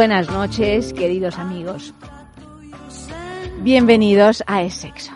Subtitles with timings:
[0.00, 1.92] Buenas noches, queridos amigos.
[3.58, 5.12] Bienvenidos a Es Sexo.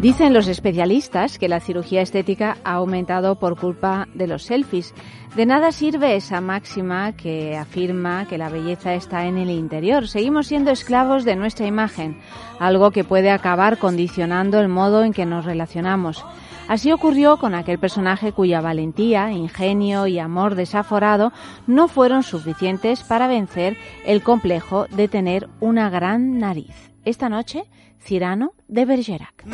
[0.00, 4.94] Dicen los especialistas que la cirugía estética ha aumentado por culpa de los selfies.
[5.36, 10.08] De nada sirve esa máxima que afirma que la belleza está en el interior.
[10.08, 12.18] Seguimos siendo esclavos de nuestra imagen,
[12.58, 16.24] algo que puede acabar condicionando el modo en que nos relacionamos.
[16.68, 21.32] Así ocurrió con aquel personaje cuya valentía, ingenio y amor desaforado
[21.66, 26.92] no fueron suficientes para vencer el complejo de tener una gran nariz.
[27.06, 27.64] Esta noche,
[27.98, 29.46] Cirano de Bergerac.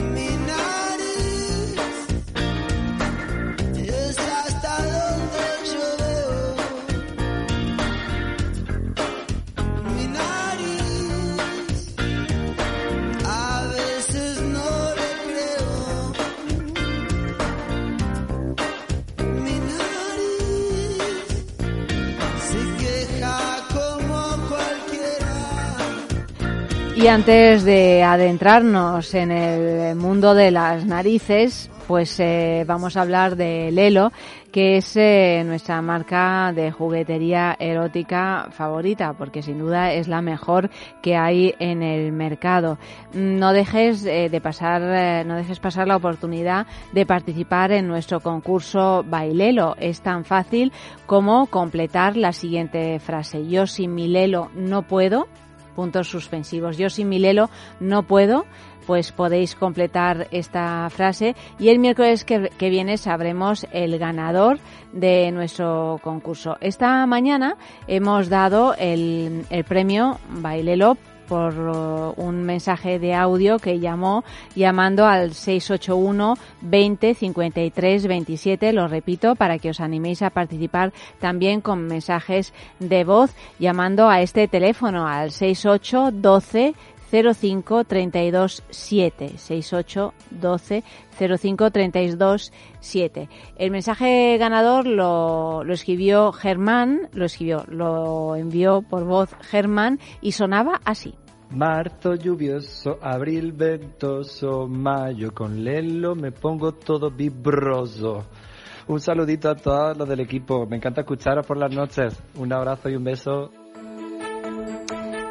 [27.04, 33.36] Y antes de adentrarnos en el mundo de las narices, pues eh, vamos a hablar
[33.36, 34.10] de Lelo,
[34.50, 40.70] que es eh, nuestra marca de juguetería erótica favorita, porque sin duda es la mejor
[41.02, 42.78] que hay en el mercado.
[43.12, 49.04] No dejes eh, de pasar, no dejes pasar la oportunidad de participar en nuestro concurso
[49.06, 49.76] Bailelo.
[49.78, 50.72] Es tan fácil
[51.04, 55.28] como completar la siguiente frase: Yo sin mi Lelo no puedo
[55.74, 56.76] puntos suspensivos.
[56.76, 58.46] Yo sin mi Lelo no puedo,
[58.86, 64.58] pues podéis completar esta frase y el miércoles que, viene sabremos el ganador
[64.92, 66.56] de nuestro concurso.
[66.60, 70.96] Esta mañana hemos dado el, el premio Bailelo
[71.28, 74.24] por uh, un mensaje de audio que llamó
[74.54, 78.72] llamando al 681 20 53 27.
[78.72, 84.20] Lo repito para que os animéis a participar también con mensajes de voz llamando a
[84.20, 86.74] este teléfono al 68 12
[87.22, 90.84] 05 32 7 68 12
[91.38, 93.28] 05 32 7.
[93.56, 100.32] El mensaje ganador lo, lo escribió Germán, lo escribió, lo envió por voz Germán y
[100.32, 101.14] sonaba así.
[101.50, 108.24] Marzo lluvioso, abril ventoso, mayo con lelo me pongo todo vibroso.
[108.88, 112.20] Un saludito a todos los del equipo, me encanta escucharos por las noches.
[112.36, 113.50] Un abrazo y un beso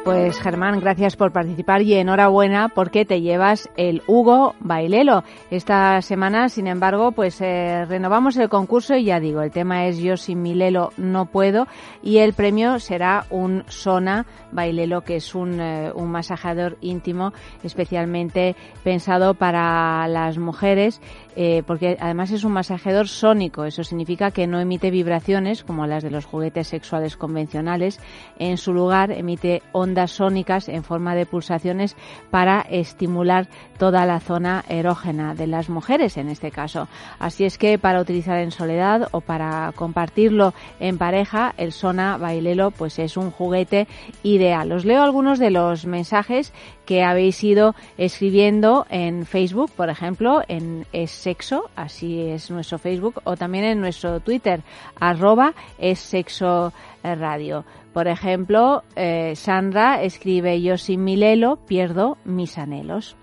[0.04, 5.24] pues Germán, gracias por participar y enhorabuena porque te llevas el Hugo Bailelo.
[5.50, 9.98] Esta semana, sin embargo, pues eh, renovamos el concurso y ya digo, el tema es
[9.98, 11.66] Yo sin mi Lelo no puedo
[12.02, 17.32] y el premio será un Sona Bailelo, que es un, eh, masajador íntimo
[17.62, 21.00] especialmente pensado para las mujeres
[21.36, 23.64] eh, porque además es un masajeador sónico.
[23.64, 27.98] Eso significa que no emite vibraciones como las de los juguetes sexuales convencionales.
[28.38, 31.96] En su lugar emite ondas sónicas en forma de pulsaciones
[32.30, 36.88] para estimular toda la zona erógena de las mujeres en este caso.
[37.18, 42.70] Así es que para utilizar en soledad o para compartirlo en pareja, el Sona Bailelo
[42.70, 43.86] pues es un juguete
[44.22, 44.72] ideal.
[44.72, 46.52] Os leo algunos de los mensajes
[46.84, 53.20] que habéis ido escribiendo en Facebook, por ejemplo, en Es Sexo, así es nuestro Facebook,
[53.24, 54.62] o también en nuestro Twitter,
[55.00, 56.72] arroba Es Sexo
[57.04, 57.64] Radio.
[57.92, 63.16] Por ejemplo, eh, Sandra escribe, yo sin mi lelo pierdo mis anhelos.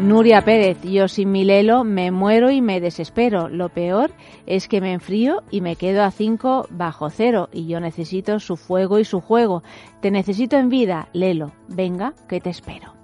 [0.00, 3.48] Nuria Pérez, yo sin mi lelo me muero y me desespero.
[3.48, 4.12] Lo peor
[4.46, 8.56] es que me enfrío y me quedo a cinco bajo cero y yo necesito su
[8.56, 9.64] fuego y su juego.
[10.00, 11.50] Te necesito en vida, lelo.
[11.66, 12.97] Venga, que te espero.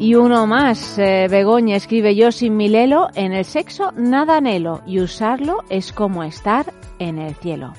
[0.00, 4.80] Y uno más, eh, Begoña escribe yo sin mi lelo, en el sexo nada anhelo
[4.86, 7.72] y usarlo es como estar en el cielo.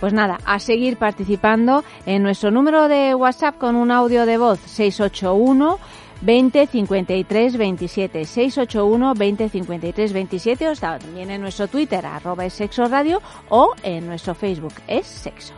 [0.00, 4.58] Pues nada, a seguir participando en nuestro número de WhatsApp con un audio de voz
[4.58, 5.78] 681
[6.22, 12.86] 20 53 27 681 20 53 27 o también en nuestro Twitter arroba es sexo
[12.86, 15.54] radio o en nuestro Facebook es sexo.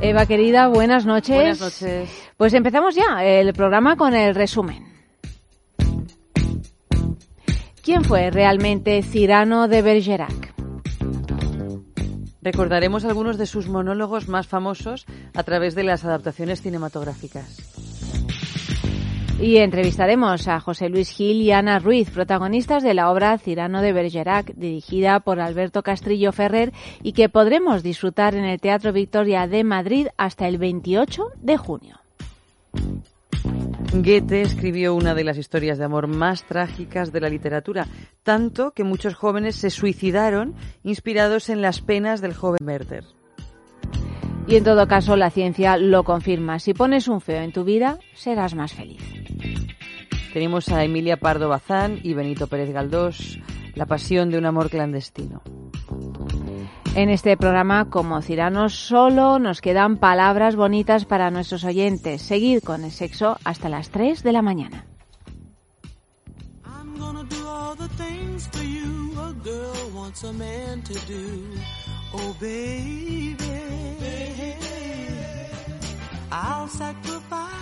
[0.00, 1.58] Eva querida, buenas noches.
[1.58, 2.29] Buenas noches.
[2.40, 4.86] Pues empezamos ya el programa con el resumen.
[7.84, 10.54] ¿Quién fue realmente Cirano de Bergerac?
[12.40, 15.04] Recordaremos algunos de sus monólogos más famosos
[15.34, 17.58] a través de las adaptaciones cinematográficas.
[19.38, 23.92] Y entrevistaremos a José Luis Gil y Ana Ruiz, protagonistas de la obra Cirano de
[23.92, 26.72] Bergerac, dirigida por Alberto Castrillo Ferrer
[27.02, 31.99] y que podremos disfrutar en el Teatro Victoria de Madrid hasta el 28 de junio.
[33.92, 37.86] Goethe escribió una de las historias de amor más trágicas de la literatura,
[38.22, 43.04] tanto que muchos jóvenes se suicidaron inspirados en las penas del joven Werther.
[44.46, 46.58] Y en todo caso, la ciencia lo confirma.
[46.58, 49.02] Si pones un feo en tu vida, serás más feliz.
[50.32, 53.38] Tenemos a Emilia Pardo Bazán y Benito Pérez Galdós,
[53.74, 55.42] La pasión de un amor clandestino.
[56.96, 59.38] En este programa, como Cirano, solo.
[59.38, 62.20] Nos quedan palabras bonitas para nuestros oyentes.
[62.20, 64.86] Seguir con el sexo hasta las 3 de la mañana.
[72.12, 73.36] Oh baby,
[76.32, 77.60] I'll sacrifice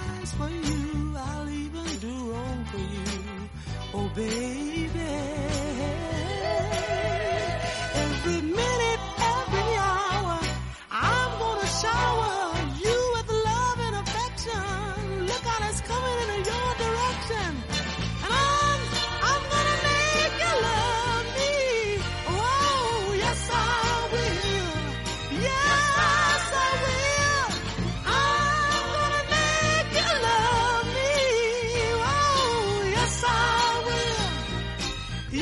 [11.81, 12.58] shower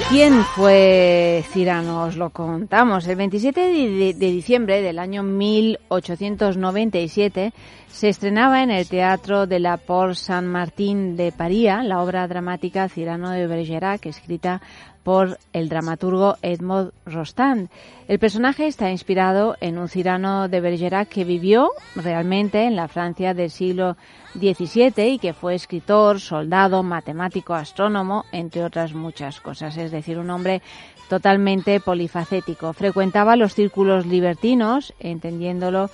[0.09, 2.05] ¿Quién fue Cirano?
[2.05, 3.09] Os lo contamos.
[3.09, 7.53] El 27 de, diciembre del año 1897
[7.89, 13.31] se estrenaba en el Teatro de la Porte Saint-Martin de París la obra dramática Cirano
[13.31, 14.63] de Bergerac, escrita
[15.07, 17.71] por el dramaturgo Edmond Rostand.
[18.09, 23.33] El personaje está inspirado en un Cirano de Bergerac que vivió realmente en la Francia
[23.33, 23.97] del siglo
[24.35, 29.77] XVII y que fue escritor, soldado, matemático, astrónomo, entre otras muchas cosas.
[29.77, 30.61] Es decir, un hombre
[31.09, 32.73] totalmente polifacético.
[32.73, 35.89] Frecuentaba los círculos libertinos, entendiéndolo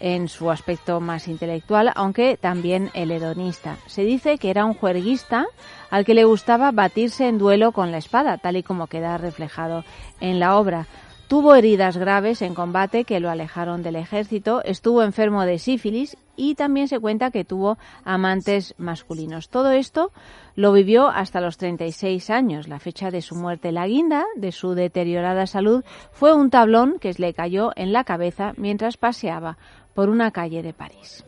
[0.00, 3.76] en su aspecto más intelectual, aunque también el hedonista.
[3.86, 5.46] Se dice que era un juerguista
[5.90, 9.84] al que le gustaba batirse en duelo con la espada, tal y como queda reflejado
[10.20, 10.86] en la obra.
[11.28, 16.54] Tuvo heridas graves en combate que lo alejaron del ejército, estuvo enfermo de sífilis y
[16.54, 19.48] también se cuenta que tuvo amantes masculinos.
[19.48, 20.12] Todo esto
[20.54, 23.72] lo vivió hasta los 36 años, la fecha de su muerte.
[23.72, 25.82] La guinda de su deteriorada salud
[26.12, 29.58] fue un tablón que le cayó en la cabeza mientras paseaba
[29.96, 31.24] por una calle de París.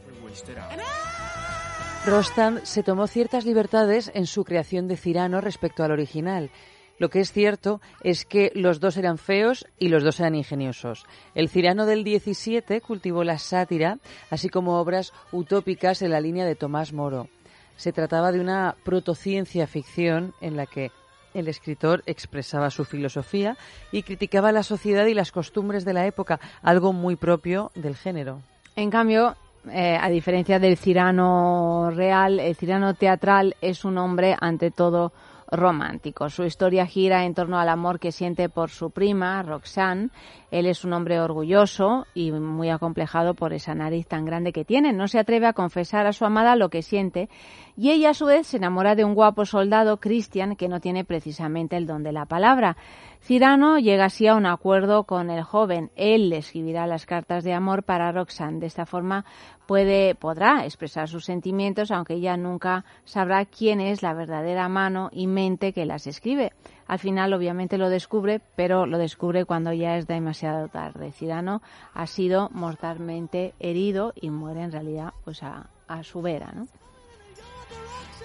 [2.07, 6.51] Rostand se tomó ciertas libertades en su creación de Cirano respecto al original.
[6.99, 11.07] Lo que es cierto es que los dos eran feos y los dos eran ingeniosos.
[11.35, 13.99] El Cirano del 17 cultivó la sátira,
[14.31, 17.29] así como obras utópicas en la línea de Tomás Moro.
[17.77, 20.91] Se trataba de una protociencia ficción en la que
[21.35, 23.57] el escritor expresaba su filosofía
[23.93, 28.43] y criticaba la sociedad y las costumbres de la época, algo muy propio del género.
[28.79, 29.35] En cambio,
[29.73, 35.13] eh, a diferencia del Cirano real, el Cirano teatral es un hombre ante todo
[35.51, 36.31] romántico.
[36.31, 40.11] Su historia gira en torno al amor que siente por su prima, Roxanne.
[40.51, 44.93] Él es un hombre orgulloso y muy acomplejado por esa nariz tan grande que tiene.
[44.93, 47.29] No se atreve a confesar a su amada lo que siente
[47.77, 51.05] y ella a su vez se enamora de un guapo soldado, Christian, que no tiene
[51.05, 52.77] precisamente el don de la palabra.
[53.21, 55.91] Cirano llega así a un acuerdo con el joven.
[55.97, 58.61] Él le escribirá las cartas de amor para Roxanne.
[58.61, 59.25] De esta forma
[59.67, 65.27] puede, podrá expresar sus sentimientos, aunque ella nunca sabrá quién es la verdadera mano y
[65.27, 66.53] mente que las escribe.
[66.89, 71.13] Al final, obviamente, lo descubre, pero lo descubre cuando ya es demasiado tarde.
[71.13, 71.61] Cirano
[71.93, 75.69] ha sido mortalmente herido y muere en realidad pues a,
[76.03, 76.53] su vera.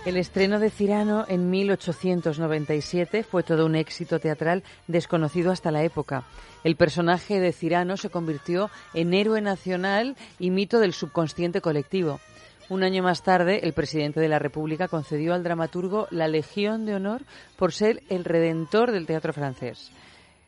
[0.06, 6.24] El estreno de Cirano en 1897 fue todo un éxito teatral desconocido hasta la época.
[6.64, 12.20] El personaje de Cirano se convirtió en héroe nacional y mito del subconsciente colectivo.
[12.70, 16.96] Un año más tarde, el presidente de la República concedió al dramaturgo la Legión de
[16.96, 17.24] Honor
[17.58, 19.92] por ser el redentor del teatro francés.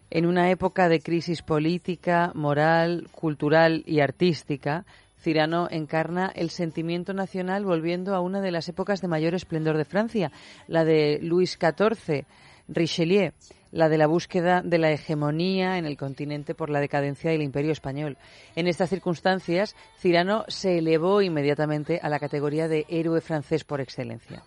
[0.09, 4.85] En una época de crisis política, moral, cultural y artística,
[5.19, 9.85] Cirano encarna el sentimiento nacional volviendo a una de las épocas de mayor esplendor de
[9.85, 10.31] Francia,
[10.67, 12.25] la de Luis XIV,
[12.69, 13.31] Richelieu.
[13.75, 17.73] La de la búsqueda de la hegemonía en el continente por la decadencia del imperio
[17.73, 18.17] español.
[18.55, 24.43] En estas circunstancias, Cirano se elevó inmediatamente a la categoría de héroe francés por excelencia.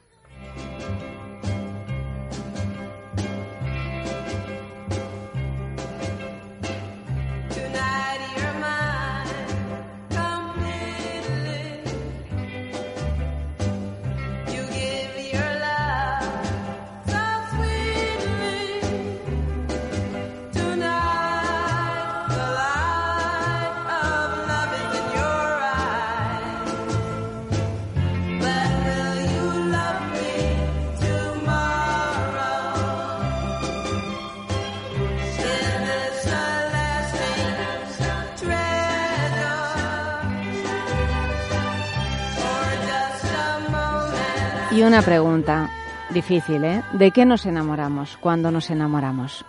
[44.89, 45.71] Una pregunta
[46.09, 46.83] difícil, ¿eh?
[46.95, 49.45] ¿De qué nos enamoramos cuando nos enamoramos?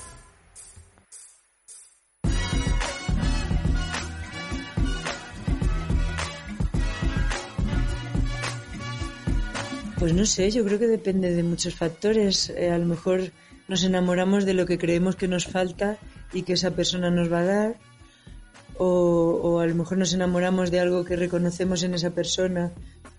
[9.98, 12.50] Pues no sé, yo creo que depende de muchos factores.
[12.50, 13.32] Eh, a lo mejor
[13.70, 15.98] nos enamoramos de lo que creemos que nos falta
[16.34, 17.76] y que esa persona nos va a dar.
[18.78, 22.74] O, a lo mejor nos enamoramos de algo que reconocemos en esa persona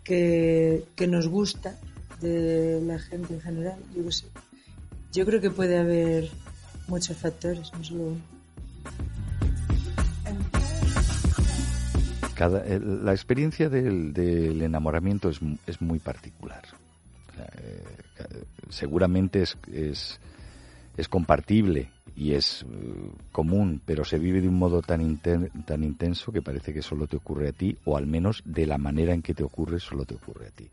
[0.05, 1.79] que nos gusta
[2.21, 3.79] de la gente en general.
[3.95, 4.03] Yo,
[5.13, 6.31] yo creo que puede haber
[6.89, 8.21] muchos factores, no solo uno.
[12.35, 16.63] Cada, la experiencia del, enamoramiento es, es, muy particular.
[17.39, 17.85] Eh,
[18.71, 20.21] seguramente es, es,
[20.97, 25.85] es, compartible y es uh, común, pero se vive de un modo tan, inten, tan
[25.85, 29.13] intenso que parece que solo te ocurre a ti, o al menos de la manera
[29.13, 30.69] en que te ocurre, solo te ocurre a ti.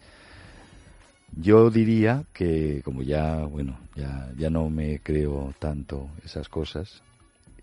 [1.35, 7.01] Yo diría que, como ya, bueno, ya, ya no me creo tanto esas cosas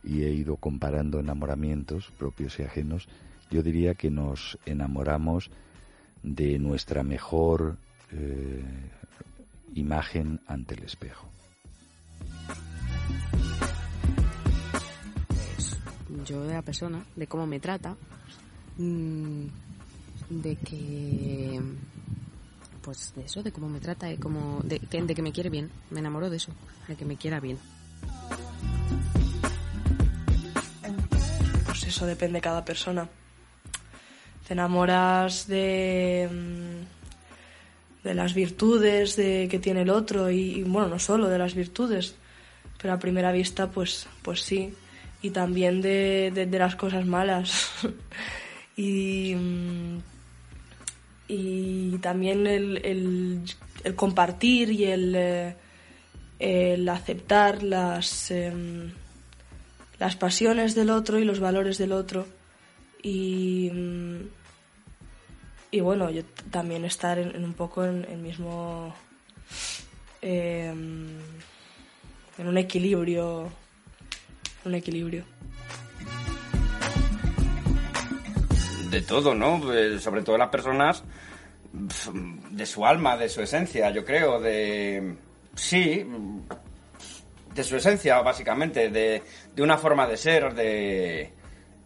[0.05, 3.09] y he ido comparando enamoramientos propios y ajenos,
[3.51, 5.51] yo diría que nos enamoramos
[6.23, 7.77] de nuestra mejor
[8.13, 8.63] eh,
[9.75, 11.29] imagen ante el espejo.
[16.09, 17.97] Pues yo de la persona, de cómo me trata,
[18.79, 19.47] mmm,
[20.31, 21.61] de que
[22.85, 25.71] pues de eso, de cómo me trata, de, cómo, de, de que me quiere bien.
[25.91, 26.53] Me enamoro de eso,
[26.87, 27.59] de que me quiera bien.
[31.65, 33.09] Pues eso depende de cada persona.
[34.47, 36.29] Te enamoras de,
[38.05, 42.15] de las virtudes de, que tiene el otro y, bueno, no solo de las virtudes,
[42.81, 44.75] pero a primera vista pues, pues sí.
[45.23, 47.71] Y también de, de, de las cosas malas.
[48.77, 49.35] y
[51.29, 53.43] y también el,
[53.97, 55.15] compartir y el,
[56.39, 58.53] eh, aceptar las, eh,
[59.99, 62.27] las pasiones del otro y los valores del otro.
[63.03, 63.71] Y,
[65.71, 68.95] y bueno, yo también estar en, un poco en el mismo
[70.23, 70.73] eh,
[72.39, 73.51] en un equilibrio
[74.65, 75.25] un equilibrio
[78.95, 79.61] de todo, ¿no?
[79.99, 81.03] Sobre todo las personas
[81.73, 85.17] de su alma, de su esencia, yo creo, de...
[85.57, 86.07] Sí,
[87.55, 89.23] de su esencia, básicamente, de,
[89.55, 91.33] de una forma de ser, de,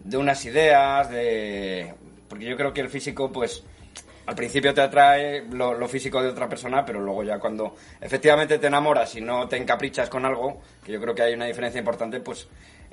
[0.00, 1.94] de unas ideas, de...
[2.28, 3.64] Porque yo creo que el físico, pues,
[4.26, 8.58] al principio te atrae lo, lo, físico de otra persona, pero luego ya cuando efectivamente
[8.58, 11.78] te enamoras y no te encaprichas con algo, que yo creo que hay una diferencia
[11.78, 12.46] importante, pues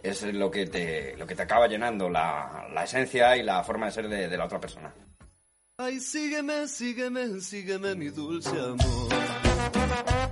[0.09, 3.87] es lo que te, lo que te acaba llenando la, la esencia y la forma
[3.87, 4.93] de ser de, de la otra persona.
[5.77, 10.24] Ay, sígueme, sígueme, sígueme, mi dulce amor.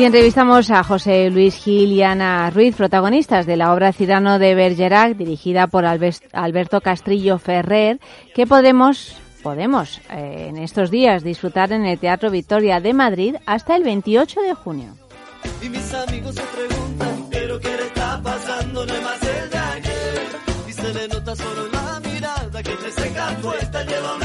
[0.00, 4.54] Y entrevistamos a José Luis Gil y Ana Ruiz, protagonistas de la obra Cirano de
[4.54, 8.00] Bergerac, dirigida por Alberto Castrillo Ferrer,
[8.34, 13.76] que podemos, podemos eh, en estos días disfrutar en el Teatro Victoria de Madrid hasta
[13.76, 14.96] el 28 de junio.
[15.60, 18.86] Y mis amigos se preguntan, ¿pero qué le está pasando?
[18.86, 20.28] No más el de ayer.
[20.66, 24.19] Y se le nota solo la mirada que seca puesta lleva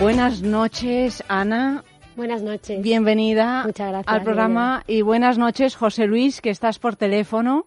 [0.00, 1.82] Buenas noches, Ana.
[2.16, 2.80] Buenas noches.
[2.82, 7.66] Bienvenida Muchas gracias, al programa y buenas noches, José Luis, que estás por teléfono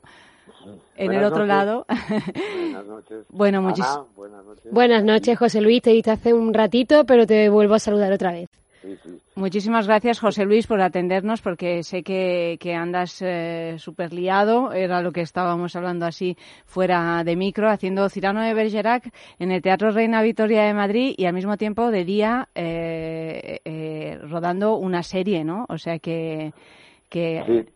[0.95, 1.47] en Buenas el otro noches.
[1.47, 1.85] lado.
[1.88, 3.25] Buenas noches.
[3.29, 4.71] Bueno, Ana, buenas noches.
[4.71, 5.81] Buenas noches, José Luis.
[5.81, 8.50] Te diste hace un ratito, pero te vuelvo a saludar otra vez.
[8.81, 9.09] Sí, sí.
[9.35, 14.73] Muchísimas gracias, José Luis, por atendernos, porque sé que, que andas eh, súper liado.
[14.73, 16.35] Era lo que estábamos hablando así
[16.65, 21.25] fuera de micro, haciendo Cirano de Bergerac en el Teatro Reina Victoria de Madrid y
[21.25, 25.65] al mismo tiempo de día eh, eh, rodando una serie, ¿no?
[25.69, 26.53] O sea que...
[27.09, 27.71] que Sí,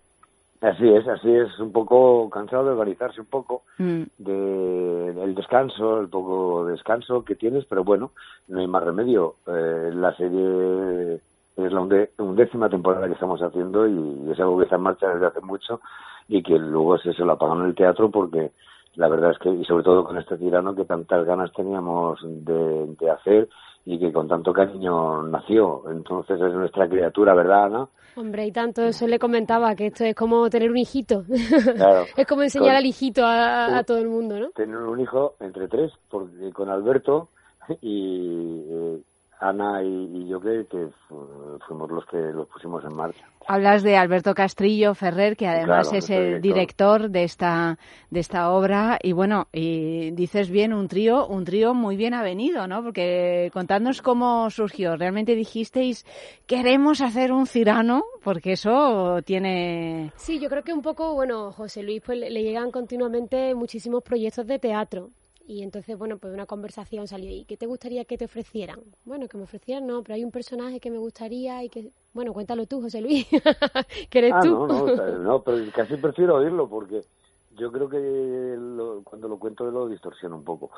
[0.61, 1.59] así es, así es.
[1.59, 7.35] Un poco cansado de organizarse un poco mm, de, del descanso, el poco descanso que
[7.35, 8.11] tienes, pero bueno,
[8.47, 9.35] no hay más remedio.
[9.47, 11.19] Eh, la serie
[11.57, 11.81] es la
[12.17, 15.79] undécima temporada que estamos haciendo y es algo que está en marcha desde hace mucho
[16.27, 18.51] y que luego se, se lo apagan en el teatro porque
[18.95, 22.95] la verdad es que, y sobre todo con este tirano, que tantas ganas teníamos de,
[22.99, 23.49] de hacer
[23.85, 25.83] y que con tanto cariño nació.
[25.91, 27.87] Entonces es nuestra criatura, ¿verdad, Ana?
[28.17, 31.23] Hombre, y tanto eso le comentaba, que esto es como tener un hijito.
[31.75, 32.05] Claro.
[32.17, 34.49] es como enseñar Con- al hijito a, a todo el mundo, ¿no?
[34.51, 37.29] tener un hijo entre tres, porque con Alberto
[37.81, 39.01] y eh,
[39.39, 43.25] Ana y, y yo que, que fu- fuimos los que los pusimos en marcha.
[43.47, 47.77] Hablas de Alberto Castrillo Ferrer, que además Claro, es el director de esta
[48.09, 52.65] de esta obra y bueno, y dices bien un trío, un trío muy bien avenido,
[52.65, 52.81] ¿no?
[52.81, 54.95] Porque contadnos cómo surgió.
[54.97, 56.05] Realmente dijisteis
[56.47, 61.83] queremos hacer un Cirano, porque eso tiene Sí, yo creo que un poco, bueno, José
[61.83, 65.09] Luis, pues le llegan continuamente muchísimos proyectos de teatro.
[65.47, 67.29] Y entonces, bueno, pues una conversación salió.
[67.31, 68.79] ¿Y qué te gustaría que te ofrecieran?
[69.03, 71.91] Bueno, que me ofrecieran, no, pero hay un personaje que me gustaría y que...
[72.13, 73.27] Bueno, cuéntalo tú, José Luis,
[74.09, 74.49] que eres Ah, tú.
[74.49, 74.87] no, no,
[75.19, 77.01] no, pero casi prefiero oírlo porque
[77.57, 80.71] yo creo que lo- cuando lo cuento lo distorsiona un poco.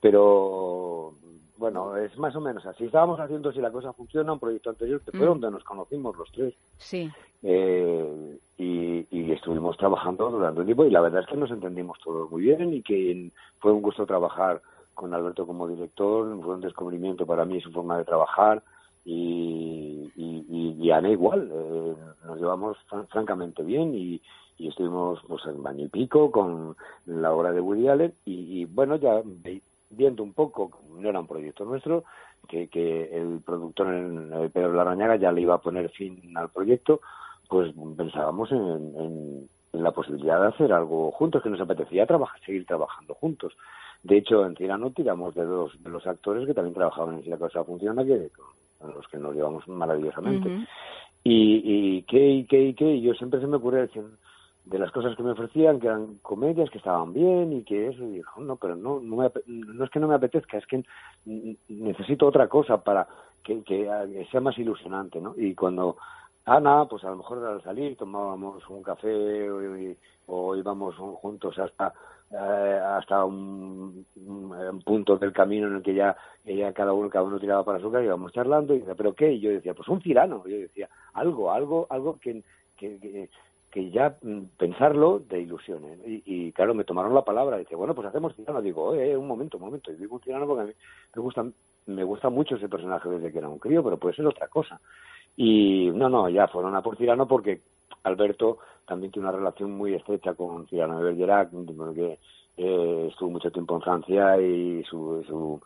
[0.00, 1.14] Pero
[1.56, 2.84] bueno, es más o menos así.
[2.84, 5.28] Estábamos haciendo si la cosa funciona un proyecto anterior que fue Mm.
[5.28, 6.54] donde nos conocimos los tres.
[6.78, 7.10] sí.
[7.46, 11.98] Eh, y, y estuvimos trabajando durante un tiempo y la verdad es que nos entendimos
[12.02, 14.62] todos muy bien y que fue un gusto trabajar
[14.94, 18.62] con Alberto como director, fue un descubrimiento para mí su forma de trabajar
[19.04, 24.22] y, y, y- y Ana igual, eh, nos llevamos fran- francamente bien y,
[24.56, 28.64] y estuvimos pues en baño y pico con la obra de Woody Allen y, y,
[28.64, 29.22] bueno ya
[29.96, 32.04] viendo un poco, no era un proyecto nuestro,
[32.48, 36.50] que, que el productor en, eh, Pedro Larrañaga ya le iba a poner fin al
[36.50, 37.00] proyecto,
[37.48, 38.58] pues pensábamos en,
[38.98, 43.54] en- en la posibilidad de hacer algo juntos, que nos apetecía trabajar, seguir trabajando juntos.
[44.04, 47.30] De hecho, en Tirano tiramos de dos de los actores que también trabajaban en Si
[47.30, 48.28] la cosa funciona, que
[48.78, 50.48] con los que nos llevamos maravillosamente.
[51.24, 51.62] Y,
[51.96, 54.04] y qué, y qué, y qué, y yo siempre se me ocurría decir,
[54.64, 58.02] de las cosas que me ofrecían, que eran comedias, que estaban bien y que eso,
[58.04, 60.82] y dijo, no, pero no, no, me no es que no me apetezca, es que
[61.68, 63.06] necesito otra cosa para ah,
[63.64, 65.34] que sea más ilusionante, ¿no?
[65.36, 65.96] Y cuando
[66.46, 69.50] Ana, pues a lo mejor al salir tomábamos un café
[70.26, 71.92] o, íbamos juntos hasta
[72.30, 77.08] eh, hasta un, un- un punto del camino en el que ya, ya cada uno
[77.08, 79.32] cada uno tiraba para su casa y íbamos charlando y decía, ¿pero qué?
[79.32, 80.42] Y yo decía, pues un cirano.
[80.46, 82.42] Yo decía, algo, algo, algo que,
[83.74, 85.98] que ya mm, pensarlo te ilusione.
[86.06, 87.58] Y, y claro, me tomaron la palabra.
[87.58, 88.62] Dice, bueno, pues hacemos tirano.
[88.62, 89.90] Digo, eh, un momento, un momento.
[89.90, 90.72] Y digo tirano porque a mí
[91.16, 91.44] me gusta,
[91.86, 94.80] me gusta mucho ese personaje desde que era un crío, pero puede ser otra cosa.
[95.36, 97.62] Y no, no, ya fueron a por Cirano porque
[98.04, 102.20] Alberto también tiene una relación muy estrecha con Cirano de Bergerac, porque
[102.56, 105.60] eh, estuvo mucho tiempo en Francia y su, su,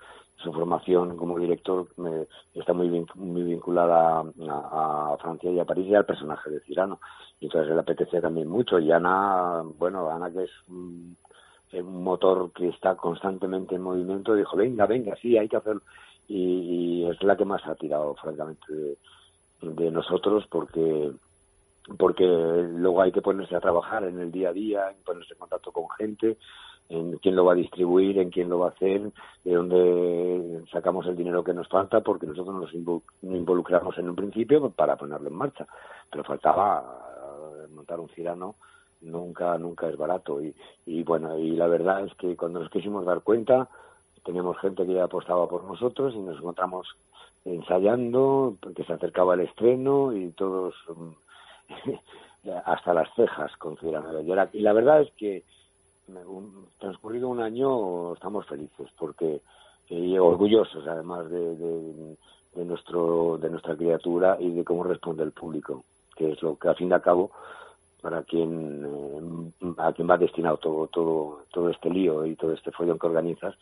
[0.53, 5.95] formación como director me- está muy, vin- muy vinculada a, Francia y a París y
[5.95, 7.01] al personaje de Cirano.
[7.41, 8.79] Y entonces le apetece también mucho.
[8.79, 11.17] Y Ana, bueno, Ana que es un,
[11.83, 15.83] motor que está constantemente en movimiento, dijo, venga, venga, sí, hay que hacerlo.
[16.27, 18.99] Y, y es la que más ha tirado, francamente,
[19.61, 21.13] de, nosotros porque
[21.97, 25.73] porque luego hay que ponerse a trabajar en el día a día, ponerse en contacto
[25.73, 26.37] con gente,
[26.89, 29.11] en quién lo va a distribuir, en quién lo va a hacer,
[29.45, 34.17] de dónde sacamos el dinero que nos falta, porque nosotros nos invo- involucramos en un
[34.17, 35.67] principio para ponerlo en marcha,
[36.11, 36.83] pero faltaba
[37.65, 38.55] eh, montar un cirano
[39.01, 40.53] nunca nunca es barato y,
[40.85, 43.69] y bueno y la verdad es que cuando nos quisimos dar cuenta
[44.25, 46.89] teníamos gente que ya apostaba por nosotros y nos encontramos
[47.45, 54.09] ensayando, porque se acercaba el estreno y todos mm, hasta las cejas con Cirano.
[54.53, 55.45] Y la verdad es que
[56.09, 59.41] un- transcurrido un año estamos felices porque
[59.89, 65.85] y orgullosos además de, de, nuestro de nuestra criatura y de cómo responde el público
[66.17, 67.31] que es lo que al fin y al cabo
[68.03, 72.71] para quien eh, a quien va destinado todo todo todo este lío y todo este
[72.73, 73.55] follón que organizas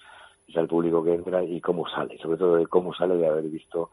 [0.49, 3.45] es al público que entra y cómo sale sobre todo de cómo sale de haber
[3.45, 3.91] visto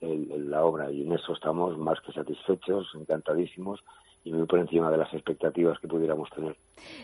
[0.00, 0.90] el- la obra.
[0.92, 3.82] Y en eso estamos más que satisfechos encantadísimos
[4.24, 6.54] y muy por encima de las expectativas que pudiéramos tener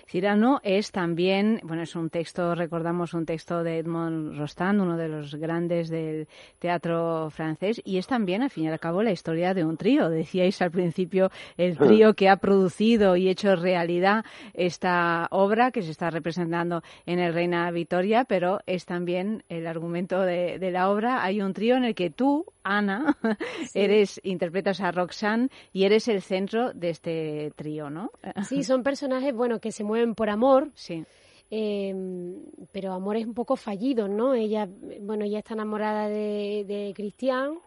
[0.07, 5.09] Cyrano es también, bueno, es un texto, recordamos un texto de Edmond Rostand, uno de
[5.09, 9.55] los grandes del teatro francés, y es también, al fin y al cabo, la historia
[9.55, 10.09] de un trío.
[10.09, 15.91] Decíais al principio el trío que ha producido y hecho realidad esta obra que se
[15.91, 21.23] está representando en el Reina Victoria, pero es también el argumento de, de la obra.
[21.25, 23.17] Hay un trío en el que tú, Ana,
[23.75, 28.11] eres, interpretas a Roxanne y eres el centro de este trío, ¿no?
[28.43, 30.71] Sí, son personajes, bueno, que se mueven por amor.
[30.75, 31.05] Sí.
[31.55, 31.95] eh,
[32.73, 34.33] pero amores un poco fallidos, ¿no?
[34.33, 34.67] Ella,
[35.03, 37.59] bueno, ella está enamorada de, de Cristian,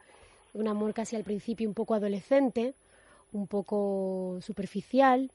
[0.53, 2.73] un amor casi al principio un poco adolescente,
[3.31, 5.29] un poco superficial.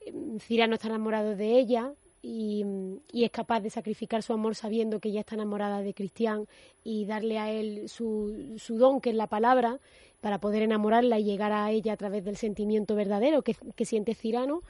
[0.00, 2.64] Eh, Cyrano está enamorado de ella y,
[3.12, 6.46] y es capaz de sacrificar su amor sabiendo que ella está enamorada de Cristian
[6.84, 9.80] y darle a él su, su don, que es la palabra,
[10.20, 14.14] para poder enamorarla y llegar a ella a través del sentimiento verdadero que, que siente
[14.14, 14.62] Cyrano.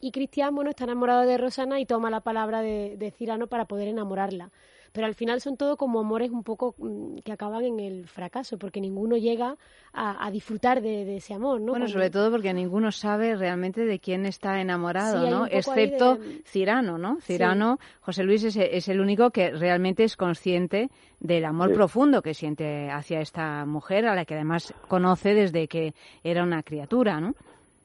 [0.00, 3.64] Y Cristian, bueno, está enamorado de Rosana y toma la palabra de, de Cyrano para
[3.64, 4.50] poder enamorarla.
[4.92, 8.56] Pero al final son todo como amores un poco mm, que acaban en el fracaso,
[8.58, 9.56] porque ninguno llega
[9.92, 11.72] a, a disfrutar de, de ese amor, ¿no?
[11.72, 15.46] Bueno, Cuando- sobre todo porque ninguno sabe realmente de quién está enamorado, Sí, ¿no?
[15.46, 17.18] Excepto de- Cirano, ¿no?
[17.20, 20.88] Cirano, José Luis es, es el único que realmente es consciente
[21.20, 21.74] del amor Sí.
[21.74, 26.62] profundo que siente hacia esta mujer, a la que además conoce desde que era una
[26.62, 27.34] criatura, ¿no?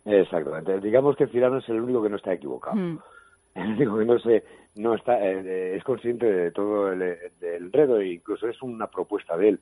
[0.05, 0.79] Exactamente.
[0.79, 2.75] Digamos que Cirano es el único que no está equivocado.
[2.75, 2.99] Mm.
[3.55, 4.43] El único que no se,
[4.75, 9.49] no está, eh, es consciente de todo el, enredo e incluso es una propuesta de
[9.49, 9.59] él,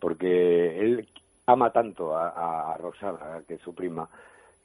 [0.00, 1.08] porque él
[1.46, 4.08] ama tanto a, a Roxana, que es su prima,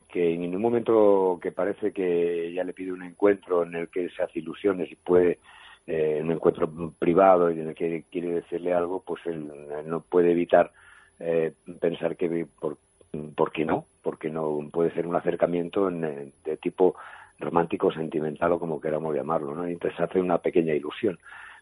[0.09, 4.09] que en un momento que parece que ella le pide un encuentro en el que
[4.09, 5.39] se hace ilusiones y puede
[5.87, 9.99] eh, un encuentro privado y en el que quiere decirle algo, pues él, él no
[9.99, 10.71] puede evitar
[11.19, 12.77] eh, pensar que por,
[13.35, 16.95] por qué no, porque no puede ser un acercamiento en, eh, de tipo
[17.39, 19.65] romántico, sentimental o como queramos llamarlo, ¿no?
[19.65, 21.17] Entonces hace una pequeña ilusión,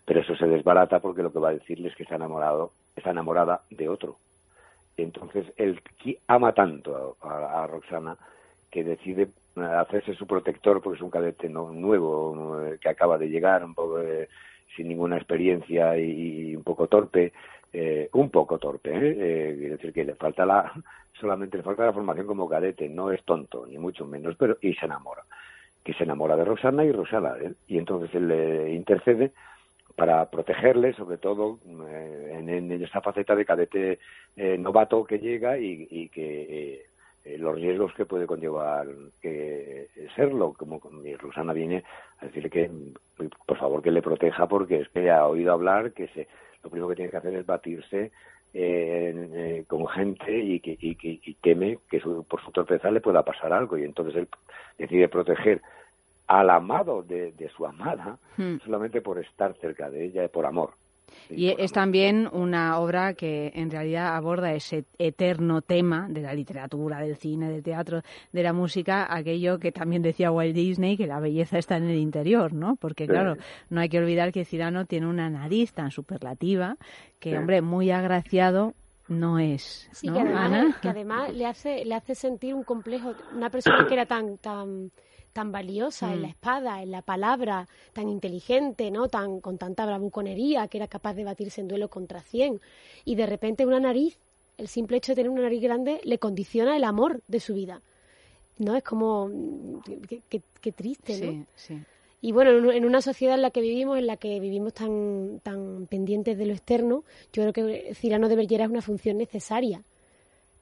[0.05, 3.11] pero eso se desbarata porque lo que va a decirle es que está enamorado, está
[3.11, 4.17] enamorada de otro.
[4.97, 5.81] Entonces él
[6.27, 8.17] ama tanto a, a- Roxana
[8.69, 13.17] que decide eh, hacerse su protector porque es un cadete no- nuevo eh, que acaba
[13.17, 14.27] de llegar, un poco eh,
[14.75, 17.31] sin ninguna experiencia y un poco torpe,
[17.73, 19.15] eh, un poco torpe, ¿eh?
[19.17, 20.71] Eh, decir que le falta la,
[21.19, 24.73] solamente le falta la formación como cadete, no es tonto ni mucho menos, pero y
[24.75, 25.23] se enamora,
[25.83, 29.31] que se enamora de Rosana y Rosana de y entonces él le intercede
[29.95, 33.99] para protegerle, sobre todo eh, en, en esta faceta de cadete
[34.35, 36.85] eh, novato que llega y, y que
[37.25, 38.87] eh, los riesgos que puede conllevar
[39.21, 41.83] que serlo, como y Rosana viene
[42.19, 42.69] a decirle que
[43.45, 46.27] por favor que le proteja porque es que ha oído hablar que se
[46.63, 48.11] lo primero que tiene que hacer es batirse
[48.53, 52.91] eh, eh, con gente y que y, que- y teme que su- por su torpeza
[52.91, 54.27] le pueda pasar algo y entonces él
[54.77, 55.61] decide proteger
[56.27, 58.57] al amado de, de su amada Hmm.
[58.63, 60.73] solamente por estar cerca de ella, por amor.
[61.29, 66.99] Y es también una obra que en realidad aborda ese eterno tema de la literatura,
[66.99, 71.19] del cine, del teatro, de la música, aquello que también decía Walt Disney, que la
[71.19, 72.75] belleza está en el interior, ¿no?
[72.75, 73.35] Porque claro,
[73.69, 76.77] no hay que olvidar que Cirano tiene una nariz tan superlativa
[77.19, 78.73] que, hombre, muy agraciado
[79.07, 80.77] no es, Sí, ¿no, que además, Ana?
[80.81, 84.91] que además le hace le hace sentir un complejo, una persona que era tan tan
[85.33, 86.31] tan valiosa en la Mm.
[86.31, 89.07] espada, en la palabra, tan inteligente, ¿no?
[89.09, 92.61] Tan con tanta bravuconería, que era capaz de batirse en duelo contra 100
[93.03, 94.17] y de repente una nariz,
[94.57, 97.81] el simple hecho de tener una nariz grande le condiciona el amor de su vida.
[98.59, 98.75] ¿No?
[98.75, 99.79] Es como mm,
[100.61, 101.31] qué, triste, ¿no?
[101.31, 101.79] Sí, sí.
[102.21, 105.39] Y bueno, en- en una sociedad en la que vivimos, en la que vivimos tan,
[105.41, 109.81] tan pendientes de lo externo, yo creo que Cirano de Bergerac es una función necesaria,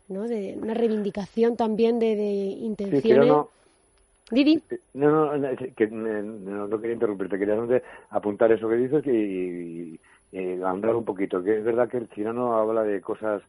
[0.07, 0.27] ¿no?
[0.27, 3.03] De una reivindicación también de, de intenciones.
[3.03, 3.49] Cirano-
[4.31, 4.63] Didi.
[4.93, 7.55] No, no, no, no, no quería interrumpirte, quería
[8.09, 9.99] apuntar eso que dices y,
[10.31, 13.41] y, ahondar un poquito, que es verdad que el Cirano habla de cosas,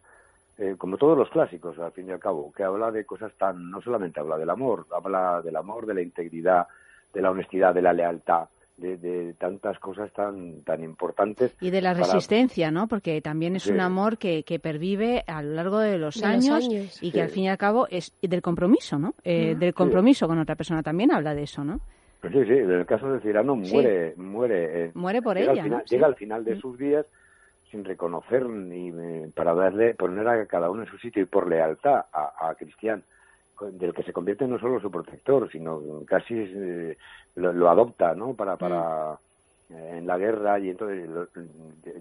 [0.59, 3.71] eh, como todos los clásicos, al fin y al cabo, que habla de cosas tan,
[3.71, 6.67] no solamente habla del amor, habla del amor, de la integridad,
[7.13, 11.55] de la honestidad, de la lealtad, de, de tantas cosas tan tan importantes.
[11.61, 12.89] Y de la para- resistencia, ¿no?
[12.89, 13.73] Porque también es Sí.
[13.73, 17.23] un amor que, que pervive a lo largo de los, De los años, y que
[17.23, 19.15] al fin y al cabo es y del compromiso, ¿no?
[19.25, 19.55] Eh.
[19.57, 21.81] Del compromiso con otra persona también habla de eso, ¿no?
[22.21, 23.73] Pues sí, sí, en el caso de Cirano Sí.
[23.73, 25.87] muere, muere, eh, Muere por llega ella, al final, ¿no?
[25.87, 25.95] Sí.
[25.95, 27.07] llega al final de sus días
[27.71, 31.49] sin reconocer ni eh, para darle poner a cada uno en su sitio y por
[31.49, 33.03] lealtad a, a Cristian
[33.73, 36.97] del que se convierte no solo su protector sino casi eh,
[37.37, 39.19] lo, lo adopta no para para
[39.71, 41.29] eh, en la guerra y entonces lo-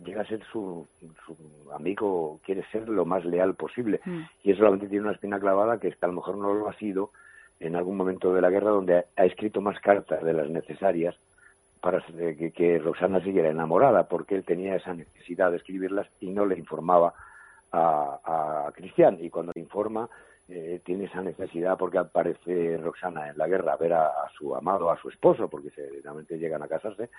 [0.04, 0.88] llega a ser su,
[1.26, 4.22] su amigo quiere ser lo más leal posible Mm.
[4.44, 7.12] y solamente tiene una espina clavada que que a lo mejor no lo ha sido
[7.60, 11.16] en algún momento de la guerra donde ha, ha escrito más cartas de las necesarias
[11.80, 16.46] para que, que Roxana siguiera enamorada, porque él tenía esa necesidad de escribirlas y no
[16.46, 17.14] le informaba
[17.72, 19.18] a, a Cristian.
[19.20, 20.08] Y cuando le informa,
[20.52, 24.56] eh, tiene esa necesidad porque aparece Roxana en la guerra a ver a, a su
[24.56, 27.10] amado, a su esposo, porque se, realmente llegan a casarse,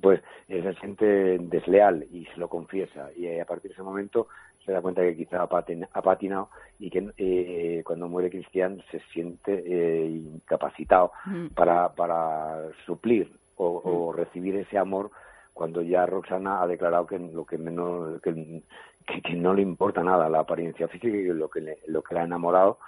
[0.00, 3.10] pues eh, se siente desleal y se lo confiesa.
[3.14, 4.28] Y eh, a partir de ese momento
[4.64, 8.82] se da cuenta que quizá ha, patin- ha patinado y que eh, cuando muere Cristian
[8.90, 11.48] se siente eh, incapacitado Mm.
[11.48, 15.10] para, para suplir o, o recibir ese amor
[15.52, 18.62] cuando ya Roxana ha declarado que lo que menos que,
[19.06, 22.14] que, que no le importa nada la apariencia física y lo que le, lo que
[22.14, 22.78] la ha enamorado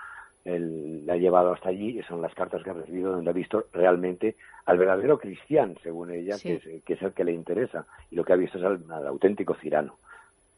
[0.45, 3.35] él, la ha llevado hasta allí y son las cartas que ha recibido donde ha
[3.35, 6.59] visto realmente al verdadero cristian según ella Sí.
[6.59, 7.87] que, es, que es el que le interesa.
[8.11, 9.97] Y lo que ha visto es al, al auténtico cirano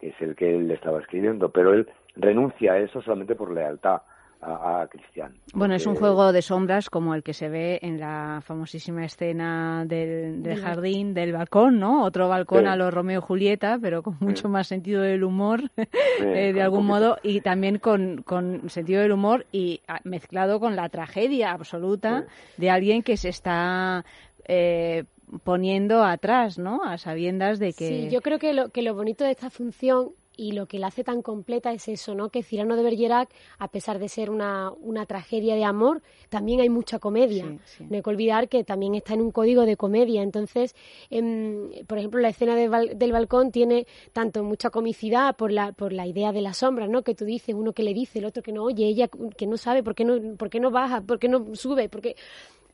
[0.01, 1.51] que es el que él le estaba escribiendo.
[1.51, 4.03] Pero él renuncia a eso solamente por lealtad
[4.47, 7.99] a, a Cristian Bueno, es un juego de sombras como el que se ve en
[7.99, 12.05] la famosísima escena del, del jardín, del balcón, ¿no?
[12.05, 12.67] Otro balcón Sí.
[12.67, 15.63] a los Romeo y Julieta, pero con mucho más sentido del humor,
[16.21, 20.77] eh, de algún modo, y también con, con sentido del humor y ah, mezclado con
[20.77, 22.25] la tragedia absoluta
[22.57, 24.05] de alguien que se está
[24.47, 25.05] eh,
[25.43, 26.85] poniendo atrás, ¿no?
[26.85, 27.89] A sabiendas de que...
[27.89, 30.89] Sí, yo creo que lo, que lo bonito de esta función y lo que la
[30.89, 32.29] hace tan completa es eso, ¿no?
[32.29, 36.69] Que Cirano de Bergerac, a pesar de ser una, una tragedia de amor, también hay
[36.69, 37.45] mucha comedia.
[37.45, 37.85] Sí, sí.
[37.89, 40.23] No hay que olvidar que también está en un código de comedia.
[40.23, 40.75] Entonces,
[41.11, 45.73] em, por ejemplo, la escena del bal- del balcón tiene tanto mucha comicidad por la,
[45.73, 47.03] por la idea de la sombra, ¿no?
[47.03, 49.57] Que tú dices, uno que le dice, el otro que no oye, ella que no
[49.57, 52.15] sabe por qué no, por qué no baja, por qué no sube, porque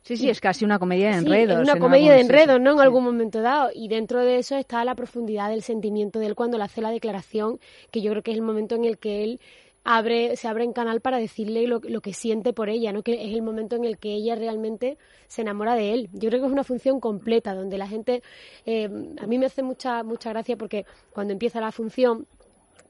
[0.03, 1.61] Sí, sí, es casi una comedia de Sí, enredos.
[1.61, 2.31] es una comedia de sí, sí.
[2.31, 2.71] enredos, ¿no?
[2.71, 2.83] En Sí.
[2.83, 3.69] algún momento dado.
[3.73, 6.91] Y dentro de eso está la profundidad del sentimiento de él cuando le hace la
[6.91, 9.39] declaración, que yo creo que es el momento en el que él
[9.85, 13.01] abre, se abre en canal para decirle lo, lo que siente por ella, ¿no?
[13.01, 16.09] Que es el momento en el que ella realmente se enamora de él.
[16.13, 18.23] Yo creo que es una función completa, donde la gente,
[18.65, 18.89] eh,
[19.21, 22.27] a mí me hace mucha, mucha gracia porque cuando empieza la función,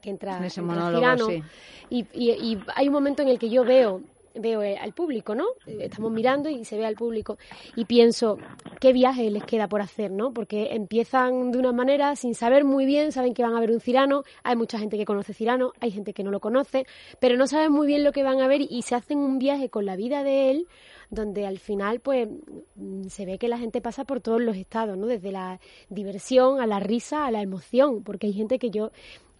[0.00, 1.42] que entra, En ese entra monólogo, sí.
[1.90, 4.02] y, y- y hay un momento en el que yo veo
[4.34, 5.44] veo eh, al público, ¿no?
[5.66, 7.38] Eh, Estamos mirando y se ve al público
[7.76, 8.38] y pienso
[8.80, 10.32] qué viaje les queda por hacer, ¿no?
[10.32, 13.80] Porque empiezan de una manera sin saber muy bien, saben que van a ver un
[13.80, 16.86] Cirano, hay mucha gente que conoce Cirano, hay gente que no lo conoce,
[17.20, 19.68] pero no saben muy bien lo que van a ver y se hacen un viaje
[19.68, 20.68] con la vida de él
[21.10, 22.28] donde al final pues
[22.74, 25.06] mm, se ve que la gente pasa por todos los estados, ¿no?
[25.06, 28.90] Desde la diversión a la risa a la emoción, porque hay gente que yo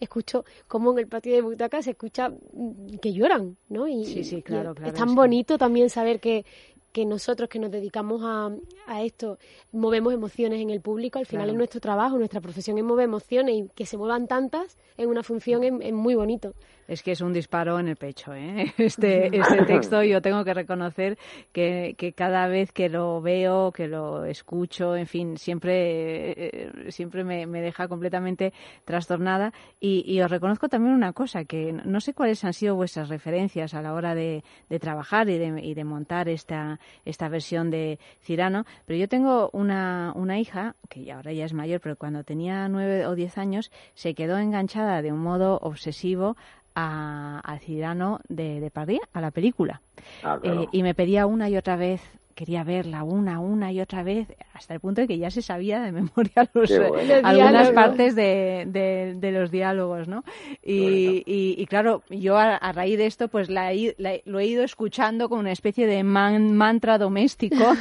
[0.04, 3.88] escucho como en el patio de butaca se escucha mm, que lloran, ¿no?
[3.88, 6.44] Y, Sí, sí, y claro, es- claro, es tan bonito también saber que
[6.92, 8.52] que nosotros que nos dedicamos a,
[8.86, 9.36] a esto
[9.72, 11.52] movemos emociones en el público, al final Claro.
[11.54, 15.24] es nuestro trabajo, nuestra profesión es mover emociones y que se muevan tantas en una
[15.24, 16.54] función es, es muy bonito.
[16.86, 18.72] Es que es un disparo en el pecho, ¿eh?
[18.78, 21.18] Este, este texto yo tengo que reconocer
[21.52, 27.24] que, que cada vez que lo veo, que lo escucho, en fin, siempre, eh, siempre
[27.24, 28.52] me, me deja completamente
[28.84, 29.52] trastornada.
[29.80, 33.74] Y, y os reconozco también una cosa, que no sé cuáles han sido vuestras referencias
[33.74, 37.98] a la hora de, de trabajar y de, y de montar esta, esta versión de
[38.20, 42.68] Cirano, pero yo tengo una, una hija, que ahora ya es mayor, pero cuando tenía
[42.68, 46.36] nueve o diez años se quedó enganchada de un modo obsesivo
[46.74, 49.80] a, a Cirano de, de Pardía, a la película.
[50.22, 50.62] Ah, claro.
[50.62, 52.00] Eh, y me pedía una y otra vez,
[52.34, 55.80] quería verla una, una y otra vez, hasta el punto de que ya se sabía
[55.80, 56.96] de memoria los, eh, bueno.
[57.14, 57.72] Los algunas diálogos.
[57.74, 60.24] partes de, de- de los diálogos, ¿no?
[60.62, 64.38] Y, y- y claro, yo a, a raíz de esto, pues la, he- la lo
[64.40, 67.54] he ido escuchando como una especie de man- mantra doméstico.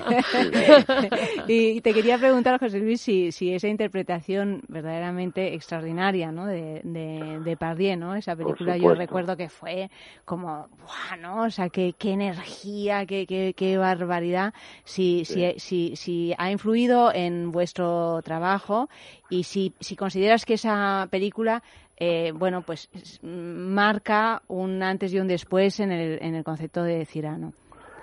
[1.48, 6.46] y te quería preguntar, José Luis, si, si esa interpretación verdaderamente extraordinaria, ¿no?
[6.46, 8.14] De, de, de Pardieu, ¿no?
[8.14, 9.90] Esa película yo recuerdo que fue
[10.24, 11.16] como, ¡buah!
[11.20, 11.42] ¿no?
[11.44, 14.52] O sea, qué, qué energía, qué, qué, qué barbaridad.
[14.82, 18.88] Si, si, si, si ha influido en vuestro trabajo
[19.30, 21.62] y si, si consideras que esa película
[22.02, 22.88] eh, bueno, pues
[23.22, 27.52] marca un antes y un después en el, en el concepto de Cirano.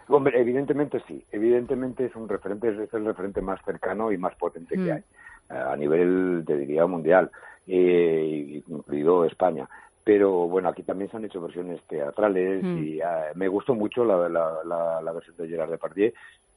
[0.07, 4.75] Hombre, evidentemente sí, evidentemente es un referente, es el referente más cercano y más potente
[4.75, 4.95] que Mm.
[4.95, 5.03] hay
[5.49, 7.31] eh, a nivel, te diría, mundial,
[7.65, 9.67] eh, incluido España.
[10.07, 12.77] Pero bueno, aquí también se han hecho versiones teatrales Mm.
[12.77, 13.03] y eh,
[13.35, 16.13] me gustó mucho la, la, la, la versión de Gerard Depardieu.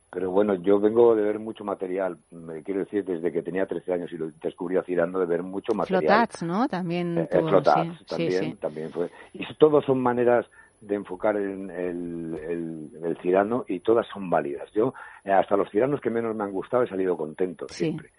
[0.09, 3.93] Pero bueno, yo vengo de ver mucho material, me quiero decir, desde que tenía 13
[3.93, 6.01] años y lo descubrí a Cirano, de ver mucho material.
[6.03, 6.69] Flotats, ¿no?
[6.69, 8.55] También Eh, tuvo, Flotats sí, también, sí, sí.
[8.61, 9.11] también fue.
[9.35, 10.47] Y todos son maneras
[10.81, 14.71] de enfocar en el, el, el Cirano y todas son válidas.
[14.73, 18.11] Yo, eh, hasta los Ciranos que menos me han gustado, he salido contento siempre.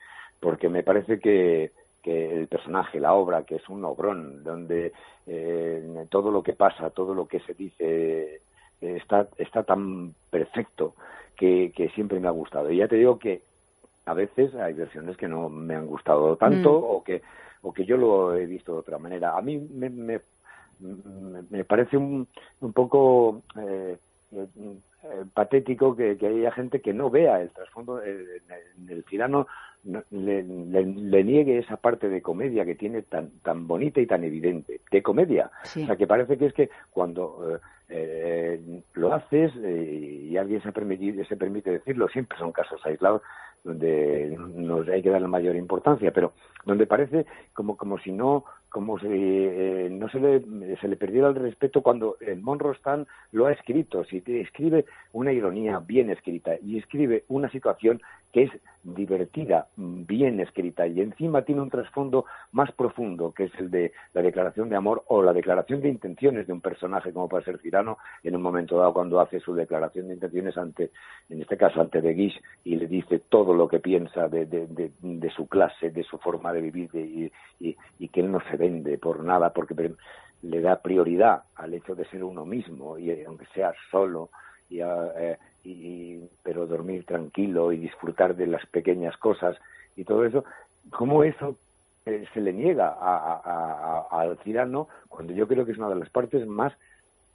[0.41, 4.91] Porque me parece que, que el personaje, la obra, que es un obrón, donde
[5.27, 8.41] eh, todo lo que pasa, todo lo que se dice, eh,
[8.81, 10.95] está, está tan perfecto
[11.35, 12.71] que, que siempre me ha gustado.
[12.71, 13.43] Y ya te digo que
[14.05, 16.83] a veces hay versiones que no me han gustado tanto Mm.
[16.83, 17.21] o que
[17.63, 19.37] o que yo lo he visto de otra manera.
[19.37, 20.19] A mí me, me,
[20.79, 22.27] me- parece un,
[22.61, 23.97] un poco eh,
[24.31, 24.47] eh,
[25.33, 28.41] patético que, que haya gente que no vea el trasfondo eh,
[28.77, 29.47] en el tirano no-
[29.83, 34.23] le, le- le niegue esa parte de comedia que tiene tan tan bonita y tan
[34.23, 34.81] evidente.
[34.91, 35.83] De comedia Sí.
[35.83, 40.61] o sea que parece que es que cuando eh, eh, lo haces eh, y alguien
[40.61, 43.21] se permite, se permite decirlo siempre son casos aislados
[43.63, 46.33] donde nos hay que dar la mayor importancia pero
[46.65, 51.27] donde parece como como si no como si eh, no se le, se le perdiera
[51.27, 56.09] el respeto cuando el Monroe Stan lo ha escrito, si te escribe una ironía bien
[56.09, 58.51] escrita y escribe una situación que es
[58.83, 64.21] divertida, bien escrita y encima tiene un trasfondo más profundo que es el de la
[64.21, 67.97] declaración de amor o la declaración de intenciones de un personaje como puede ser Cirano
[68.23, 70.91] en un momento dado cuando hace su declaración de intenciones ante,
[71.29, 74.67] en este caso ante De Guiche y le dice todo lo que piensa de, de,
[74.67, 78.39] de, de su clase, de su forma de vivir y, y, y que él no
[78.49, 79.75] se vende por nada porque
[80.41, 84.29] le da prioridad al hecho de ser uno mismo y aunque sea solo
[84.71, 89.57] y, ah, eh, y- pero dormir tranquilo y disfrutar de las pequeñas cosas
[89.95, 90.43] y todo eso
[90.91, 91.57] cómo eso
[92.05, 96.09] eh, se le niega a- al tirano cuando yo creo que es una de las
[96.09, 96.73] partes más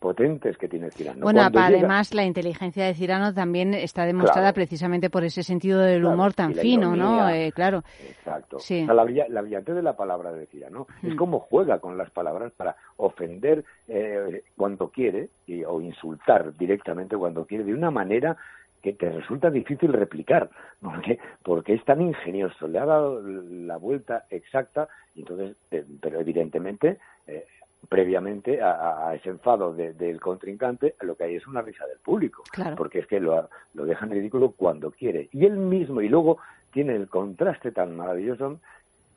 [0.07, 4.53] potentes que tiene el tirano Bueno, llega- además la inteligencia de Cirano también está demostrada
[4.53, 4.55] Claro.
[4.55, 7.29] precisamente por ese sentido del Claro, humor tan fino, ¿no?
[7.29, 7.83] Eh, claro.
[8.09, 8.61] Exacto.
[8.61, 8.83] Sí.
[8.83, 11.17] O sea, la, la brillantez de la palabra de Cirano es Mm.
[11.17, 17.45] cómo juega con las palabras para ofender eh, cuando quiere y- o insultar directamente cuando
[17.47, 18.37] quiere de una manera
[18.83, 20.49] que te resulta difícil replicar
[20.81, 26.21] porque porque es tan ingenioso le ha dado la vuelta exacta y entonces eh, pero
[26.21, 27.45] evidentemente eh,
[27.89, 32.43] previamente a, ese enfado de- del contrincante lo que hay es una risa del público
[32.53, 32.77] Claro.
[32.77, 35.29] porque es que lo, lo deja en ridículo cuando quiere.
[35.33, 36.39] Y él mismo, y luego
[36.73, 38.61] tiene el contraste tan maravilloso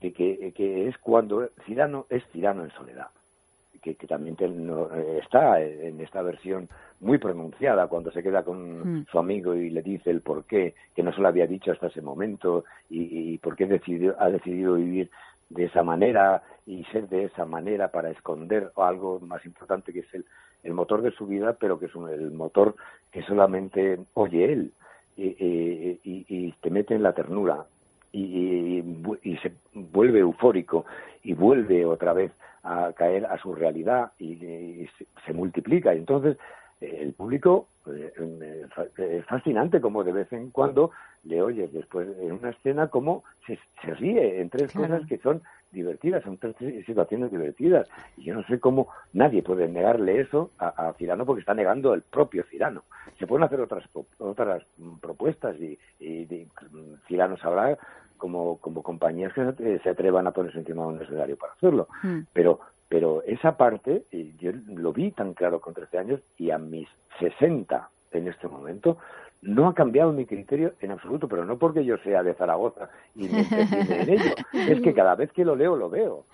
[0.01, 3.08] de que, que es cuando Cirano es tirano en soledad,
[3.82, 6.69] que, que también te- no- eh, está en esta versión
[7.01, 9.05] muy pronunciada cuando se queda con Mm.
[9.12, 11.88] su amigo y le dice el por qué, que no se lo había dicho hasta
[11.88, 15.10] ese momento, y, y por qué decidió, ha decidido vivir
[15.49, 20.13] de esa manera y ser de esa manera para esconder algo más importante que es
[20.13, 20.25] el,
[20.63, 22.75] el motor de su vida, pero que es un- el motor
[23.12, 24.73] que solamente oye él
[25.17, 27.65] y, y- y- y te mete en la ternura
[28.12, 28.21] y,
[28.79, 30.85] y- y se vuelve eufórico
[31.23, 32.31] y vuelve otra vez
[32.63, 35.93] a caer a su realidad y, y se, se multiplica.
[35.93, 36.41] Entonces eh,
[36.82, 38.65] el público eh, eh,
[38.98, 40.92] es fascinante como de vez en cuando
[41.24, 44.88] le oyes después en una escena como se, se ríe en tres Claro.
[44.94, 47.88] cosas que son divertidas, son tres situaciones divertidas.
[48.18, 51.94] Y yo no sé cómo nadie puede negarle eso a, a Cirano porque está negando
[51.94, 52.84] el propio Cirano.
[53.20, 53.84] Se pueden hacer otras
[54.18, 54.63] otras
[55.02, 56.48] propuestas y, y, y,
[57.08, 57.78] Cirano sabrá
[58.18, 61.88] como, como compañías que se- se atrevan a ponerse encima de un escenario para hacerlo.
[62.04, 62.20] Mm.
[62.34, 64.04] Pero pero esa parte,
[64.39, 66.88] yo lo vi tan claro con 13 años y a mis
[67.19, 68.97] 60 en este momento,
[69.41, 73.30] no ha cambiado mi criterio en absoluto, pero no porque yo sea de Zaragoza y
[73.30, 74.34] me en ello.
[74.54, 76.25] Es que cada vez que lo leo, lo veo.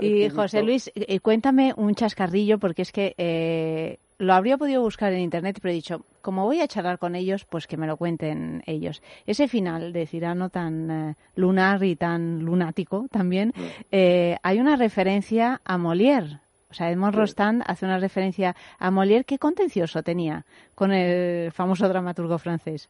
[0.00, 4.82] Y José visto- Luis, eh, cuéntame un chascarrillo, porque es que eh, lo habría podido
[4.82, 7.86] buscar en internet, pero he dicho, como voy a charlar con ellos, pues que me
[7.86, 9.02] lo cuenten ellos.
[9.26, 13.52] Ese final de Cirano tan eh, lunar y tan lunático también,
[13.90, 16.40] eh, hay una referencia a Molière.
[16.70, 17.18] O sea, Edmond Sí.
[17.20, 19.24] Rostand hace una referencia a Molière.
[19.24, 20.44] ¿Qué contencioso tenía
[20.76, 22.88] con el famoso dramaturgo francés?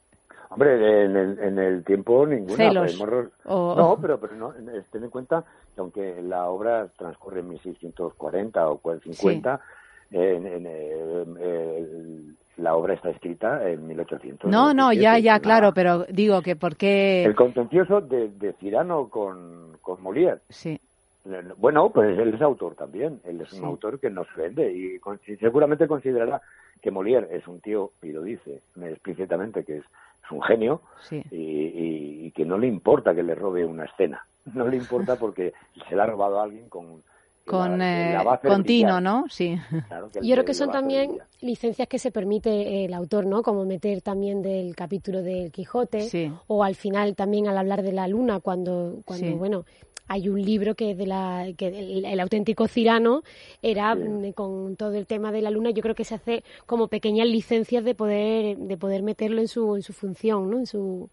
[0.51, 2.57] Hombre, en el, en el tiempo ninguna.
[2.57, 2.99] Celos.
[3.01, 4.53] pero O- No, pero, pero no,
[4.91, 9.61] ten en cuenta que aunque la obra transcurre en 1640 o 50,
[10.13, 10.67] en- en,
[11.39, 12.23] eh,
[12.57, 14.51] la obra está escrita en 1800.
[14.51, 17.25] No, no, ya, ya, claro, pero digo que por qué...
[17.25, 20.41] El contencioso de, de Cirano con, con Molière.
[20.51, 20.79] Sí.
[21.59, 23.21] Bueno, pues él es autor también.
[23.25, 26.41] Él es un autor que nos vende y, con- y seguramente considerará
[26.83, 29.85] que Molière es un tío, y lo dice explícitamente, que es,
[30.25, 31.23] es un genio Sí.
[31.31, 34.25] y, y- y que no le importa que le robe una escena.
[34.55, 35.53] No le importa porque
[35.89, 37.03] se la ha robado a alguien con...
[37.51, 39.03] Con, eh, la va a hacer con Tino, brillar.
[39.03, 39.25] ¿no?
[39.29, 39.57] Sí.
[39.89, 41.27] Claro, que Yo creo que son también brillar.
[41.41, 43.43] licencias que se permite el autor, ¿no?
[43.43, 46.33] Como meter también del capítulo del Quijote Sí.
[46.47, 49.33] o al final también al hablar de la luna cuando, cuando Sí.
[49.35, 49.65] bueno,
[50.13, 53.23] hay un libro que es de la que el, el auténtico Cirano
[53.63, 54.03] era Sí.
[54.03, 57.29] mm, con todo el tema de la luna, yo creo que se hace como pequeñas
[57.29, 60.59] licencias de poder de poder meterlo en su en su función, ¿no?
[60.59, 61.09] En su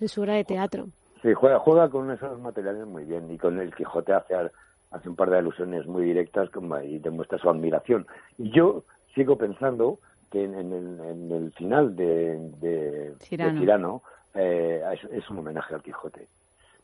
[0.00, 0.88] en su obra de teatro.
[1.22, 4.34] Sí, juega, juega con esos materiales muy bien y con el Quijote hace,
[4.94, 6.48] hace un par de alusiones muy directas
[6.84, 8.06] y demuestra su admiración.
[8.38, 8.84] Y yo
[9.14, 9.98] sigo pensando
[10.30, 13.52] que en, en el, en el final de, de, Cyrano.
[13.52, 14.02] de Cyrano,
[14.34, 16.28] eh, es, es un homenaje al Quijote.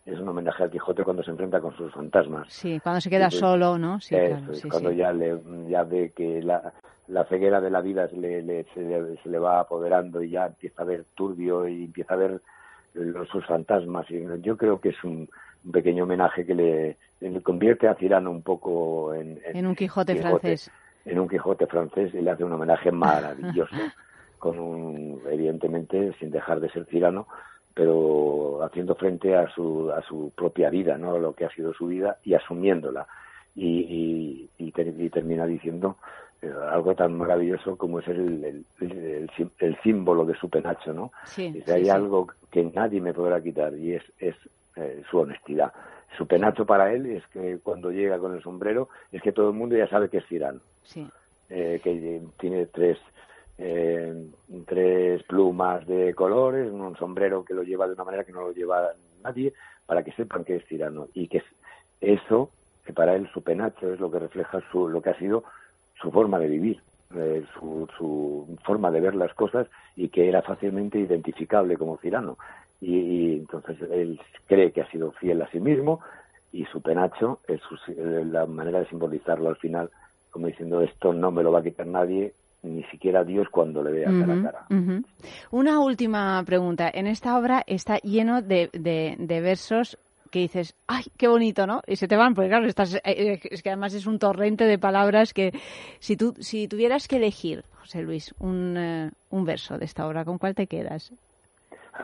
[0.07, 2.53] Es un homenaje al Quijote cuando se enfrenta con sus fantasmas.
[2.53, 4.01] Sí, cuando se queda solo, ¿no?
[4.01, 4.53] Sí, Eso claro.
[4.53, 4.97] es, Sí, cuando sí.
[4.97, 5.39] ya le
[5.69, 6.73] ya ve que la,
[7.07, 10.31] la ceguera de la vida se le, le- se, le, se le va apoderando y
[10.31, 12.41] ya empieza a ver turbio y empieza a ver
[12.95, 15.29] los, sus fantasmas y yo creo que es un,
[15.65, 20.17] un pequeño homenaje que le, le convierte a Cirano un poco en, En un Quijote
[20.17, 20.71] francés.
[21.05, 23.77] en un Quijote francés y le hace un homenaje maravilloso
[24.39, 27.27] con un evidentemente sin dejar de ser Cirano
[27.75, 31.87] pero haciendo frente a su a su propia vida no lo que ha sido su
[31.87, 33.07] vida y asumiéndola
[33.55, 33.67] y,
[34.59, 34.73] y, y
[35.05, 35.97] y termina diciendo
[36.43, 41.13] eh, algo tan maravilloso como es el, el, el, el símbolo de su penacho no
[41.27, 41.91] Sí, Dice, sí, hay sí.
[41.91, 44.35] algo que nadie me podrá quitar y es, es
[44.81, 45.73] eh, su honestidad.
[46.17, 49.57] Su penacho para él es que cuando llega con el sombrero es que todo el
[49.57, 51.07] mundo ya sabe que es Cirano, Sí.
[51.49, 52.99] eh, que tiene tres,
[53.59, 54.27] eh,
[54.67, 58.53] tres plumas de colores, un sombrero que lo lleva de una manera que no lo
[58.53, 58.91] lleva
[59.23, 59.53] nadie,
[59.87, 61.45] para que sepan que es Cirano y que es
[62.01, 62.51] eso,
[62.85, 65.45] que para él su penacho es lo que refleja su, lo que ha sido
[66.01, 66.81] su forma de vivir,
[67.15, 69.67] eh, su, su forma de ver las cosas
[69.97, 72.39] y que era fácilmente identificable como Cirano.
[72.81, 76.01] Y, y entonces él cree que ha sido fiel a sí mismo
[76.53, 79.91] y su penacho es su- eh, la manera de simbolizarlo al final,
[80.31, 83.91] como diciendo esto no me lo va a quitar nadie, ni siquiera Dios cuando le
[83.93, 84.67] vea cara a cara.
[85.51, 86.91] Una última pregunta.
[86.93, 89.99] En esta obra está lleno de, de, de versos
[90.31, 91.83] que dices, ¡ay, qué bonito, ¿no?
[91.87, 94.65] Y se te van, porque claro, estás, eh, eh, es que además es un torrente
[94.65, 95.53] de palabras que
[95.99, 100.25] si tú si tuvieras que elegir, José Luis, un, eh, un verso de esta obra,
[100.25, 101.13] ¿con cuál te quedas?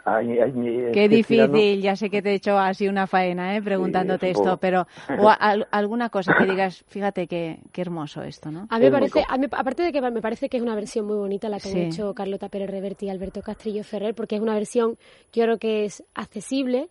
[0.04, 0.52] Ay, ay,
[0.92, 3.62] Qué difícil, ya sé que te he hecho así una faena, ¿eh?
[3.62, 4.60] Preguntándote es un esto, poco.
[4.60, 4.86] pero
[5.18, 8.66] o a- al- alguna cosa que digas, fíjate qué, qué hermoso esto, ¿no?
[8.70, 11.06] A mí me parece, a mí- aparte de que me parece que es una versión
[11.06, 11.78] muy bonita la que Sí.
[11.78, 14.96] han hecho Carlota Pérez Reverte y Alberto Castrillo Ferrer, porque es una versión
[15.30, 16.88] que yo creo que es accesible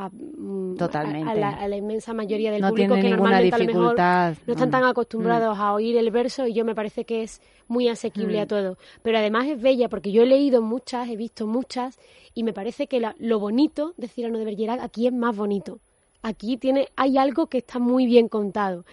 [0.00, 1.28] a, mm, Totalmente.
[1.28, 3.82] a, a la, a la inmensa mayoría del No público que normalmente a lo mejor
[3.82, 4.34] dificultad.
[4.46, 4.86] no están tan Mm.
[4.86, 8.42] acostumbrados a oír el verso y yo me parece que es muy asequible Mm.
[8.42, 8.78] a todo.
[9.02, 11.98] Pero además es bella porque yo he leído muchas, he visto muchas
[12.34, 15.80] y me parece que la- lo bonito de Cyrano de Bergerac aquí es más bonito.
[16.22, 18.84] Aquí tiene, hay algo que está muy bien contado.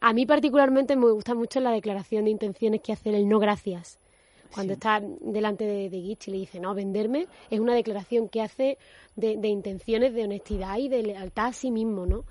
[0.00, 3.98] A mí particularmente me gusta mucho la declaración de intenciones que hace el no gracias.
[4.52, 8.40] Cuando está delante de, de Gitch y le dice, no, venderme, es una declaración que
[8.40, 8.78] hace
[9.16, 12.24] de, de intenciones de honestidad y de lealtad a sí mismo, ¿no?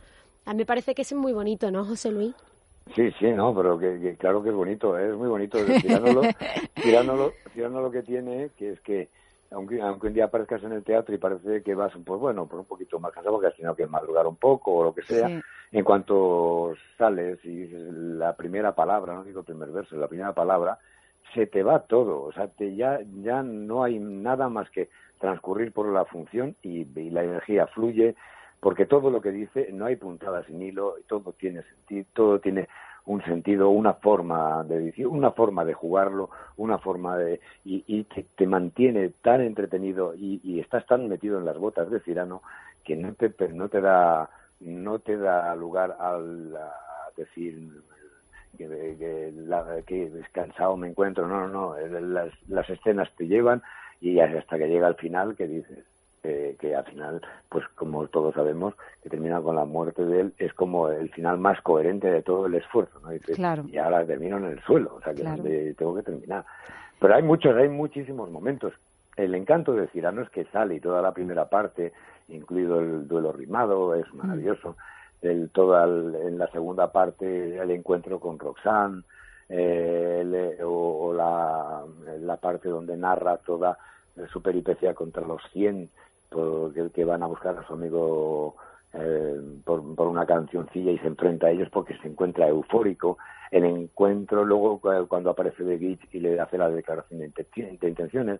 [0.45, 2.33] A mí me parece que eso es muy bonito, ¿no, José Luis?
[2.95, 5.09] Sí, sí, no, pero que, que claro que es bonito, ¿eh?
[5.09, 5.57] es muy bonito.
[5.81, 6.21] Tirando lo,
[6.81, 9.07] tirando lo, tirando lo que tiene, que es que
[9.51, 12.59] aunque, aunque un día aparezcas en el teatro y parece que vas, pues bueno, por
[12.59, 15.27] un poquito más cansado porque has tenido que madrugar un poco o lo que sea,
[15.29, 15.39] Sí.
[15.71, 20.33] en cuanto sales y dices la primera palabra, no digo el primer verso, la primera
[20.33, 20.77] palabra,
[21.33, 25.71] se te va todo, o sea, te, ya, ya no hay nada más que transcurrir
[25.71, 28.15] por la función y, la energía fluye,
[28.59, 32.67] porque todo lo que dice no hay puntadas sin hilo, todo tiene sentido, todo tiene
[33.05, 38.03] un sentido, una forma de decir, una forma de jugarlo, una forma de y, y
[38.05, 42.41] te, te mantiene tan entretenido y, y estás tan metido en las botas de Cirano
[42.83, 44.29] que no te no te da
[44.61, 46.71] no te da lugar al a
[47.17, 47.83] decir
[48.57, 53.61] que, que, la- que descansado me encuentro, no, no, no, las, las escenas te llevan
[54.01, 55.79] y hasta que llega al final que dices
[56.21, 60.33] que, que al final, pues como todos sabemos, que termina con la muerte de él,
[60.37, 63.09] es como el final más coherente de todo el esfuerzo, ¿no?
[63.09, 63.63] Dices, Claro.
[63.67, 65.43] Y ahora termino en el suelo, o sea que Claro.
[65.43, 66.45] donde tengo que terminar.
[66.99, 68.73] Pero hay muchos, hay muchísimos momentos.
[69.17, 71.91] El encanto de Cirano es que sale y toda la primera parte,
[72.29, 74.77] incluido el duelo rimado, es maravilloso.
[75.23, 79.03] El, toda el- en la segunda parte el encuentro con Roxanne,
[79.49, 81.83] eh, el- o, la,
[82.19, 83.77] la parte donde narra toda
[84.31, 85.89] su peripecia contra los 100
[86.29, 88.55] porque que van a buscar a su amigo
[88.93, 93.17] eh, por, por una cancioncilla y se enfrenta a ellos porque se encuentra eufórico.
[93.51, 97.31] El encuentro luego cu- cuando aparece de Gitch y le hace la declaración de
[97.87, 98.39] intenciones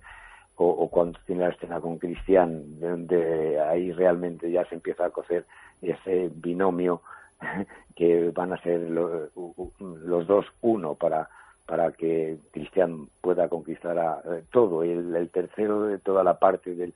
[0.55, 5.09] o, o cuando tiene la escena con Cristian, donde ahí realmente ya se empieza a
[5.09, 5.45] cocer
[5.81, 7.01] ese binomio
[7.95, 9.71] que van a ser lo- u- u-
[10.05, 11.29] los dos uno para
[11.65, 16.75] para que Cristian pueda conquistar a, eh, todo, el, el tercero de toda la parte
[16.75, 16.93] del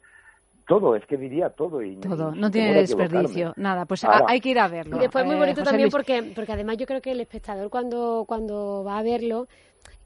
[0.68, 4.42] todo, es que diría todo y Todo, no tiene desperdicio, nada, pues Ahora, a- hay
[4.42, 4.98] que ir a verlo.
[4.98, 5.94] Y después muy Eh, bonito José también Luis.
[5.94, 9.48] porque, porque además yo creo que el espectador cuando, cuando va a verlo,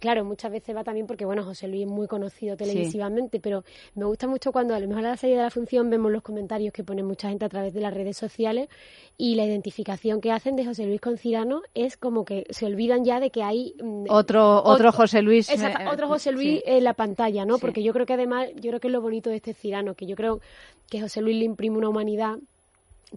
[0.02, 3.64] claro, muchas veces va también porque, bueno, José Luis es muy conocido televisivamente, pero
[3.96, 6.24] me gusta mucho cuando a lo mejor a la salida de la función vemos los
[6.24, 8.68] comentarios que pone mucha gente a través de las redes sociales
[9.18, 13.06] y la identificación que hacen de José Luis con Cirano es como que se olvidan
[13.06, 13.76] ya de que hay...
[13.82, 15.50] mm, Otro, otro José Luis.
[15.50, 16.64] Exacto, eh, otro José Luis sí.
[16.66, 17.56] en la pantalla, ¿no?
[17.56, 17.62] Sí.
[17.62, 20.08] Porque yo creo que además, yo creo que es lo bonito de este Cirano, que
[20.08, 20.42] yo creo
[20.90, 22.40] que José Luis le imprime una humanidad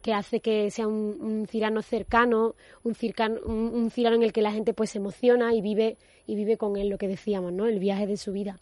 [0.03, 4.33] que hace que sea un, un cirano cercano, un, circano, un, un cirano en el
[4.33, 7.53] que la gente pues se emociona y vive y vive con él lo que decíamos,
[7.53, 7.67] ¿no?
[7.67, 8.59] El viaje de su vida.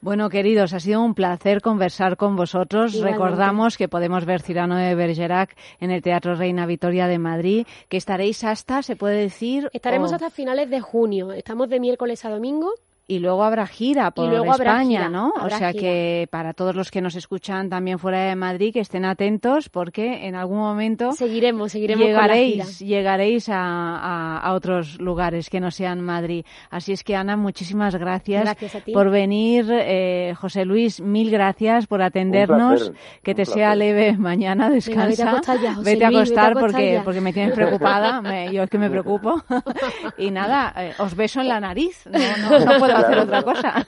[0.00, 2.94] Bueno, queridos, ha sido un placer conversar con vosotros.
[2.94, 3.18] Igualmente.
[3.24, 7.96] Recordamos que podemos ver Cirano de Bergerac en el Teatro Reina Victoria de Madrid, que
[7.96, 9.68] estaréis hasta, se puede decir.
[9.72, 11.32] Estaremos o- hasta finales de junio.
[11.32, 12.70] Estamos de miércoles a domingo.
[13.08, 15.32] Y luego habrá gira por luego habrá España, gira, ¿no?
[15.40, 15.80] O sea gira.
[15.80, 20.26] que para todos los que nos escuchan también fuera de Madrid, que estén atentos porque
[20.26, 22.88] en algún momento Seguiremos, seguiremos con la llegaréis, gira.
[22.96, 26.44] llegaréis a, a- a otros lugares que no sean Madrid.
[26.68, 28.92] Así es que Ana, muchísimas gracias, Gracias a ti.
[28.92, 29.66] por venir.
[29.70, 32.80] Eh, José Luis, mil gracias por atendernos.
[32.90, 35.06] placer, que te sea leve mañana, descansa.
[35.06, 37.54] vete a acostar ya, José Vete a Luis, vete a acostar porque, porque me tienes
[37.54, 38.20] preocupada.
[38.20, 39.40] Me- yo es que me preocupo.
[40.18, 42.04] y nada, eh, os beso en la nariz.
[42.10, 42.18] No,
[42.50, 43.86] no, no puedo hacer otra cosa.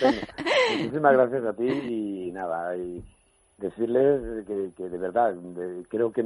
[0.00, 0.18] Bueno,
[0.78, 3.02] muchísimas gracias a ti y nada, y
[3.58, 6.22] decirles que, que de verdad, de- creo que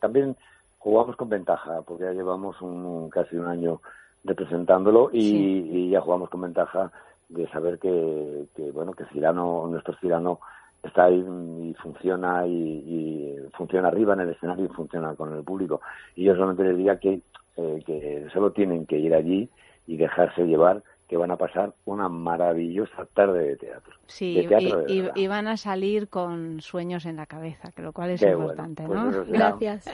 [0.00, 0.36] también
[0.78, 3.80] jugamos con ventaja, porque ya llevamos un, casi un año
[4.24, 5.68] representándolo y, Sí.
[5.72, 6.90] y ya jugamos con ventaja
[7.28, 10.40] de saber que, que bueno, que Cirano, nuestro Cirano
[10.82, 11.18] está ahí
[11.60, 15.80] y funciona y, y funciona arriba en el escenario y funciona con el público.
[16.16, 17.20] Y yo solamente les diría que,
[17.56, 19.48] eh, que solo tienen que ir allí
[19.86, 23.92] y dejarse llevar que van a pasar una maravillosa tarde de teatro.
[24.06, 25.16] Sí, de teatro de y, verdad.
[25.16, 28.42] y van a salir con sueños en la cabeza, que lo cual es Qué bueno,
[28.42, 29.10] importante, pues ¿no?
[29.10, 29.86] eso será Gracias.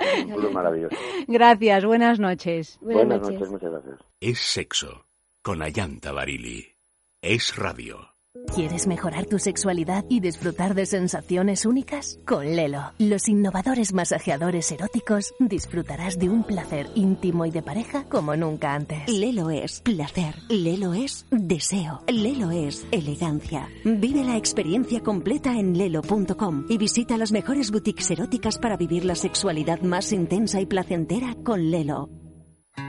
[0.52, 0.94] maravilloso.
[1.26, 2.78] Gracias, buenas noches.
[2.82, 3.34] Buenas, Buenas noches.
[3.40, 4.08] noches, muchas gracias.
[4.20, 5.06] Es sexo.
[5.40, 6.66] Con Ayanta Barili.
[7.22, 8.15] Es radio.
[8.54, 12.18] ¿Quieres mejorar tu sexualidad y disfrutar de sensaciones únicas?
[12.24, 18.34] Con Lelo, los innovadores masajeadores eróticos, disfrutarás de un placer íntimo y de pareja como
[18.36, 19.08] nunca antes.
[19.08, 23.68] Lelo es placer, Lelo es deseo, Lelo es elegancia.
[23.84, 29.14] Vive la experiencia completa en lelo.com y visita las mejores boutiques eróticas para vivir la
[29.14, 32.08] sexualidad más intensa y placentera con Lelo.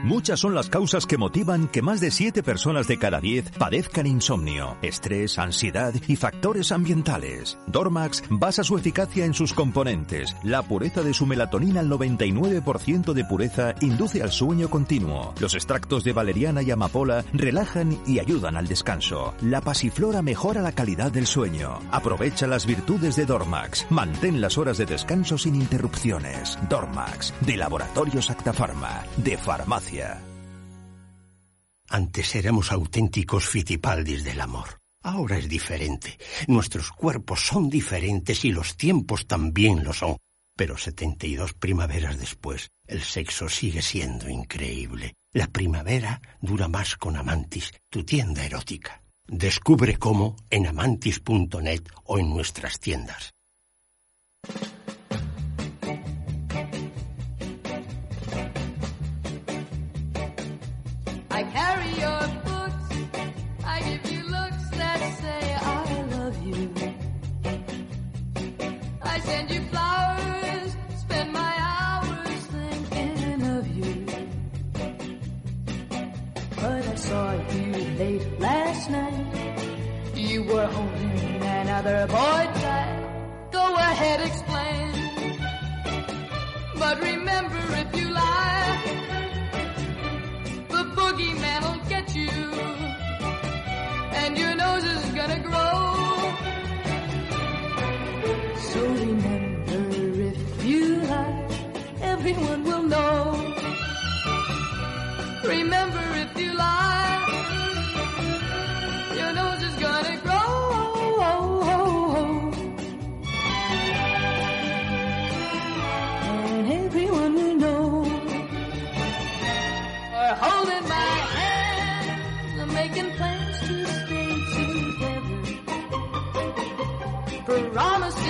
[0.02, 4.06] Muchas son las causas que motivan que más de 7 personas de cada 10 padezcan
[4.06, 7.58] insomnio, estrés, ansiedad y factores ambientales.
[7.66, 10.36] Dormax basa su eficacia en sus componentes.
[10.44, 15.34] La pureza de su melatonina al 99% de pureza induce al sueño continuo.
[15.40, 19.34] Los extractos de valeriana y amapola relajan y ayudan al descanso.
[19.40, 21.80] La pasiflora mejora la calidad del sueño.
[21.90, 23.86] Aprovecha las virtudes de Dormax.
[23.90, 26.58] Mantén las horas de descanso sin interrupciones.
[26.68, 29.77] Dormax, de Laboratorios Actafarma, de Farmacia.
[31.88, 34.80] Antes éramos auténticos fitipaldis del amor.
[35.02, 36.18] Ahora es diferente.
[36.46, 40.16] Nuestros cuerpos son diferentes y los tiempos también lo son.
[40.56, 45.14] Pero 72 primaveras después, el sexo sigue siendo increíble.
[45.32, 49.02] La primavera dura más con Amantis, tu tienda erótica.
[49.26, 53.32] Descubre cómo en amantis.net o en nuestras tiendas.
[81.78, 83.48] Another boy tight.
[83.52, 84.90] Go ahead, explain.
[86.76, 87.87] But remember, if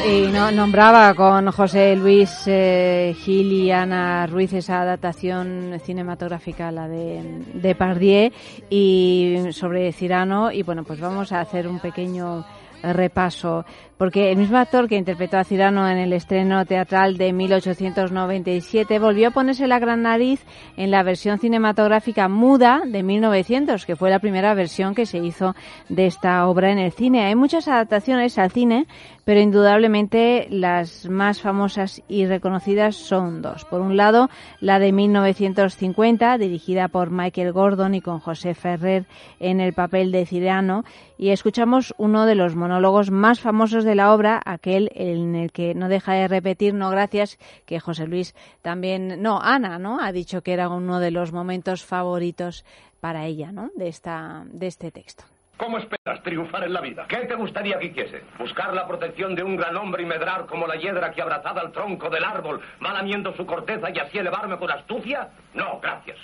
[0.07, 6.89] Y no, nombraba con José Luis eh, Gil y Ana Ruiz esa adaptación cinematográfica, la
[6.89, 8.33] de, de Pardier,
[8.71, 10.53] y sobre Cirano.
[10.53, 12.45] Y bueno, pues vamos a hacer un pequeño
[12.83, 13.65] repaso,
[13.99, 19.29] porque el mismo actor que interpretó a Cirano en el estreno teatral de 1897 volvió
[19.29, 20.41] a ponerse la gran nariz
[20.77, 25.57] en la versión cinematográfica muda de 1900, que fue la primera versión que se hizo
[25.89, 27.27] de esta obra en el cine.
[27.27, 28.87] Hay muchas adaptaciones al cine,
[29.25, 33.65] pero indudablemente las más famosas y reconocidas son dos.
[33.65, 34.31] Por un lado,
[34.61, 39.07] la de 1950, dirigida por Michael Gordon y con José Ferrer
[39.41, 40.85] en el papel de Cirano,
[41.19, 45.75] y escuchamos uno de los monólogos más famosos de la obra, aquel en el que
[45.75, 50.01] no deja de repetir no gracias, que José Luis también, no, Ana, ¿no?
[50.01, 52.65] Ha dicho que era uno de los momentos favoritos
[53.01, 53.71] para ella, ¿no?
[53.77, 55.25] De esta, de este texto.
[55.59, 57.05] ¿Cómo esperas triunfar en la vida?
[57.09, 58.23] ¿Qué te gustaría que hiciese?
[58.39, 61.73] ¿Buscar la protección de un gran hombre y medrar como la hiedra que abrazada al
[61.73, 65.31] tronco del árbol va lamiendo su corteza y así elevarme con astucia?
[65.55, 66.17] No, gracias.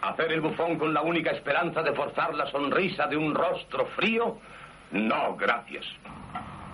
[0.00, 4.38] ¿Hacer el bufón con la única esperanza de forzar la sonrisa de un rostro frío?
[4.92, 5.84] No, gracias.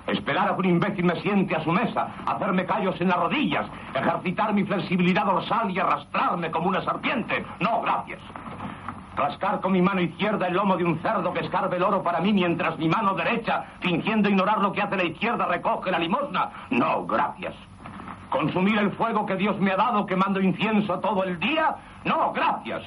[0.07, 3.67] Esperar a que un imbécil me siente a su mesa, hacerme callos en las rodillas,
[3.95, 7.45] ejercitar mi flexibilidad dorsal y arrastrarme como una serpiente.
[7.61, 8.21] No, gracias.
[9.17, 12.21] Rascar con mi mano izquierda el lomo de un cerdo que escarbe el oro para
[12.21, 16.51] mí mientras mi mano derecha, fingiendo ignorar lo que hace la izquierda, recoge la limosna.
[16.71, 17.55] No, gracias.
[18.31, 21.77] Consumir el fuego que Dios me ha dado quemando incienso todo el día.
[22.05, 22.83] No, gracias.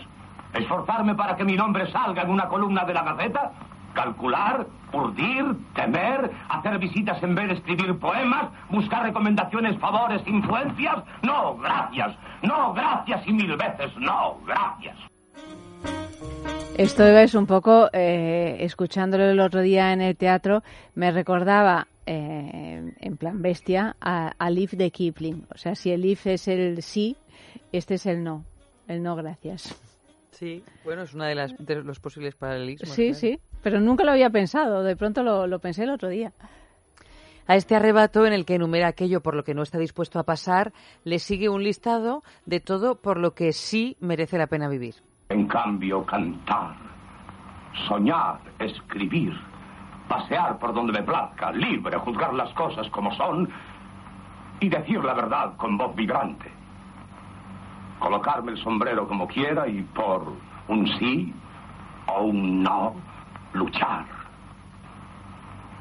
[0.54, 3.52] Esforzarme para que mi nombre salga en una columna de la Gaceta.
[3.96, 5.44] Calcular, urdir,
[5.74, 10.98] temer, hacer visitas en vez escribir poemas, buscar recomendaciones, favores, influencias.
[11.24, 12.16] No, gracias.
[12.44, 14.96] No, gracias y mil veces no, gracias.
[16.78, 20.62] Esto es un poco, eh, escuchándolo el otro día en el teatro,
[20.94, 25.48] me recordaba, eh, en plan bestia, a, al if de Kipling.
[25.56, 27.16] O sea, si el if es el sí,
[27.72, 28.44] este es el no.
[28.90, 29.85] El no, gracias.
[30.36, 32.90] Sí, bueno, es una de, las, de los posibles paralelismos.
[32.90, 33.20] Sí, claro.
[33.20, 34.84] sí, pero nunca lo había pensado.
[34.84, 36.34] De pronto lo, lo pensé el otro día.
[37.48, 40.24] A este arrebato en el que enumera aquello por lo que no está dispuesto a
[40.24, 40.74] pasar,
[41.06, 44.96] le sigue un listado de todo por lo que sí merece la pena vivir.
[45.30, 46.76] En cambio, cantar,
[47.88, 49.34] soñar, escribir,
[50.10, 53.50] pasear por donde me plazca, libre, juzgar las cosas como son
[54.60, 56.52] y decir la verdad con voz vibrante.
[58.00, 60.34] Colocarme el sombrero como quiera y por
[60.68, 61.34] un sí
[62.08, 62.96] o un no
[63.54, 64.06] luchar.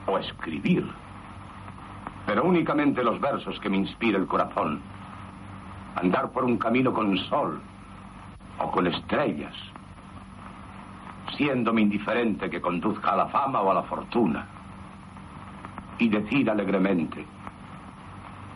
[0.06, 0.86] O escribir.
[2.26, 4.80] Pero únicamente los versos que me inspira el corazón.
[5.96, 7.60] Andar por un camino con sol
[8.58, 9.54] o con estrellas,
[11.36, 14.46] siéndome indiferente que conduzca a la fama o a la fortuna,
[15.98, 17.24] y decir alegremente,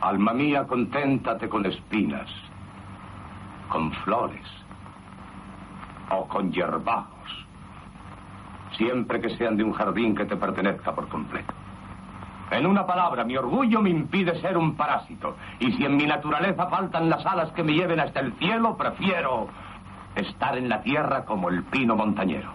[0.00, 2.28] alma mía, conténtate con espinas,
[3.68, 4.46] con flores
[6.10, 7.46] o con hierbajos,
[8.76, 11.52] siempre que sean de un jardín que te pertenezca por completo.
[12.50, 16.66] En una palabra, mi orgullo me impide ser un parásito, y si en mi naturaleza
[16.68, 19.48] faltan las alas que me lleven hasta el cielo, prefiero
[20.14, 22.54] estar en la tierra como el pino montañero.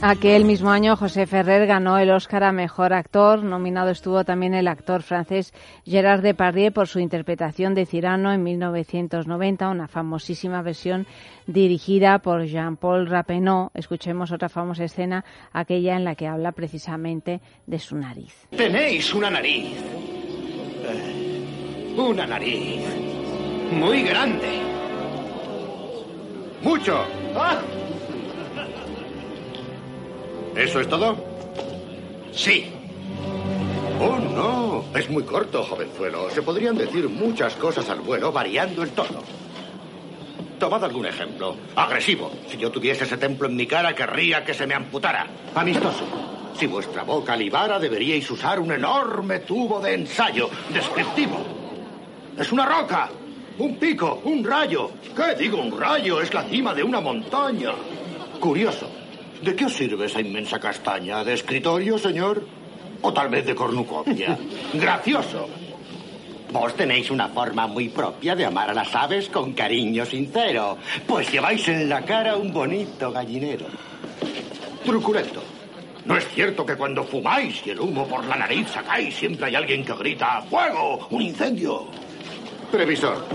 [0.00, 3.42] Aquel mismo año José Ferrer ganó el Oscar a Mejor Actor.
[3.42, 5.52] Nominado estuvo también el actor francés
[5.84, 11.08] Gerard Depardieu por su interpretación de Cyrano en 1990, una famosísima versión
[11.48, 13.70] dirigida por Jean-Paul Rappeneau.
[13.74, 18.46] Escuchemos otra famosa escena, aquella en la que habla precisamente de su nariz.
[18.50, 19.76] Tenéis una nariz.
[20.84, 22.82] Eh, una nariz.
[23.72, 24.60] Muy grande.
[26.62, 27.04] Mucho.
[27.34, 27.60] ¡Ah!
[30.56, 31.16] ¿Eso es todo?
[32.32, 32.66] Sí.
[34.00, 34.84] Oh, no.
[34.98, 36.30] Es muy corto, jovenzuelo.
[36.30, 39.22] Se podrían decir muchas cosas al vuelo variando el tono.
[40.58, 41.56] Tomad algún ejemplo.
[41.76, 42.32] Agresivo.
[42.48, 45.26] Si yo tuviese ese templo en mi cara, querría que se me amputara.
[45.54, 46.04] Amistoso.
[46.58, 50.50] Si vuestra boca libara, deberíais usar un enorme tubo de ensayo.
[50.72, 51.38] Descriptivo.
[52.36, 53.08] Es una roca.
[53.58, 54.20] Un pico.
[54.24, 54.90] Un rayo.
[55.14, 56.20] ¿Qué digo un rayo?
[56.20, 57.72] Es la cima de una montaña.
[58.40, 58.88] Curioso.
[59.42, 61.22] ¿De qué os sirve esa inmensa castaña?
[61.22, 62.44] ¿De escritorio, señor?
[63.02, 64.36] ¿O tal vez de cornucopia?
[64.74, 65.48] Gracioso.
[66.50, 71.30] Vos tenéis una forma muy propia de amar a las aves con cariño sincero, pues
[71.30, 73.66] lleváis en la cara un bonito gallinero.
[74.84, 75.42] Truculento.
[76.06, 79.56] ¿No es cierto que cuando fumáis y el humo por la nariz sacáis, siempre hay
[79.56, 81.06] alguien que grita ¡Fuego!
[81.10, 81.86] ¡Un incendio!
[82.72, 83.26] Previsor,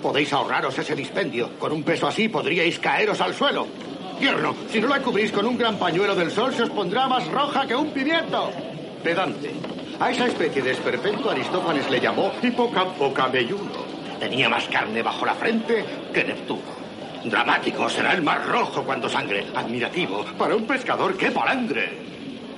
[0.00, 1.50] podéis ahorraros ese dispendio.
[1.58, 3.66] Con un peso así podríais caeros al suelo.
[4.70, 7.66] Si no la cubrís con un gran pañuelo del sol, se os pondrá más roja
[7.66, 8.52] que un pimiento.
[9.02, 9.52] de Dante.
[9.98, 13.82] A esa especie de esperpento Aristófanes le llamó hipocampocamelluno.
[14.20, 16.62] Tenía más carne bajo la frente que Neptuno.
[17.24, 19.44] Dramático será el mar rojo cuando sangre.
[19.56, 21.90] Admirativo para un pescador que palangre.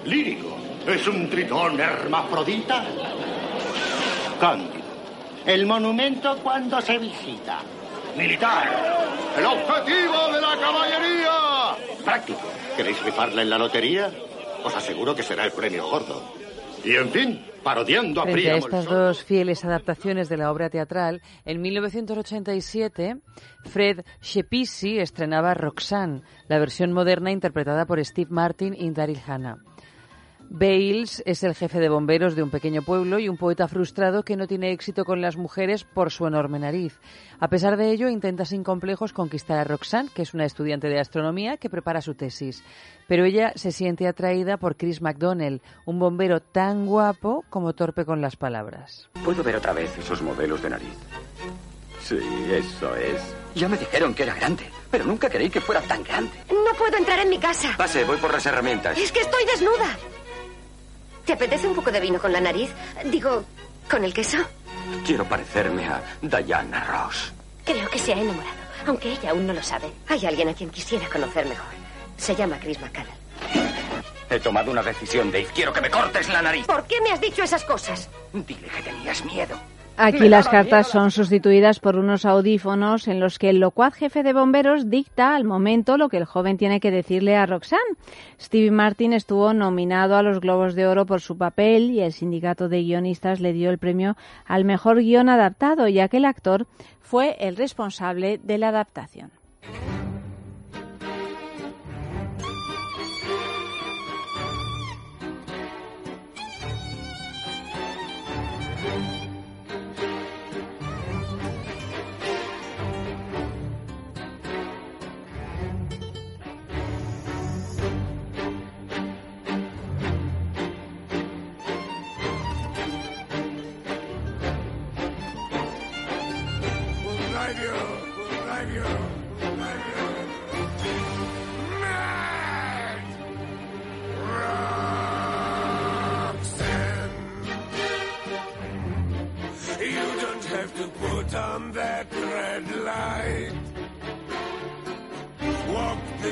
[0.05, 0.59] Lírico.
[0.87, 2.85] ¿Es un tritón hermafrodita?
[4.39, 4.85] Cándido.
[5.47, 7.61] El monumento cuando se visita.
[8.17, 8.69] Militar.
[9.37, 12.05] El objetivo de la caballería.
[12.05, 12.41] Práctico.
[12.77, 14.11] ¿Queréis rifarla en la lotería?
[14.65, 16.23] Os aseguro que será el premio gordo.
[16.85, 21.23] Y en fin, parodiando a Frente a estas dos fieles adaptaciones de la obra teatral,
[21.45, 23.17] en 1987
[23.65, 29.59] Fred Shepisi estrenaba Roxanne, la versión moderna interpretada por Steve Martin y Daryl Hannah.
[30.51, 34.37] Bales es el jefe de bomberos de un pequeño pueblo y un poeta frustrado que
[34.37, 37.01] no tiene éxito con las mujeres por su enorme nariz.
[37.41, 41.01] A pesar de ello, intenta sin complejos conquistar a Roxanne, que es una estudiante de
[41.01, 42.63] astronomía que prepara su tesis.
[43.09, 48.21] Pero ella se siente atraída por Chris McDonnell, un bombero tan guapo como torpe con
[48.21, 49.09] las palabras.
[49.25, 50.97] ¿Puedo ver otra vez esos modelos de nariz?
[52.01, 52.19] Sí,
[52.51, 53.35] eso es.
[53.55, 56.33] Ya me dijeron que era grande, pero nunca creí que fuera tan grande.
[56.51, 57.75] No puedo entrar en mi casa.
[57.79, 58.99] Pase, voy por las herramientas.
[58.99, 59.97] Es que estoy desnuda.
[61.25, 62.71] ¿Te apetece un poco de vino con la nariz?
[63.07, 63.45] Digo,
[63.91, 64.39] con el queso.
[65.07, 67.33] Quiero parecerme a Diana Ross.
[67.65, 68.57] Creo que se ha enamorado,
[68.87, 69.91] aunque ella aún no lo sabe.
[70.09, 71.73] Hay alguien a quien quisiera conocer mejor.
[72.17, 73.15] Se llama Chris McCannell.
[74.29, 75.49] He tomado una decisión, Dave.
[75.55, 76.67] Quiero que me cortes la nariz.
[76.67, 78.09] ¿Por qué me has dicho esas cosas?
[78.33, 79.59] Dile que tenías miedo.
[79.97, 84.33] Aquí las cartas son sustituidas por unos audífonos en los que el locuaz jefe de
[84.33, 87.81] bomberos dicta al momento lo que el joven tiene que decirle a Roxanne.
[88.41, 92.69] Stevie Martin estuvo nominado a los Globos de Oro por su papel y el sindicato
[92.69, 94.17] de guionistas le dio el premio
[94.47, 96.67] al mejor guion adaptado, ya que el actor
[97.01, 99.31] fue el responsable de la adaptación.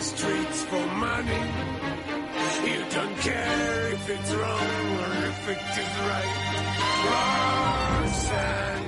[0.03, 1.43] The streets for money.
[2.67, 6.33] You don't care if it's wrong or if it is right.
[7.09, 8.85] Roxanne,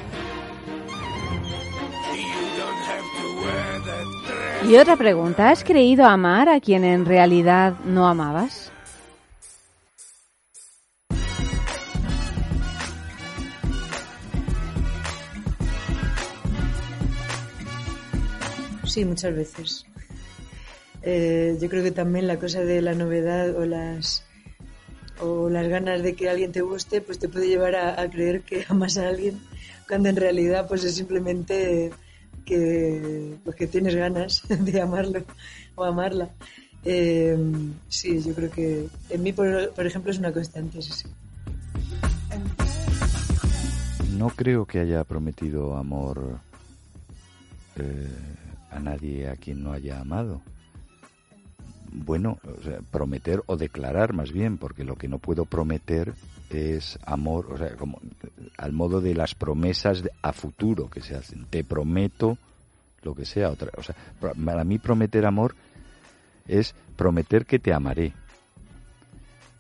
[2.19, 4.71] you don't have to wear that dress.
[4.71, 8.73] Y otra pregunta, ¿has creído amar a quien en realidad no amabas?
[18.85, 19.85] Sí, muchas veces.
[21.07, 24.25] Eh, yo creo que también la cosa de la novedad o las
[25.21, 28.65] o las ganas de que alguien te guste, pues te puede llevar a, creer que
[28.69, 29.39] amas a alguien
[29.87, 31.91] cuando en realidad pues es simplemente
[32.45, 35.23] que pues que tienes ganas de amarlo
[35.75, 36.31] o amarla.
[36.85, 37.37] Eh,
[37.89, 40.83] sí, yo creo que en mí, por, por ejemplo, es una constante.
[40.83, 41.09] Sí, sí.
[44.19, 46.39] No creo que haya prometido amor
[47.77, 48.09] eh,
[48.71, 50.43] a nadie a quien no haya amado.
[51.97, 56.13] Bueno, o sea, prometer o declarar más bien, porque lo que no puedo prometer
[56.51, 58.01] es amor, o sea, como
[58.59, 61.47] al modo de las promesas a futuro que se hacen.
[61.47, 62.37] Te prometo
[63.03, 63.51] lo que sea.
[63.51, 65.55] Otra, o sea, para mí prometer amor
[66.49, 68.13] es prometer que te amaré.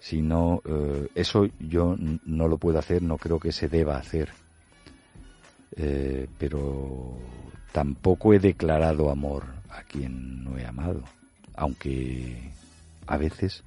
[0.00, 4.30] Si no, eh, eso yo no lo puedo hacer, no creo que se deba hacer.
[5.76, 7.16] Eh, pero
[7.72, 11.02] tampoco he declarado amor a quien no he amado,
[11.54, 12.50] aunque
[13.06, 13.62] a veces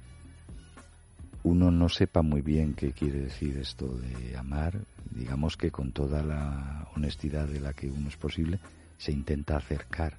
[1.42, 4.80] uno no sepa muy bien qué quiere decir esto de amar,
[5.10, 8.58] digamos que con toda la honestidad de la que uno es posible,
[8.98, 10.16] se intenta acercar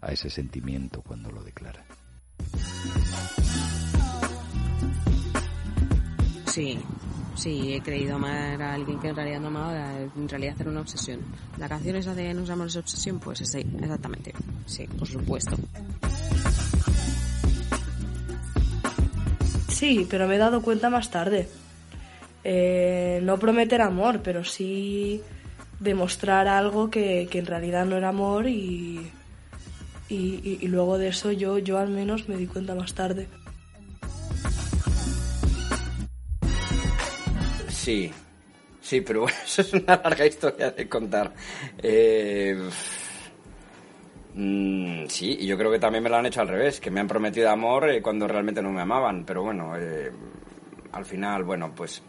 [0.00, 1.84] a ese sentimiento cuando lo declara.
[6.46, 6.78] Sí,
[7.34, 10.80] sí, he creído amar a alguien que en realidad no amaba, en realidad era una
[10.80, 11.20] obsesión.
[11.58, 14.32] La canción esa de Nos amamos obsesión, pues sí, exactamente.
[14.66, 15.56] Sí, por supuesto.
[19.68, 21.48] Sí, pero me he dado cuenta más tarde.
[22.44, 25.20] Eh, no prometer amor, pero sí
[25.80, 29.10] demostrar algo que, que en realidad no era amor y,
[30.08, 33.28] y- y luego de eso yo, yo al menos me di cuenta más tarde.
[37.84, 38.10] Sí,
[38.80, 41.34] sí, pero bueno, eso es una larga historia de contar.
[41.76, 42.56] Eh,
[44.34, 47.00] mm, sí, y yo creo que también me lo han hecho al revés, que me
[47.00, 50.10] han prometido amor eh, cuando realmente no me amaban, pero bueno, eh,
[50.92, 52.00] al final, bueno, pues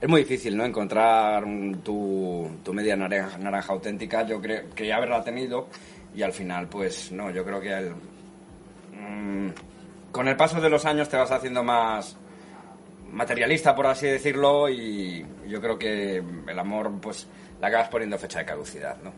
[0.00, 0.64] es muy difícil, ¿no?
[0.64, 1.44] Encontrar
[1.84, 4.26] tu, tu media naranja, auténtica.
[4.26, 5.68] Yo creo que haberla tenido
[6.14, 7.92] y al final, pues no, yo creo que
[8.96, 9.48] mm,
[10.12, 12.16] con el paso de los años te vas haciendo más
[13.12, 17.26] materialista, por así decirlo, y yo creo que el amor, pues,
[17.60, 19.12] le acabas poniendo fecha de caducidad, ¿no?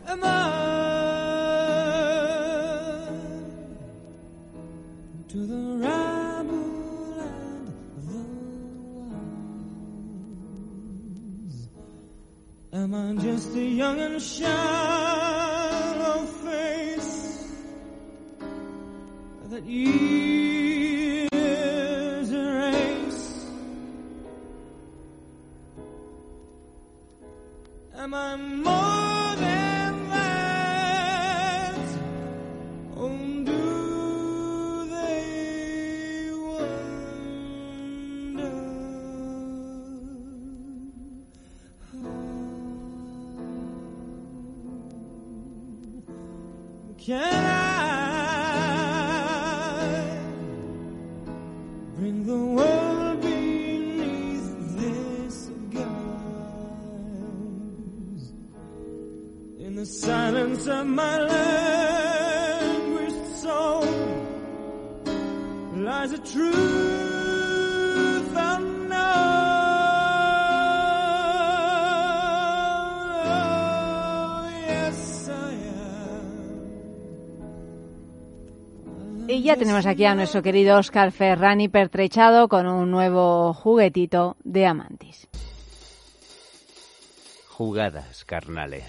[12.73, 14.55] Am I just a young and shallow
[16.41, 17.45] face
[19.49, 21.00] that years
[28.01, 31.77] Am I more than that?
[32.97, 36.31] Oh, do they
[38.33, 38.57] wonder?
[46.97, 47.60] Can I
[59.81, 62.61] the silence of my languished
[63.41, 63.83] soul
[65.73, 66.41] lies a truth
[68.35, 68.91] unknown.
[73.25, 75.53] Oh, yes, I
[79.25, 79.29] am.
[79.29, 84.67] Y ya tenemos aquí a nuestro querido Oscar Ferrani pertrechado con un nuevo juguetito de
[84.67, 85.27] Amantis.
[87.47, 88.85] Jugadas carnales.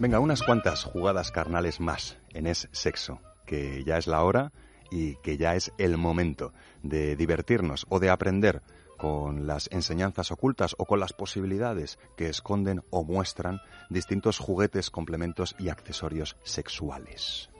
[0.00, 4.52] Venga, unas cuantas jugadas carnales más en Es Sexo, que ya es la hora
[4.92, 6.52] y que ya es el momento
[6.84, 8.62] de divertirnos o de aprender
[8.96, 15.56] con las enseñanzas ocultas o con las posibilidades que esconden o muestran distintos juguetes, complementos
[15.58, 17.50] y accesorios sexuales.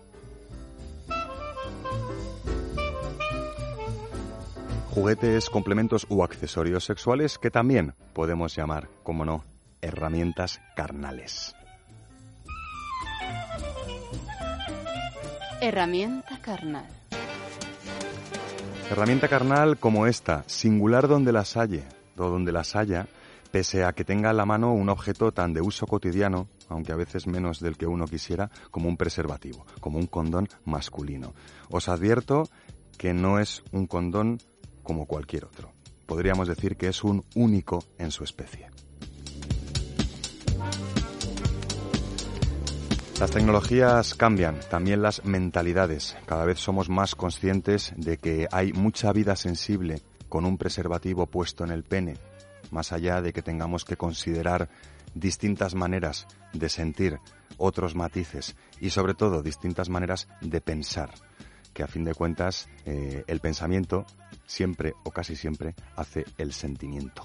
[4.91, 9.45] Juguetes, complementos u accesorios sexuales que también podemos llamar, como no,
[9.80, 11.57] herramientas carnales.
[15.61, 16.86] Herramienta carnal.
[18.88, 21.82] Herramienta carnal como esta, singular donde las halle,
[22.16, 23.09] o donde las haya,
[23.50, 26.96] pese a que tenga en la mano un objeto tan de uso cotidiano, aunque a
[26.96, 31.34] veces menos del que uno quisiera, como un preservativo, como un condón masculino.
[31.70, 32.44] Os advierto
[32.96, 34.38] que no es un condón
[34.84, 35.72] como cualquier otro.
[36.06, 38.70] Podríamos decir que es un único en su especie.
[43.21, 46.16] Las tecnologías cambian, también las mentalidades.
[46.25, 51.64] Cada vez somos más conscientes de que hay mucha vida sensible con un preservativo puesto
[51.64, 52.16] en el pene,
[52.71, 54.69] más allá de que tengamos que considerar
[55.14, 57.19] distintas maneras de sentir,
[57.57, 61.11] otros matices y sobre todo distintas maneras de pensar,
[61.75, 64.07] que a fin de cuentas eh, el pensamiento
[64.47, 67.23] siempre o casi siempre hace el sentimiento.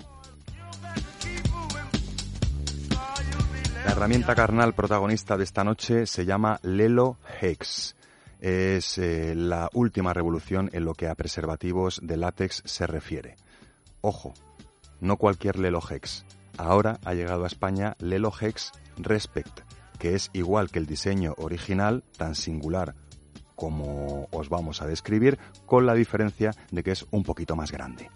[3.85, 7.95] La herramienta carnal protagonista de esta noche se llama Lelo Hex.
[8.39, 13.35] Es eh, la última revolución en lo que a preservativos de látex se refiere.
[14.01, 14.33] Ojo,
[15.01, 16.25] no cualquier Lelo Hex.
[16.57, 19.61] Ahora ha llegado a España Lelo Hex Respect,
[19.99, 22.95] que es igual que el diseño original, tan singular
[23.55, 28.09] como os vamos a describir, con la diferencia de que es un poquito más grande.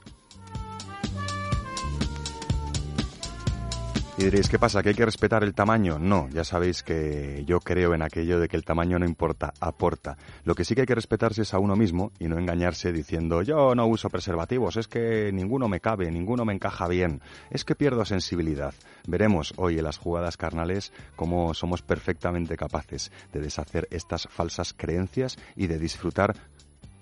[4.20, 4.82] Y diréis, ¿qué pasa?
[4.82, 6.00] ¿Que hay que respetar el tamaño?
[6.00, 10.18] No, ya sabéis que yo creo en aquello de que el tamaño no importa, aporta.
[10.44, 13.44] Lo que sí que hay que respetarse es a uno mismo y no engañarse diciendo
[13.44, 17.76] yo no uso preservativos, es que ninguno me cabe, ninguno me encaja bien, es que
[17.76, 18.74] pierdo sensibilidad.
[19.06, 25.38] Veremos hoy en las jugadas carnales cómo somos perfectamente capaces de deshacer estas falsas creencias
[25.56, 26.36] y de disfrutar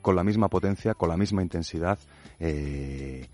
[0.01, 1.97] con la misma potencia, con la misma intensidad,
[2.41, 3.29] eh,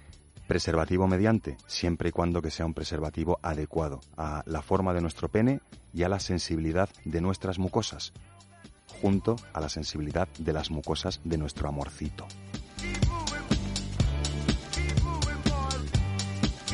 [0.52, 5.30] preservativo mediante, siempre y cuando que sea un preservativo adecuado a la forma de nuestro
[5.30, 5.62] pene
[5.94, 8.12] y a la sensibilidad de nuestras mucosas,
[9.02, 12.28] junto a la sensibilidad de las mucosas de nuestro amorcito.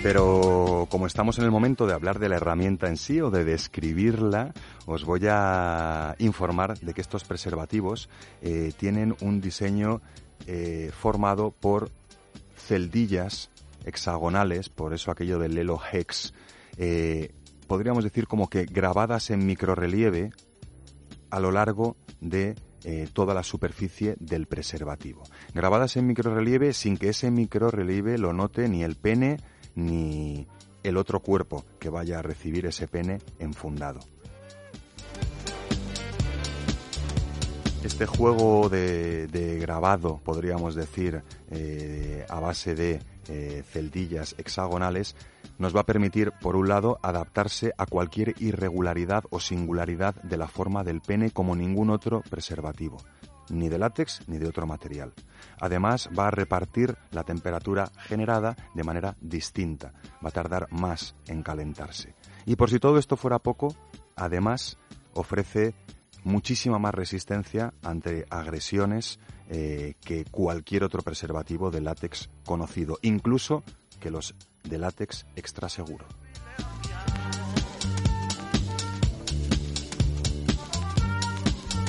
[0.01, 3.45] Pero como estamos en el momento de hablar de la herramienta en sí o de
[3.45, 4.55] describirla,
[4.87, 8.09] os voy a informar de que estos preservativos
[8.41, 10.01] eh, tienen un diseño
[10.47, 11.91] eh, formado por
[12.57, 13.51] celdillas
[13.87, 16.33] hexagonales, por eso aquello del Lelo Hex,
[16.77, 17.31] eh,
[17.67, 20.31] podríamos decir como que grabadas en microrelieve
[21.29, 25.23] a lo largo de eh, toda la superficie del preservativo.
[25.53, 29.37] Grabadas en microrelieve sin que ese microrelieve lo note ni el pene
[29.75, 30.47] ni
[30.83, 33.99] el otro cuerpo que vaya a recibir ese pene enfundado.
[37.83, 42.99] Este juego de, grabado, podríamos decir, eh, a base de
[43.29, 45.15] eh, celdillas hexagonales,
[45.57, 50.47] nos va a permitir, por un lado, adaptarse a cualquier irregularidad o singularidad de la
[50.47, 52.97] forma del pene como ningún otro preservativo,
[53.49, 55.13] ni de látex ni de otro material.
[55.59, 61.43] Además, va a repartir la temperatura generada de manera distinta, va a tardar más en
[61.43, 62.15] calentarse.
[62.45, 63.75] Y por si todo esto fuera poco,
[64.15, 64.77] además
[65.13, 65.73] ofrece
[66.23, 73.63] muchísima más resistencia ante agresiones eh, que cualquier otro preservativo de látex conocido, incluso
[73.99, 76.05] que los de látex extra seguro.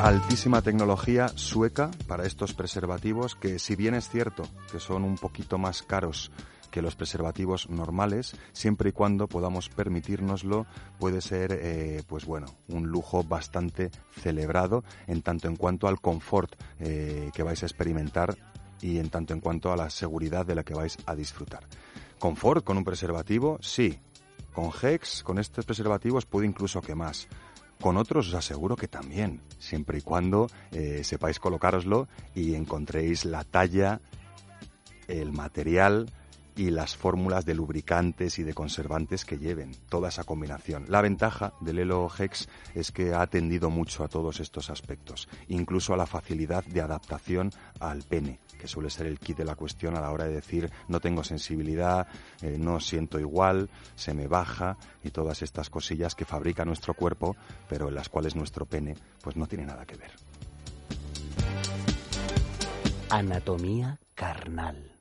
[0.00, 5.58] Altísima tecnología sueca para estos preservativos que si bien es cierto que son un poquito
[5.58, 6.30] más caros
[6.70, 10.66] que los preservativos normales, siempre y cuando podamos permitirnoslo,
[10.98, 16.54] puede ser, eh, pues bueno, un lujo bastante celebrado en tanto en cuanto al confort
[16.80, 18.36] eh, que vais a experimentar
[18.80, 21.64] y en tanto en cuanto a la seguridad de la que vais a disfrutar.
[22.18, 23.98] Confort con un preservativo, sí.
[24.52, 27.28] Con Hex, con estos preservativos, puede incluso que más.
[27.80, 33.44] Con otros os aseguro que también, siempre y cuando eh, sepáis colocároslo y encontréis la
[33.44, 34.00] talla,
[35.06, 36.10] el material
[36.58, 40.86] y las fórmulas de lubricantes y de conservantes que lleven, toda esa combinación.
[40.88, 45.94] La ventaja del Elo Hex es que ha atendido mucho a todos estos aspectos, incluso
[45.94, 49.96] a la facilidad de adaptación al pene, que suele ser el kit de la cuestión
[49.96, 52.08] a la hora de decir no tengo sensibilidad,
[52.42, 57.36] eh, no siento igual, se me baja y todas estas cosillas que fabrica nuestro cuerpo,
[57.68, 60.10] pero en las cuales nuestro pene pues no tiene nada que ver.
[63.10, 64.98] Anatomía carnal.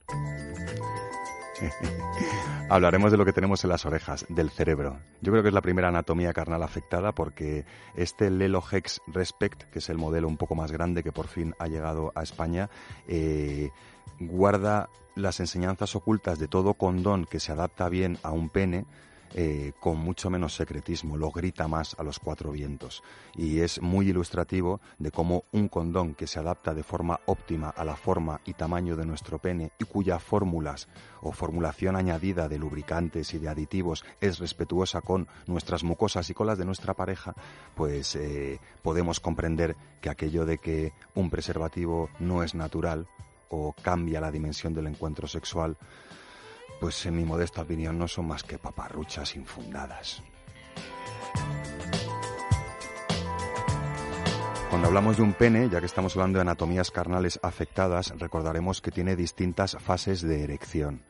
[2.70, 4.99] Hablaremos de lo que tenemos en las orejas, del cerebro.
[5.22, 9.80] Yo creo que es la primera anatomía carnal afectada porque este Lelo Hex Respect, que
[9.80, 12.70] es el modelo un poco más grande que por fin ha llegado a España,
[13.08, 13.70] eh,
[14.20, 18.86] guarda las enseñanzas ocultas de todo condón que se adapta bien a un pene,
[19.34, 23.04] eh, con mucho menos secretismo, lo grita más a los cuatro vientos.
[23.36, 27.84] Y es muy ilustrativo de cómo un condón que se adapta de forma óptima a
[27.84, 30.88] la forma y tamaño de nuestro pene y cuya fórmulas
[31.22, 36.48] o formulación añadida de lubricantes y de aditivos es respetuosa con nuestras mucosas y con
[36.48, 37.34] las de nuestra pareja,
[37.76, 43.08] pues eh, podemos comprender que aquello de que un preservativo no es natural
[43.50, 45.78] o cambia la dimensión del encuentro sexual,
[46.80, 50.22] pues en mi modesta opinión no son más que paparruchas infundadas.
[54.70, 58.92] Cuando hablamos de un pene, ya que estamos hablando de anatomías carnales afectadas, recordaremos que
[58.92, 61.02] tiene distintas fases de erección.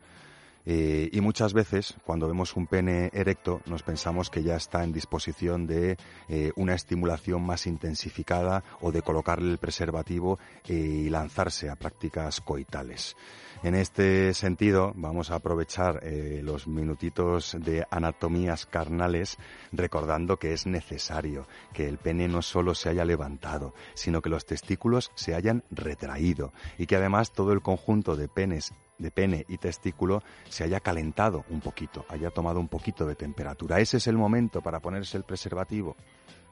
[0.66, 4.92] Eh, y muchas veces, cuando vemos un pene erecto, nos pensamos que ya está en
[4.92, 5.96] disposición de
[6.28, 12.40] eh, una estimulación más intensificada o de colocarle el preservativo eh, y lanzarse a prácticas
[12.40, 13.16] coitales.
[13.62, 16.00] En este sentido, vamos a aprovechar
[16.42, 19.36] los minutitos de anatomías carnales
[19.72, 24.46] recordando que es necesario que el pene no solo se haya levantado, sino que los
[24.46, 29.58] testículos se hayan retraído y que además todo el conjunto de penes de pene y
[29.58, 33.80] testículo se haya calentado un poquito, haya tomado un poquito de temperatura.
[33.80, 35.96] Ese es el momento para ponerse el preservativo.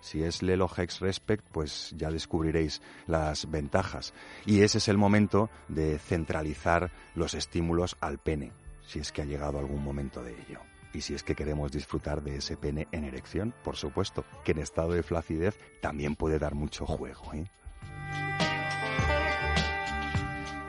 [0.00, 4.14] Si es Lelo Hex Respect, pues ya descubriréis las ventajas.
[4.44, 8.52] Y ese es el momento de centralizar los estímulos al pene,
[8.86, 10.60] si es que ha llegado algún momento de ello.
[10.92, 14.58] Y si es que queremos disfrutar de ese pene en erección, por supuesto, que en
[14.58, 17.34] estado de flacidez también puede dar mucho juego.
[17.34, 17.46] ¿eh?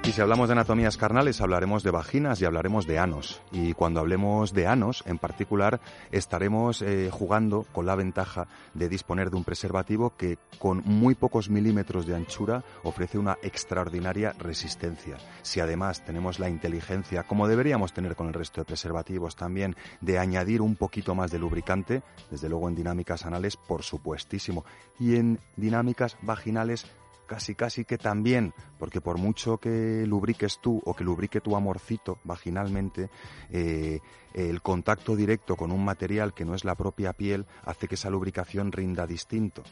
[0.07, 3.41] Y si hablamos de anatomías carnales, hablaremos de vaginas y hablaremos de anos.
[3.51, 5.81] Y cuando hablemos de anos, en particular,
[6.13, 11.49] estaremos eh, jugando con la ventaja de disponer de un preservativo que con muy pocos
[11.49, 15.17] milímetros de anchura ofrece una extraordinaria resistencia.
[15.41, 20.19] Si además tenemos la inteligencia, como deberíamos tener con el resto de preservativos también, de
[20.19, 22.01] añadir un poquito más de lubricante,
[22.31, 24.63] desde luego en dinámicas anales, por supuestísimo.
[25.01, 26.85] Y en dinámicas vaginales,
[27.27, 32.17] casi casi que también, porque por mucho que lubriques tú o que lubrique tu amorcito
[32.23, 33.09] vaginalmente,
[33.51, 33.99] eh,
[34.33, 38.09] el contacto directo con un material que no es la propia piel hace que esa
[38.09, 39.63] lubricación rinda distinto.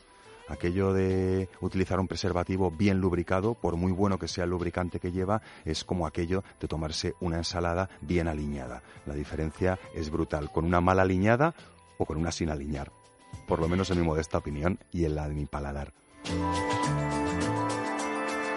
[0.48, 5.12] Aquello de utilizar un preservativo bien lubricado, por muy bueno que sea el lubricante que
[5.12, 8.84] lleva, es como aquello de tomarse una ensalada bien aliñada.
[9.08, 11.56] La diferencia es brutal, con una mala aliñada
[11.98, 12.92] o con una sin aliñar.
[13.48, 15.94] Por lo menos en mi modesta opinión y en la de mi paladar.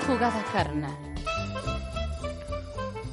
[0.09, 0.97] Jugada carnal.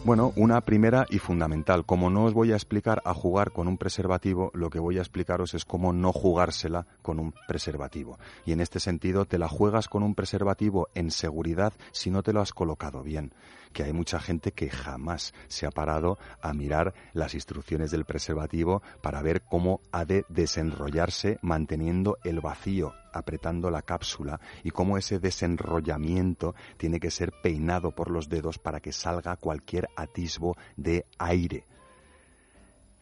[0.05, 1.83] Bueno, una primera y fundamental.
[1.83, 5.01] Como no os voy a explicar a jugar con un preservativo, lo que voy a
[5.01, 8.17] explicaros es cómo no jugársela con un preservativo.
[8.45, 12.31] Y en este sentido, te la juegas con un preservativo en seguridad si no te
[12.31, 13.33] lo has colocado bien.
[13.76, 18.82] Que hay mucha gente que jamás se ha parado a mirar las instrucciones del preservativo
[19.01, 25.19] para ver cómo ha de desenrollarse manteniendo el vacío apretando la cápsula y cómo ese
[25.19, 31.65] desenrollamiento tiene que ser peinado por los dedos para que salga cualquier atisbo de aire.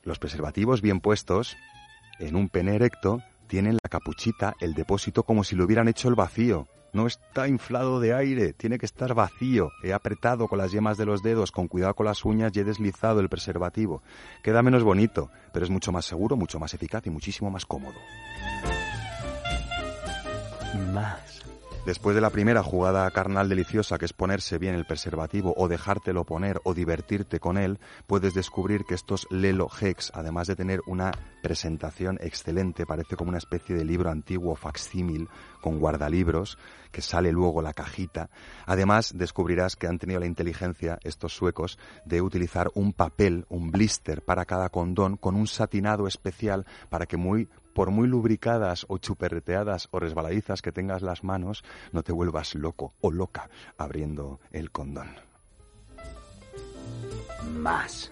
[0.01, 1.55] Los preservativos bien puestos
[2.19, 6.15] en un pene erecto tienen la capuchita, el depósito como si lo hubieran hecho el
[6.15, 6.67] vacío.
[6.93, 9.71] No está inflado de aire, tiene que estar vacío.
[9.83, 12.63] He apretado con las yemas de los dedos, con cuidado con las uñas y he
[12.63, 14.01] deslizado el preservativo.
[14.43, 17.99] Queda menos bonito, pero es mucho más seguro, mucho más eficaz y muchísimo más cómodo
[20.93, 21.43] más.
[21.86, 26.23] Después de la primera jugada carnal deliciosa, que es ponerse bien el preservativo o dejártelo
[26.23, 27.77] poner o divertirte con él,
[28.07, 31.11] puedes descubrir que estos Lelo Hex, además de tener una
[31.41, 35.27] presentación excelente, parece como una especie de libro antiguo facsímil
[35.59, 36.57] con guardalibros,
[36.89, 38.29] que sale luego la cajita.
[38.65, 44.23] Además, descubrirás que han tenido la inteligencia estos suecos de utilizar un papel, un blister
[44.23, 49.88] para cada condón con un satinado especial para que muy por muy lubricadas o chuperreteadas
[49.91, 55.15] o resbaladizas que tengas las manos, no te vuelvas loco o loca abriendo el condón.
[57.57, 58.11] Más.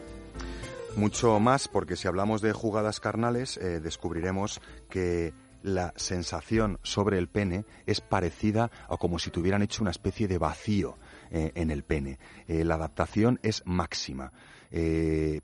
[0.95, 5.33] Mucho más porque si hablamos de jugadas carnales eh, descubriremos que
[5.63, 10.37] la sensación sobre el pene es parecida a como si tuvieran hecho una especie de
[10.37, 10.97] vacío
[11.29, 12.19] eh, en el pene.
[12.47, 14.31] Eh, la adaptación es máxima.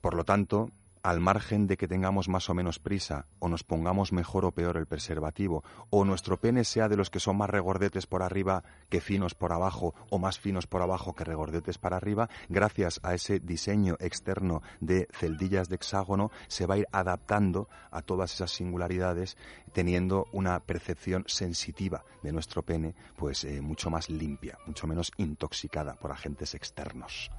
[0.01, 0.71] por lo tanto,
[1.07, 4.75] al margen de que tengamos más o menos prisa, o nos pongamos mejor o peor
[4.75, 8.99] el preservativo, o nuestro pene sea de los que son más regordetes por arriba que
[8.99, 13.39] finos por abajo, o más finos por abajo que regordetes para arriba, gracias a ese
[13.39, 19.37] diseño externo de celdillas de hexágono, se va a ir adaptando a todas esas singularidades,
[19.71, 25.93] teniendo una percepción sensitiva de nuestro pene, pues eh, mucho más limpia, mucho menos intoxicada
[25.93, 27.31] por agentes externos.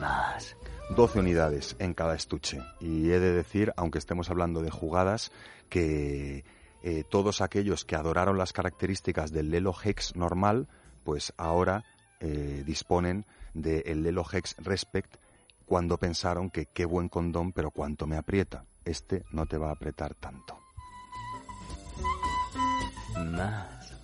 [0.00, 0.56] Más.
[0.96, 2.60] 12 unidades en cada estuche.
[2.80, 5.30] Y he de decir, aunque estemos hablando de jugadas,
[5.68, 6.44] que
[6.82, 10.66] eh, todos aquellos que adoraron las características del Lelo Hex normal,
[11.04, 11.84] pues ahora
[12.18, 13.24] eh, disponen
[13.54, 15.16] del Lelo Hex Respect
[15.66, 18.64] cuando pensaron que qué buen condón, pero cuánto me aprieta.
[18.84, 20.58] Este no te va a apretar tanto.
[23.16, 23.94] Más.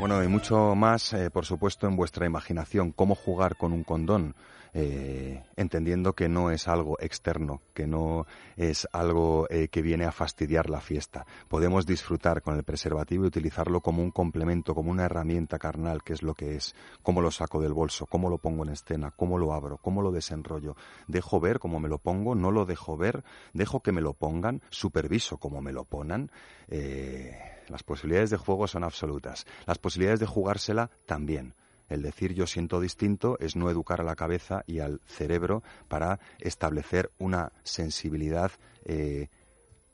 [0.00, 4.34] Bueno, y mucho más, eh, por supuesto, en vuestra imaginación, cómo jugar con un condón.
[4.78, 8.26] Eh, entendiendo que no es algo externo, que no
[8.58, 11.24] es algo eh, que viene a fastidiar la fiesta.
[11.48, 16.12] Podemos disfrutar con el preservativo y utilizarlo como un complemento, como una herramienta carnal, que
[16.12, 16.74] es lo que es.
[17.02, 20.12] Cómo lo saco del bolso, cómo lo pongo en escena, cómo lo abro, cómo lo
[20.12, 20.76] desenrollo.
[21.08, 23.24] Dejo ver cómo me lo pongo, no lo dejo ver,
[23.54, 26.30] dejo que me lo pongan, superviso cómo me lo ponan.
[26.68, 27.34] Eh,
[27.68, 29.46] las posibilidades de juego son absolutas.
[29.64, 31.54] Las posibilidades de jugársela también.
[31.88, 36.18] El decir yo siento distinto es no educar a la cabeza y al cerebro para
[36.40, 38.50] establecer una sensibilidad
[38.84, 39.28] eh,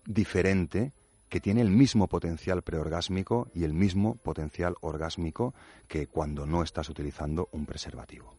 [0.06, 0.92] diferente
[1.28, 5.54] que tiene el mismo potencial preorgásmico y el mismo potencial orgásmico
[5.88, 8.34] que cuando no estás utilizando un preservativo.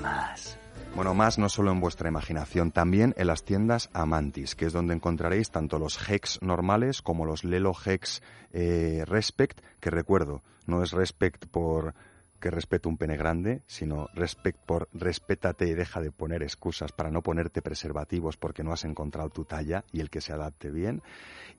[0.00, 0.58] Más.
[0.94, 4.94] Bueno, más no solo en vuestra imaginación, también en las tiendas Amantis, que es donde
[4.94, 10.92] encontraréis tanto los Hex normales como los Lelo Hex eh, Respect, que recuerdo, no es
[10.92, 11.94] Respect por
[12.42, 17.10] que respeto un pene grande, sino respect por respétate y deja de poner excusas para
[17.10, 21.02] no ponerte preservativos porque no has encontrado tu talla y el que se adapte bien.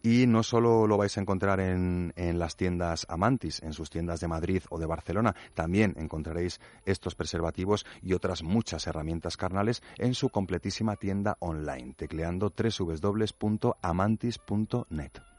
[0.03, 4.19] Y no solo lo vais a encontrar en, en las tiendas Amantis, en sus tiendas
[4.19, 10.13] de Madrid o de Barcelona, también encontraréis estos preservativos y otras muchas herramientas carnales en
[10.13, 15.32] su completísima tienda online, tecleando www.amantis.net.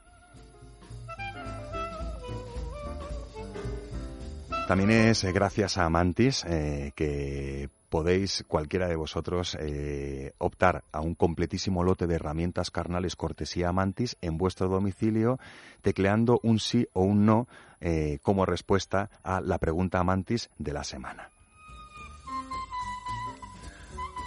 [4.67, 11.01] También es eh, gracias a Amantis eh, que podéis cualquiera de vosotros eh, optar a
[11.01, 15.39] un completísimo lote de herramientas carnales cortesía Amantis en vuestro domicilio
[15.83, 17.47] tecleando un sí o un no
[17.79, 21.29] eh, como respuesta a la pregunta Amantis de la semana.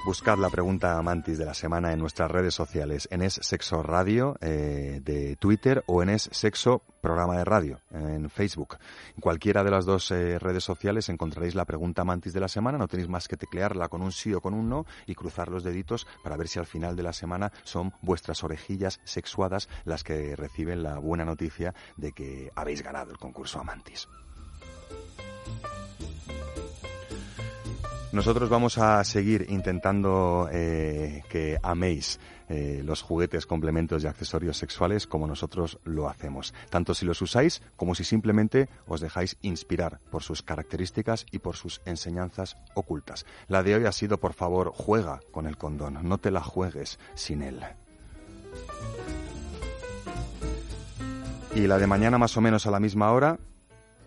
[0.09, 4.39] Buscad la pregunta Amantis de la semana en nuestras redes sociales, en Es Sexo Radio
[4.40, 8.78] eh, de Twitter o en Es Sexo Programa de Radio en Facebook.
[9.14, 12.78] En cualquiera de las dos eh, redes sociales encontraréis la pregunta Amantis de la semana.
[12.78, 15.62] No tenéis más que teclearla con un sí o con un no y cruzar los
[15.62, 20.35] deditos para ver si al final de la semana son vuestras orejillas sexuadas las que
[20.36, 24.09] reciben la buena noticia de que habéis ganado el concurso Amantis.
[28.19, 32.19] Nosotros vamos a seguir intentando eh, que améis
[32.49, 37.62] eh, los juguetes, complementos y accesorios sexuales como nosotros lo hacemos, tanto si los usáis
[37.77, 43.24] como si simplemente os dejáis inspirar por sus características y por sus enseñanzas ocultas.
[43.47, 46.99] La de hoy ha sido, por favor, juega con el condón, no te la juegues
[47.15, 47.61] sin él.
[51.55, 53.39] Y la de mañana más o menos a la misma hora,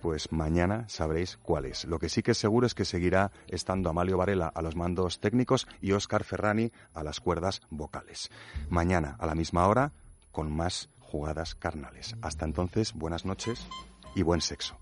[0.01, 1.85] pues mañana sabréis cuál es.
[1.85, 5.19] Lo que sí que es seguro es que seguirá estando Amalio Varela a los mandos
[5.19, 8.29] técnicos y Óscar Ferrani a las cuerdas vocales.
[8.69, 9.93] Mañana a la misma hora
[10.31, 12.15] con más jugadas carnales.
[12.21, 13.67] Hasta entonces, buenas noches
[14.15, 14.77] y buen sexo.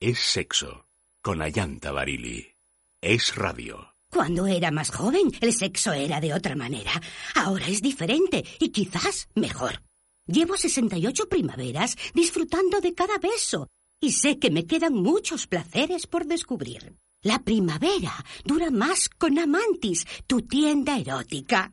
[0.00, 0.86] Es sexo
[1.22, 2.54] con Ayanta Barili.
[3.00, 3.94] Es radio.
[4.10, 6.92] Cuando era más joven, el sexo era de otra manera.
[7.34, 9.85] Ahora es diferente y quizás mejor.
[10.26, 13.68] Llevo 68 primaveras disfrutando de cada beso
[14.00, 16.96] y sé que me quedan muchos placeres por descubrir.
[17.22, 18.12] La primavera
[18.44, 21.72] dura más con Amantis, tu tienda erótica.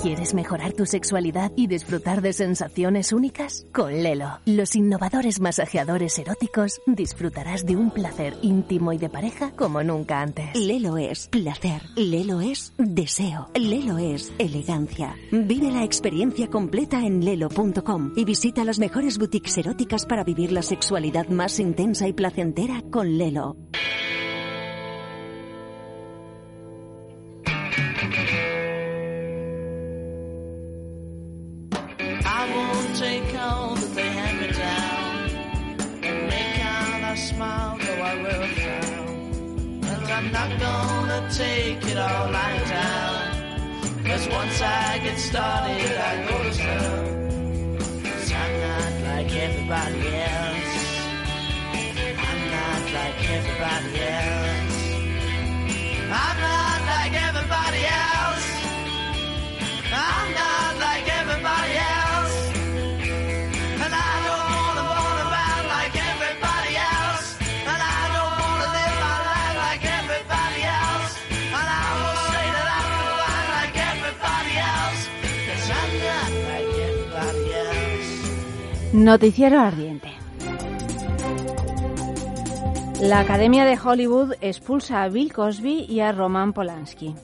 [0.00, 3.66] ¿Quieres mejorar tu sexualidad y disfrutar de sensaciones únicas?
[3.72, 9.82] Con Lelo, los innovadores masajeadores eróticos, disfrutarás de un placer íntimo y de pareja como
[9.82, 10.54] nunca antes.
[10.54, 11.82] Lelo es placer.
[11.96, 13.48] Lelo es deseo.
[13.54, 15.16] Lelo es elegancia.
[15.30, 20.62] Vive la experiencia completa en lelo.com y visita las mejores boutiques eróticas para vivir la
[20.62, 23.56] sexualidad más intensa y placentera con Lelo.
[40.32, 44.04] Not gonna take it all lying down.
[44.04, 47.04] Cause once I get started, I go to town.
[48.04, 50.74] Cause I'm not like everybody else.
[52.28, 54.41] I'm not like everybody else.
[79.02, 80.10] Noticiero ardiente.
[83.00, 87.16] La Academia de Hollywood expulsa a Bill Cosby y a Roman Polanski.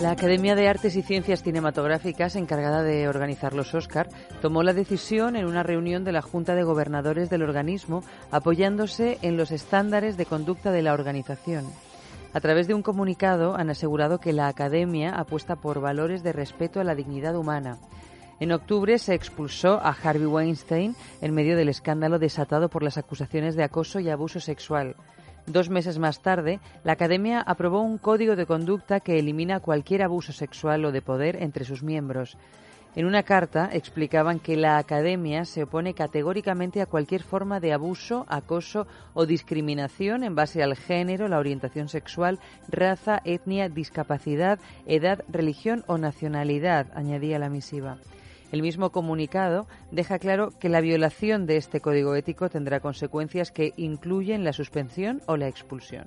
[0.00, 4.10] La Academia de Artes y Ciencias Cinematográficas, encargada de organizar los Oscar,
[4.42, 9.38] tomó la decisión en una reunión de la Junta de Gobernadores del organismo, apoyándose en
[9.38, 11.64] los estándares de conducta de la organización.
[12.34, 16.80] A través de un comunicado han asegurado que la Academia apuesta por valores de respeto
[16.80, 17.78] a la dignidad humana.
[18.38, 23.56] En octubre se expulsó a Harvey Weinstein en medio del escándalo desatado por las acusaciones
[23.56, 24.94] de acoso y abuso sexual.
[25.46, 30.32] Dos meses más tarde, la Academia aprobó un código de conducta que elimina cualquier abuso
[30.32, 32.36] sexual o de poder entre sus miembros.
[32.94, 38.26] En una carta explicaban que la Academia se opone categóricamente a cualquier forma de abuso,
[38.28, 42.38] acoso o discriminación en base al género, la orientación sexual,
[42.68, 47.98] raza, etnia, discapacidad, edad, religión o nacionalidad, añadía la misiva.
[48.52, 53.72] El mismo comunicado deja claro que la violación de este código ético tendrá consecuencias que
[53.76, 56.06] incluyen la suspensión o la expulsión.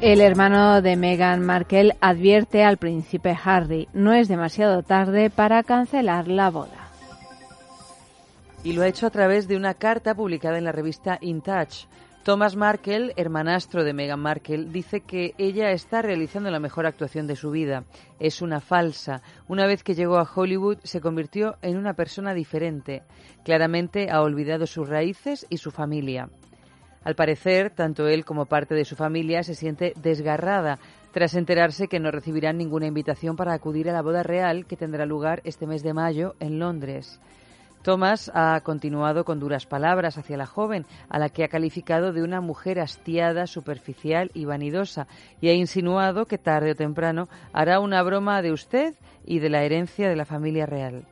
[0.00, 6.26] El hermano de Meghan Markle advierte al príncipe Harry, no es demasiado tarde para cancelar
[6.26, 6.88] la boda.
[8.64, 11.84] Y lo ha hecho a través de una carta publicada en la revista In Touch.
[12.22, 17.34] Thomas Markle, hermanastro de Meghan Markle, dice que ella está realizando la mejor actuación de
[17.34, 17.84] su vida.
[18.18, 19.22] Es una falsa.
[19.48, 23.04] Una vez que llegó a Hollywood se convirtió en una persona diferente.
[23.42, 26.28] Claramente ha olvidado sus raíces y su familia.
[27.04, 30.78] Al parecer, tanto él como parte de su familia se siente desgarrada
[31.12, 35.06] tras enterarse que no recibirán ninguna invitación para acudir a la boda real que tendrá
[35.06, 37.18] lugar este mes de mayo en Londres.
[37.82, 42.22] Thomas ha continuado con duras palabras hacia la joven, a la que ha calificado de
[42.22, 45.06] una mujer hastiada, superficial y vanidosa,
[45.40, 48.94] y ha insinuado que tarde o temprano hará una broma de usted
[49.24, 51.06] y de la herencia de la familia real.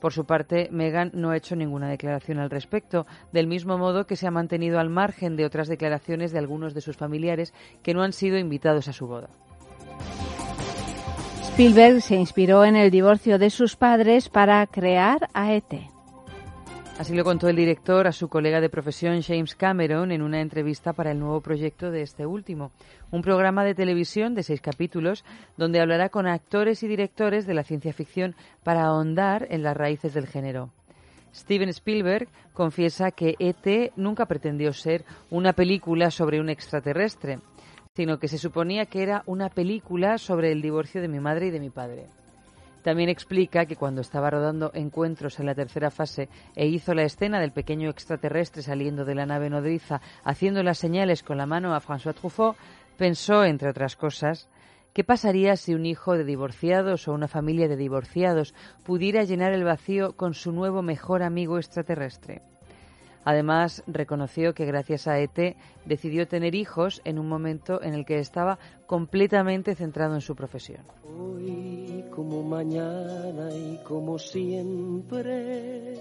[0.00, 4.16] Por su parte, Meghan no ha hecho ninguna declaración al respecto, del mismo modo que
[4.16, 8.02] se ha mantenido al margen de otras declaraciones de algunos de sus familiares que no
[8.02, 9.28] han sido invitados a su boda.
[11.42, 15.93] Spielberg se inspiró en el divorcio de sus padres para crear a ET.
[16.96, 20.92] Así lo contó el director a su colega de profesión James Cameron en una entrevista
[20.92, 22.70] para el nuevo proyecto de este último,
[23.10, 25.24] un programa de televisión de seis capítulos
[25.56, 30.14] donde hablará con actores y directores de la ciencia ficción para ahondar en las raíces
[30.14, 30.70] del género.
[31.34, 37.40] Steven Spielberg confiesa que ET nunca pretendió ser una película sobre un extraterrestre,
[37.96, 41.50] sino que se suponía que era una película sobre el divorcio de mi madre y
[41.50, 42.06] de mi padre.
[42.84, 47.40] También explica que cuando estaba rodando Encuentros en la tercera fase e hizo la escena
[47.40, 51.80] del pequeño extraterrestre saliendo de la nave nodriza haciendo las señales con la mano a
[51.80, 52.56] François Truffaut,
[52.98, 54.50] pensó, entre otras cosas,
[54.92, 58.54] ¿Qué pasaría si un hijo de divorciados o una familia de divorciados
[58.84, 62.42] pudiera llenar el vacío con su nuevo mejor amigo extraterrestre?
[63.24, 65.56] Además, reconoció que gracias a ET
[65.86, 70.82] decidió tener hijos en un momento en el que estaba completamente centrado en su profesión.
[71.04, 75.94] Hoy como mañana y como siempre,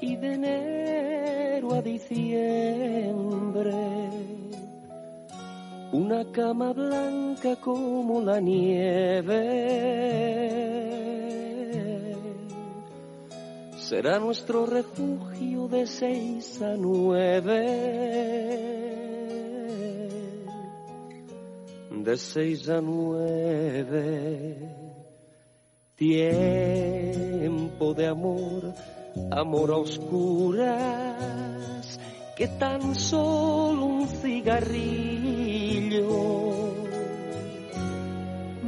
[0.00, 3.72] y de enero a diciembre,
[5.92, 9.34] una cama blanca como la nieve.
[13.84, 17.60] Será nuestro refugio de seis a nueve.
[21.90, 24.56] De seis a nueve.
[25.96, 28.72] Tiempo de amor,
[29.30, 30.80] amor a oscuras,
[32.38, 34.94] que tan solo un cigarrillo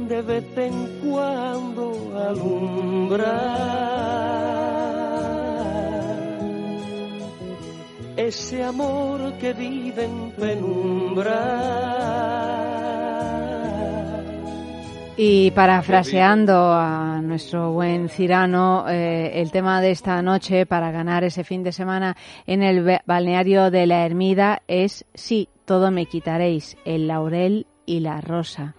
[0.07, 3.87] de vez en cuando alumbra.
[8.17, 11.39] Ese amor que vive en penumbra.
[15.19, 21.43] Y parafraseando a nuestro buen Cirano, eh, el tema de esta noche para ganar ese
[21.43, 22.15] fin de semana
[22.45, 27.99] en el ba- balneario de la Ermida es sí, todo me quitaréis, el laurel y
[28.01, 28.75] la rosa.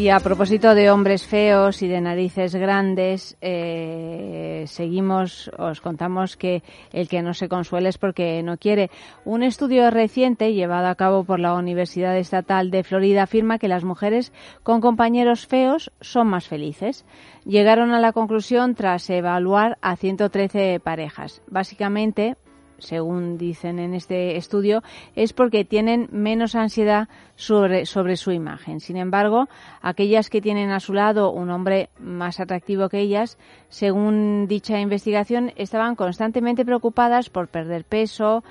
[0.00, 6.62] Y a propósito de hombres feos y de narices grandes, eh, seguimos, os contamos que
[6.94, 8.90] el que no se consuela es porque no quiere.
[9.26, 13.84] Un estudio reciente llevado a cabo por la Universidad Estatal de Florida afirma que las
[13.84, 14.32] mujeres
[14.62, 17.04] con compañeros feos son más felices.
[17.44, 21.42] Llegaron a la conclusión tras evaluar a 113 parejas.
[21.46, 22.38] Básicamente,
[22.80, 24.82] según dicen en este estudio,
[25.14, 28.80] es porque tienen menos ansiedad sobre, sobre su imagen.
[28.80, 29.48] Sin embargo,
[29.80, 33.38] aquellas que tienen a su lado un hombre más atractivo que ellas,
[33.68, 38.42] según dicha investigación, estaban constantemente preocupadas por perder peso,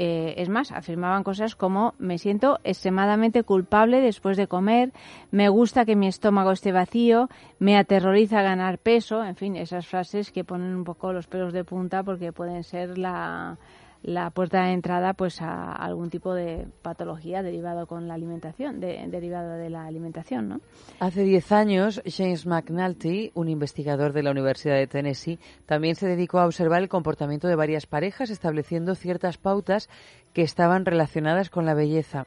[0.00, 4.92] eh, es más, afirmaban cosas como me siento extremadamente culpable después de comer,
[5.32, 10.30] me gusta que mi estómago esté vacío, me aterroriza ganar peso, en fin, esas frases
[10.30, 13.58] que ponen un poco los pelos de punta porque pueden ser la,
[14.02, 19.04] la puerta de entrada pues a algún tipo de patología derivado con la alimentación, de,
[19.08, 20.60] derivada de la alimentación, ¿no?
[21.00, 26.38] Hace 10 años, James McNulty, un investigador de la Universidad de Tennessee, también se dedicó
[26.38, 29.88] a observar el comportamiento de varias parejas, estableciendo ciertas pautas
[30.32, 32.26] que estaban relacionadas con la belleza.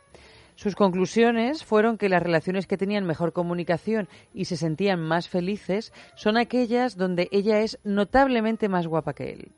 [0.56, 5.92] Sus conclusiones fueron que las relaciones que tenían mejor comunicación y se sentían más felices
[6.16, 9.52] son aquellas donde ella es notablemente más guapa que él.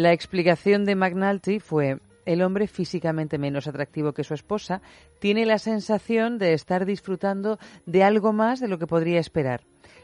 [0.00, 4.80] La explicación de McNulty fue el hombre físicamente menos atractivo que su esposa
[5.18, 9.60] tiene la sensación de estar disfrutando de algo más de lo que podría esperar.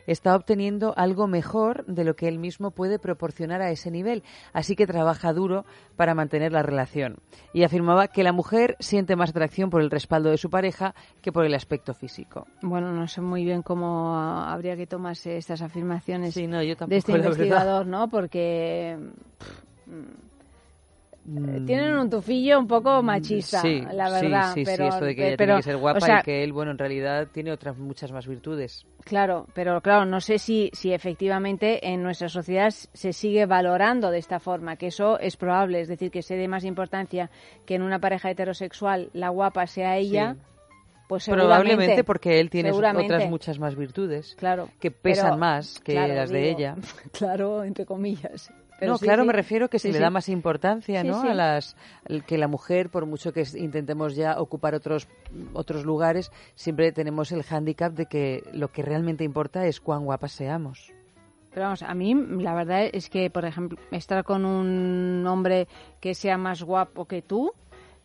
[0.06, 4.76] Está obteniendo algo mejor de lo que él mismo puede proporcionar a ese nivel, así
[4.76, 5.64] que trabaja duro
[5.96, 7.16] para mantener la relación.
[7.54, 11.32] Y afirmaba que la mujer siente más atracción por el respaldo de su pareja que
[11.32, 12.46] por el aspecto físico.
[12.60, 16.96] Bueno, no sé muy bien cómo habría que tomarse estas afirmaciones sí, no, yo de
[16.98, 18.10] este investigador, ¿no?
[18.10, 18.98] Porque.
[21.66, 24.54] Tienen un tufillo un poco machista, la verdad.
[24.54, 26.52] Sí, sí, pero, sí, esto de que ella tiene que ser guapa y que él,
[26.52, 28.86] bueno, en realidad tiene otras muchas más virtudes.
[29.04, 34.18] Claro, pero claro, no sé si, si efectivamente en nuestra sociedad se sigue valorando de
[34.18, 37.28] esta forma, que eso es probable, es decir, que se dé más importancia
[37.64, 40.36] que en una pareja heterosexual la guapa sea ella.
[41.08, 46.30] Pues Probablemente porque él tiene otras muchas más virtudes claro, que pesan más que las
[46.30, 46.76] de ella.
[47.12, 51.22] Claro, entre comillas no, claro, me refiero que se le da más importancia, ¿no?
[51.22, 51.76] A las
[52.26, 55.08] que la mujer, por mucho que intentemos ya ocupar otros
[55.52, 60.32] otros lugares, siempre tenemos el hándicap de que lo que realmente importa es cuán guapas
[60.32, 60.92] seamos.
[61.56, 65.68] Pero vamos, a mí la verdad es que, por ejemplo, estar con un hombre
[66.00, 67.52] que sea más guapo que tú,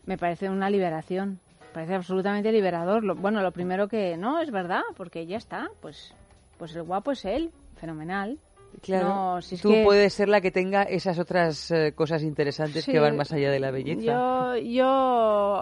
[0.06, 1.42] me parece una liberación.
[1.60, 3.16] Me parece absolutamente liberador.
[3.18, 6.14] bueno, lo primero que no es verdad, porque ya está, pues,
[6.58, 8.40] pues el guapo es él, fenomenal.
[8.82, 13.32] Claro, tú puedes ser la que tenga esas otras eh, cosas interesantes que van más
[13.32, 14.02] allá de la belleza.
[14.02, 14.88] Yo, yo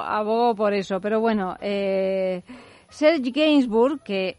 [0.02, 2.42] abogo por eso, pero bueno, eh,
[2.90, 4.38] Serge Gainsbourg, que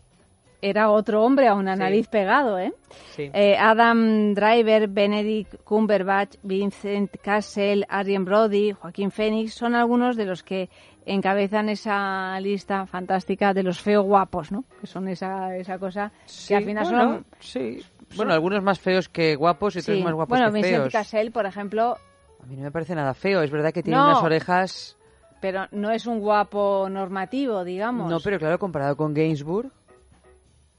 [0.62, 2.72] era otro hombre a una nariz pegado, ¿eh?
[3.16, 3.56] ¿eh?
[3.58, 10.68] Adam Driver, Benedict Cumberbatch, Vincent Cassel, Arjen Brody, Joaquín Phoenix son algunos de los que
[11.06, 14.64] encabezan esa lista fantástica de los feos guapos, ¿no?
[14.80, 16.12] Que son esa, esa cosa
[16.46, 17.26] que al final son...
[17.38, 17.80] Sí,
[18.16, 20.62] bueno, algunos más feos que guapos y otros más guapos bueno, que feos.
[20.62, 21.96] Bueno, Vincent Cassel, por ejemplo...
[22.42, 23.42] A mí no me parece nada feo.
[23.42, 24.96] Es verdad que tiene unas orejas...
[25.40, 28.10] Pero no es un guapo normativo, digamos.
[28.10, 29.70] No, pero claro, comparado con Gainsbourg,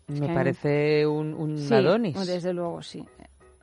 [0.07, 2.27] me parece un, un sí, Adonis.
[2.27, 3.03] desde luego, sí.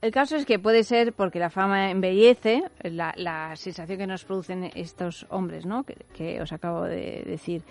[0.01, 4.25] El caso es que puede ser porque la fama embellece, la, la sensación que nos
[4.25, 5.85] producen estos hombres, ¿no?
[5.85, 7.65] Que, os acabo de decir.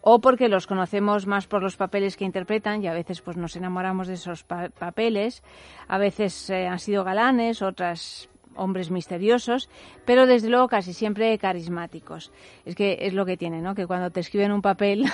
[0.00, 3.56] O porque los conocemos más por los papeles que interpretan y a veces pues nos
[3.56, 5.42] enamoramos de esos papeles.
[5.86, 9.68] A veces eh, han sido galanes, otras hombres misteriosos,
[10.04, 12.32] pero desde luego casi siempre carismáticos.
[12.64, 13.74] Es que es lo que tiene, ¿no?
[13.74, 15.04] Que cuando te escriben un papel,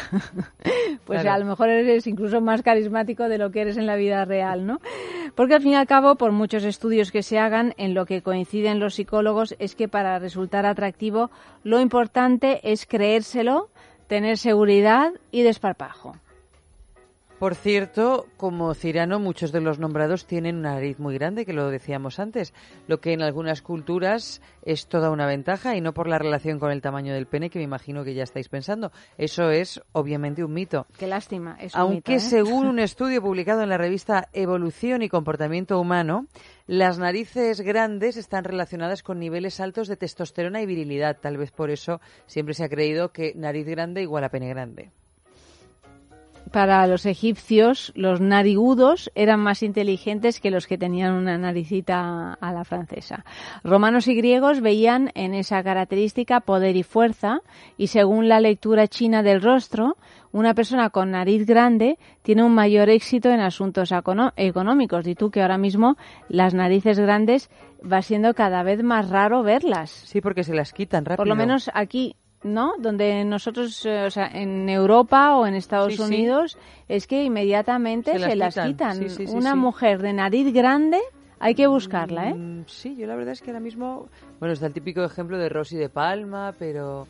[1.04, 4.24] pues a lo mejor eres incluso más carismático de lo que eres en la vida
[4.24, 4.78] real, ¿no?
[5.34, 8.22] Porque al fin y al cabo, por muchos estudios que se hagan, en lo que
[8.22, 11.30] coinciden los psicólogos es que para resultar atractivo
[11.62, 13.68] lo importante es creérselo,
[14.06, 16.14] tener seguridad y desparpajo.
[17.40, 21.70] Por cierto, como Cirano, muchos de los nombrados tienen una nariz muy grande, que lo
[21.70, 22.52] decíamos antes,
[22.86, 26.70] lo que en algunas culturas es toda una ventaja y no por la relación con
[26.70, 28.92] el tamaño del pene, que me imagino que ya estáis pensando.
[29.16, 30.86] Eso es obviamente un mito.
[30.98, 31.56] Qué lástima.
[31.58, 32.20] Es Aunque ¿eh?
[32.20, 36.26] según un estudio publicado en la revista Evolución y Comportamiento Humano,
[36.66, 41.16] las narices grandes están relacionadas con niveles altos de testosterona y virilidad.
[41.18, 44.92] Tal vez por eso siempre se ha creído que nariz grande igual a pene grande.
[46.50, 52.52] Para los egipcios los narigudos eran más inteligentes que los que tenían una naricita a
[52.52, 53.24] la francesa.
[53.64, 57.40] Romanos y griegos veían en esa característica poder y fuerza
[57.76, 59.96] y según la lectura china del rostro,
[60.32, 63.92] una persona con nariz grande tiene un mayor éxito en asuntos
[64.36, 65.06] económicos.
[65.06, 65.96] Y tú que ahora mismo
[66.28, 67.50] las narices grandes
[67.80, 69.90] va siendo cada vez más raro verlas.
[69.90, 71.16] Sí, porque se las quitan rápido.
[71.16, 72.74] Por lo menos aquí, ¿no?
[72.78, 76.02] Donde nosotros, eh, o sea, en Europa o en Estados Sí, sí.
[76.02, 76.58] Unidos,
[76.88, 79.08] es que inmediatamente Se se, las las quitan.
[79.10, 80.98] Sí, Una mujer de nariz grande,
[81.38, 82.34] hay que buscarla, ¿eh?
[82.34, 84.08] Mm, Sí, yo la verdad es que ahora mismo...
[84.38, 87.06] Bueno, está el típico ejemplo de Rosy de Palma, pero...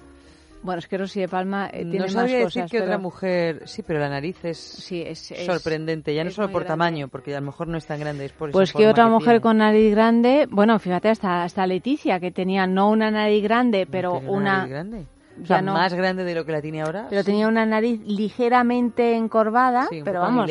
[0.63, 2.55] Bueno, es que Rosy de Palma eh, tiene no más sabría cosas.
[2.55, 3.63] decir que pero- otra mujer...
[3.67, 6.15] Sí, pero la nariz es, Sí, es- es- sorprendente.
[6.15, 6.69] Ya no solo por grande.
[6.69, 8.91] tamaño, porque a lo mejor no es tan grande, es por esa Pues que forma
[8.91, 9.41] otra mujer tiene.
[9.41, 14.19] con nariz grande, bueno, fíjate, hasta, hasta Leticia, que tenía no una nariz grande, pero
[14.19, 14.57] ¿Tiene una...
[14.59, 15.07] nariz grande?
[15.41, 15.73] O Ya sea, no.
[15.73, 17.07] más grande de lo que la tiene ahora.
[17.09, 17.27] Pero sí.
[17.27, 20.51] tenía una nariz ligeramente encorvada, Sí, pero vamos,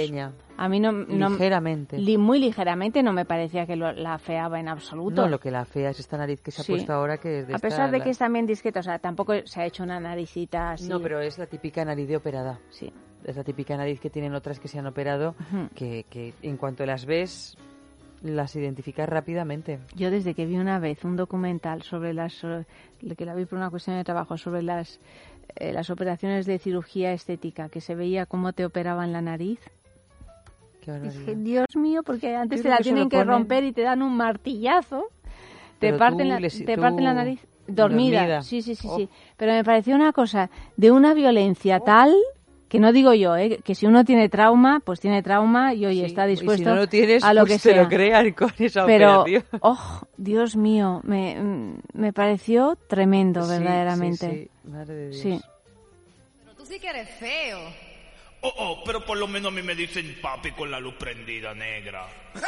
[0.57, 1.97] a mí no, no- Ligeramente.
[1.97, 5.21] li- muy ligeramente no me parecía que lo- la feaba en absoluto.
[5.21, 6.73] No, lo que la fea es esta nariz que se ha Sí.
[6.73, 8.83] puesto ahora, que es de a esta- pesar de la- que es también discreta, o
[8.83, 10.89] sea, tampoco se ha hecho una naricita así.
[10.89, 12.59] No, pero es la típica nariz de operada.
[12.69, 12.91] Sí.
[13.23, 15.35] Es la típica nariz que tienen otras que se han operado,
[15.75, 17.57] que, que en cuanto las ves,
[18.21, 19.79] las identificas rápidamente.
[19.95, 22.43] Yo desde que vi una vez un documental sobre las,
[23.17, 24.99] que la vi por una cuestión de trabajo, sobre las,
[25.55, 29.59] eh, las operaciones de cirugía estética, que se veía cómo te operaban la nariz.
[30.81, 30.93] Qué.
[30.99, 34.01] Dije, Dios mío, porque antes te la que tienen que ponen- romper y te dan
[34.01, 35.05] un martillazo.
[35.79, 38.19] Te Pero parten, tú la, les- te tú- parten la nariz dormida.
[38.19, 38.41] dormida.
[38.41, 38.97] Sí, sí, sí, Oh.
[38.97, 39.09] sí.
[39.37, 42.13] Pero me pareció una cosa de una violencia tal
[42.69, 43.59] que no digo yo, ¿eh?
[43.63, 46.75] que si uno tiene trauma, pues tiene trauma y hoy está y dispuesto si no
[46.75, 47.83] lo tienes, a lo pues que se sea.
[47.83, 49.45] lo crean con esa Pero, operación.
[49.61, 54.29] oh, Dios mío, me, mm, me pareció tremendo, Sí, verdaderamente.
[54.29, 54.69] sí, sí.
[54.69, 55.21] Madre de Dios.
[55.21, 55.41] Sí.
[56.43, 57.59] Pero tú sí que eres feo.
[58.41, 61.53] Oh, oh, pero por lo menos a mí me dicen papi con la luz prendida
[61.53, 62.05] negra.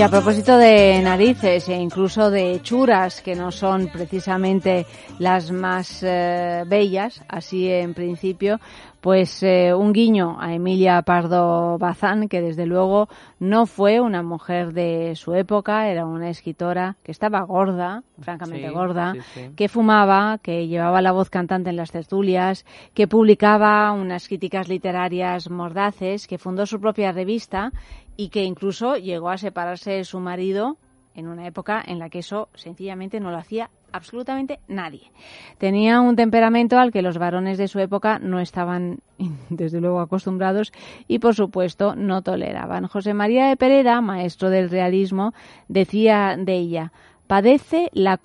[0.00, 4.86] Y a propósito de narices e incluso de hechuras, que no son precisamente
[5.18, 8.58] las más eh, bellas, así en principio,
[9.00, 13.08] pues eh, un guiño a Emilia Pardo Bazán, que desde luego
[13.38, 18.74] no fue una mujer de su época, era una escritora que estaba gorda, francamente Sí,
[18.74, 19.50] gorda, sí, sí.
[19.56, 25.50] que fumaba, que llevaba la voz cantante en las tertulias, que publicaba unas críticas literarias
[25.50, 27.72] mordaces, que fundó su propia revista
[28.20, 30.76] y que incluso llegó a separarse de su marido
[31.14, 35.10] en una época en la que eso sencillamente no lo hacía absolutamente nadie.
[35.56, 38.98] Tenía un temperamento al que los varones de su época no estaban,
[39.48, 40.70] desde luego, acostumbrados
[41.08, 42.88] y, por supuesto, no toleraban.
[42.88, 45.32] José María de Pereda, maestro del realismo,
[45.68, 46.92] decía de ella,
[47.26, 48.20] padece la,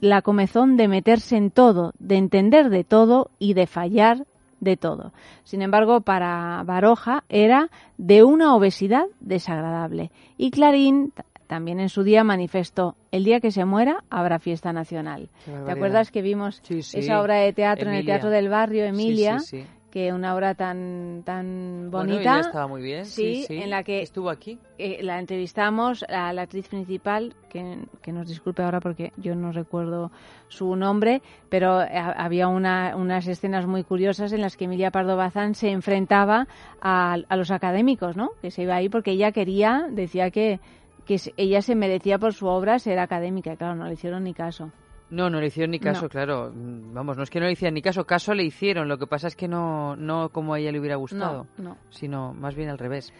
[0.00, 4.24] la comezón de meterse en todo, de entender de todo y de fallar
[4.64, 5.12] de todo.
[5.44, 10.10] Sin embargo, para Baroja era de una obesidad desagradable.
[10.36, 11.12] Y Clarín
[11.46, 15.28] también en su día manifestó, el día que se muera habrá fiesta nacional.
[15.44, 16.98] ¿Te acuerdas que vimos Sí, sí.
[16.98, 18.04] esa obra de teatro en el.
[18.06, 19.38] Teatro del Barrio, Emilia?
[19.40, 19.66] sí, sí.
[19.94, 23.56] Que una obra tan tan Bueno, bonita ella estaba muy bien, sí, sí.
[23.62, 24.58] en la que estuvo aquí.
[24.76, 29.52] eh, la entrevistamos a la actriz principal que, que nos disculpe ahora porque yo no
[29.52, 30.10] recuerdo
[30.48, 35.16] su nombre pero eh, había una- unas escenas muy curiosas en las que Emilia Pardo
[35.16, 36.48] Bazán se enfrentaba
[36.82, 40.58] a, a los académicos no que se iba ahí porque ella quería decía que
[41.06, 44.72] que ella se merecía por su obra ser académica claro no le hicieron ni caso
[45.10, 46.08] No, no le hicieron ni caso, No.
[46.08, 46.50] claro.
[46.54, 48.88] Vamos, no es que no le hicieran ni caso, caso le hicieron.
[48.88, 51.76] Lo que pasa es que no, no como a ella le hubiera gustado, No, no.
[51.90, 53.12] sino más bien al revés.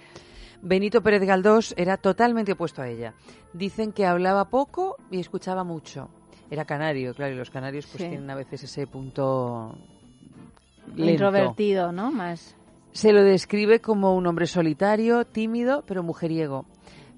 [0.62, 3.12] Benito Pérez Galdós era totalmente opuesto a ella.
[3.52, 6.09] Dicen que hablaba poco y escuchaba mucho.
[6.51, 8.09] Era canario, claro, y los canarios pues Sí.
[8.09, 9.77] tienen a veces ese punto
[10.94, 11.11] lento.
[11.11, 12.56] introvertido no más
[12.93, 16.65] Se lo describe como un hombre solitario, tímido, pero mujeriego.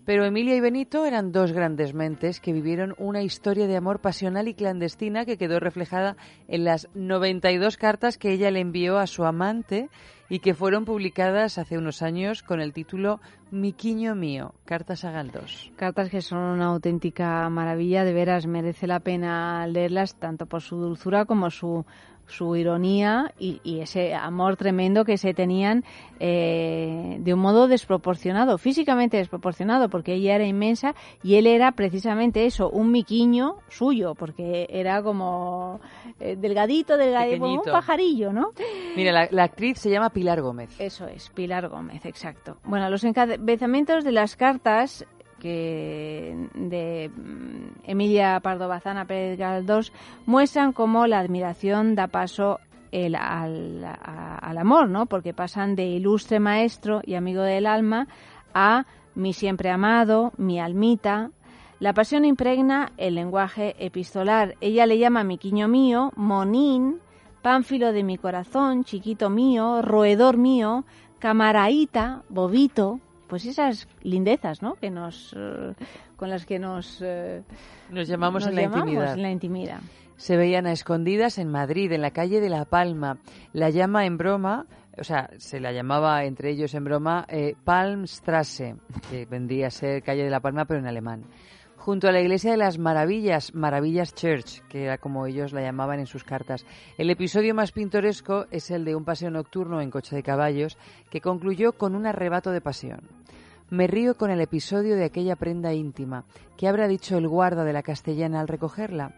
[0.07, 4.47] Pero Emilia y Benito eran dos grandes mentes que vivieron una historia de amor pasional
[4.47, 6.17] y clandestina que quedó reflejada
[6.47, 9.91] en las 92 cartas que ella le envió a su amante
[10.29, 13.21] y que fueron publicadas hace unos años con el título
[13.51, 15.73] Miquiño mío, cartas a Galdós.
[15.75, 20.77] Cartas que son una auténtica maravilla, de veras merece la pena leerlas tanto por su
[20.77, 21.85] dulzura como su
[22.27, 25.85] su ironía y, y ese amor tremendo que se tenían
[26.19, 32.47] eh, de un modo desproporcionado, físicamente desproporcionado, porque ella era inmensa y él era precisamente
[32.47, 35.81] eso, un miquiño suyo, porque era como
[36.21, 38.51] eh, delgadito, delgadito, como un pajarillo, ¿no?
[38.97, 40.81] Mira, la, la actriz se llama Pilar Gómez.
[40.81, 42.57] Eso es, Pilar Gómez, exacto.
[42.65, 45.07] Bueno, los encabezamientos de las cartas
[45.47, 49.93] de mm, Emilia Pardo Bazán a Pérez Galdós
[50.27, 52.61] muestran cómo la admiración da paso
[52.93, 55.07] al amor, ¿no?
[55.07, 58.09] Porque pasan de ilustre maestro y amigo del alma
[58.55, 61.31] a mi siempre amado, mi almita.
[61.79, 64.55] La pasión impregna el lenguaje epistolar.
[64.61, 67.01] Ella le llama miquiño mío, monín,
[67.43, 70.85] pánfilo de mi corazón, chiquito mío, roedor mío,
[71.19, 74.75] camaraíta, bobito, pues esas lindezas, ¿no?
[74.75, 75.75] Que nos, eh,
[76.17, 77.43] con las que nos, eh,
[77.91, 79.15] Nos llamamos nos en la llamamos intimidad.
[79.15, 79.81] en la intimidad.
[80.17, 83.19] se veían a escondidas en Madrid, en la calle de La Palma.
[83.53, 84.67] La llama en broma,
[84.99, 88.77] o sea, se la llamaba entre ellos en broma eh, Palmstrasse,
[89.11, 91.25] que vendría a ser calle de La Palma, pero en alemán.
[91.77, 96.01] Junto a la iglesia de las Maravillas, Maravillas Church, que era como ellos la llamaban
[96.01, 96.67] en sus cartas.
[96.99, 100.79] El episodio más pintoresco es el de un paseo nocturno en coche de caballos,
[101.11, 103.01] que concluyó con un arrebato de pasión.
[103.71, 106.25] Me río con el episodio de aquella prenda íntima.
[106.57, 109.13] ¿Qué habrá dicho el guarda de la castellana al recogerla?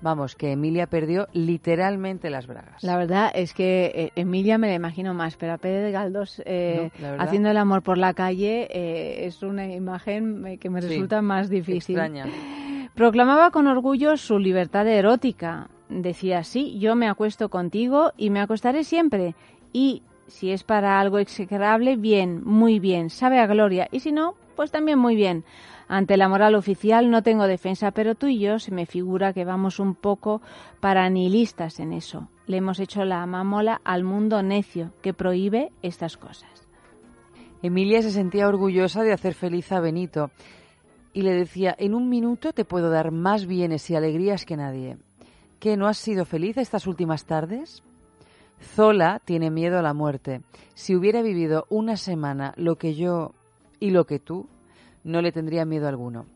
[0.00, 2.82] Vamos, que Emilia perdió literalmente las bragas.
[2.82, 6.90] La verdad es que eh, Emilia me la imagino más, pero a Pérez Galdós eh,
[7.00, 11.22] No, haciendo el amor por la calle eh, es una imagen que me Sí, resulta
[11.22, 11.96] más difícil.
[11.96, 12.26] extraña.
[12.94, 15.68] Proclamaba con orgullo su libertad erótica.
[15.88, 19.34] Decía, sí, yo me acuesto contigo y me acostaré siempre.
[19.72, 23.88] Y si es para algo execrable, bien, muy bien, sabe a gloria.
[23.90, 25.44] Y si no, pues también muy bien.
[25.88, 29.44] Ante la moral oficial no tengo defensa, pero tú y yo se me figura que
[29.44, 30.40] vamos un poco
[30.80, 32.28] paranihilistas en eso.
[32.46, 36.68] Le hemos hecho la mamola al mundo necio que prohíbe estas cosas.
[37.62, 40.30] Emilia se sentía orgullosa de hacer feliz a Benito
[41.12, 44.98] y le decía, en un minuto te puedo dar más bienes y alegrías que nadie.
[45.60, 47.82] ¿Qué, no has sido feliz estas últimas tardes?
[48.60, 50.42] Zola tiene miedo a la muerte.
[50.74, 53.32] Si hubiera vivido una semana lo que yo
[53.80, 54.48] y lo que tú,
[55.04, 56.26] no le tendría miedo alguno.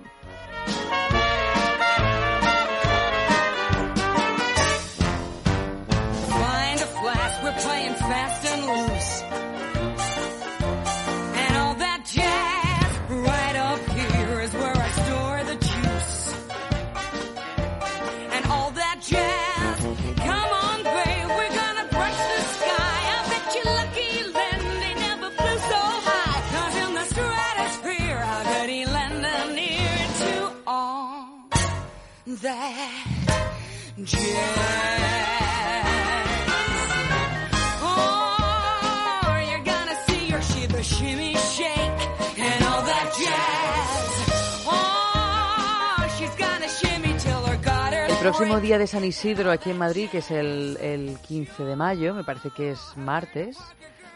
[48.26, 52.12] Próximo día de San Isidro aquí en Madrid, que es el, el 15 de mayo,
[52.12, 53.56] me parece que es martes,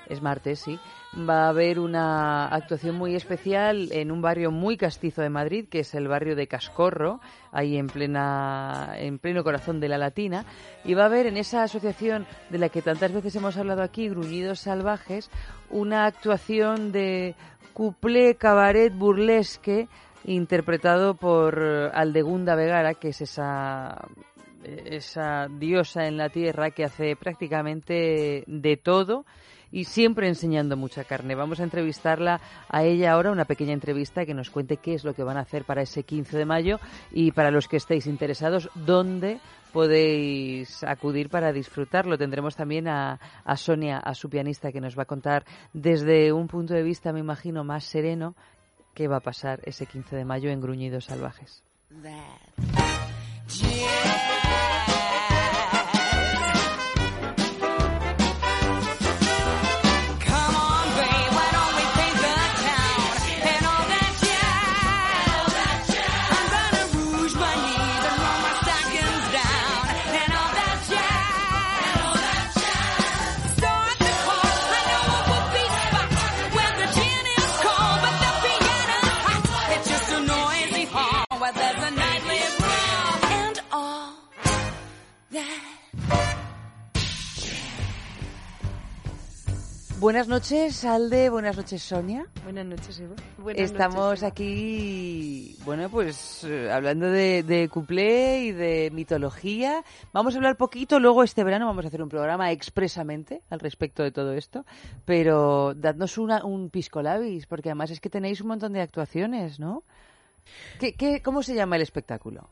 [0.08, 0.80] es martes, sí,
[1.16, 5.80] va a haber una actuación muy especial en un barrio muy castizo de Madrid, que
[5.80, 7.20] es el barrio de Cascorro,
[7.52, 10.44] ahí en plena en pleno corazón de la Latina,
[10.84, 14.08] y va a haber en esa asociación de la que tantas veces hemos hablado aquí,
[14.08, 15.30] Gruñidos Salvajes,
[15.70, 17.36] una actuación de
[17.74, 19.86] cuplé cabaret burlesque
[20.24, 21.58] interpretado por
[21.94, 24.08] Aldegunda Vegara, que es esa
[24.64, 29.24] esa diosa en la tierra que hace prácticamente de todo
[29.72, 31.34] y siempre enseñando mucha carne.
[31.34, 35.14] Vamos a entrevistarla a ella ahora, una pequeña entrevista que nos cuente qué es lo
[35.14, 36.80] que van a hacer para ese 15 de mayo
[37.12, 39.38] y para los que estéis interesados, dónde
[39.72, 42.18] podéis acudir para disfrutarlo.
[42.18, 46.48] Tendremos también a, a Sonia, a su pianista, que nos va a contar desde un
[46.48, 48.34] punto de vista, me imagino, más sereno,
[48.94, 51.62] qué va a pasar ese 15 de mayo en Gruñidos Salvajes.
[90.00, 91.28] Buenas noches, Alde.
[91.28, 92.26] Buenas noches, Sonia.
[92.42, 93.16] Buenas noches, Eva.
[93.36, 94.28] Buenas Estamos noches, Eva.
[94.28, 99.84] aquí, bueno, pues eh, hablando de, de cuplé y de mitología.
[100.14, 104.02] Vamos a hablar poquito, luego este verano vamos a hacer un programa expresamente al respecto
[104.02, 104.64] de todo esto,
[105.04, 109.60] pero dadnos una, un pisco labis, porque además es que tenéis un montón de actuaciones,
[109.60, 109.82] ¿no?
[110.78, 112.48] ¿Qué, qué, ¿Cómo se llama el espectáculo?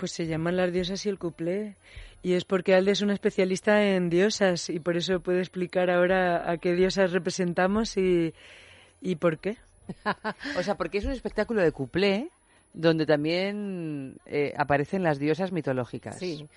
[0.00, 1.76] Pues se llaman las diosas y el cuplé.
[2.22, 6.50] Y es porque Alde es una especialista en diosas y por eso puede explicar ahora
[6.50, 8.32] a qué diosas representamos y,
[9.02, 9.58] y por qué.
[10.58, 12.30] o sea, porque es un espectáculo de cuplé
[12.72, 16.18] donde también eh, aparecen las diosas mitológicas.
[16.18, 16.48] Sí.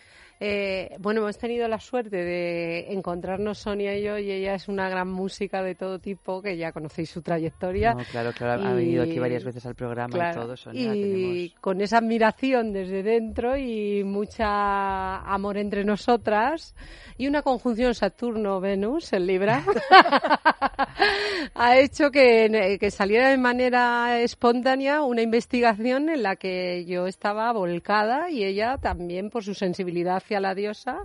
[0.46, 4.90] Eh, bueno, hemos tenido la suerte de encontrarnos Sonia y yo, y ella es una
[4.90, 7.94] gran música de todo tipo, que ya conocéis su trayectoria.
[7.94, 10.94] No, claro, claro, ha Y- venido aquí varias veces al programa Claro, y todo, Sonia.
[10.94, 11.02] y
[11.50, 11.62] tenemos.
[11.62, 16.76] con esa admiración desde dentro y mucha amor entre nosotras
[17.18, 19.64] y una conjunción Saturno-Venus en Libra
[21.56, 27.52] ha hecho que, que saliera de manera espontánea una investigación en la que yo estaba
[27.54, 31.00] volcada y ella también por su sensibilidad la diosa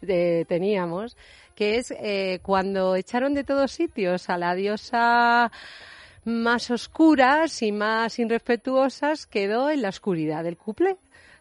[0.00, 1.16] de- teníamos
[1.54, 5.52] que es eh, cuando echaron de todos sitios a la diosa
[6.24, 10.96] más oscuras y más irrespetuosas quedó en la oscuridad del couple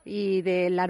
[0.06, 0.90] y de las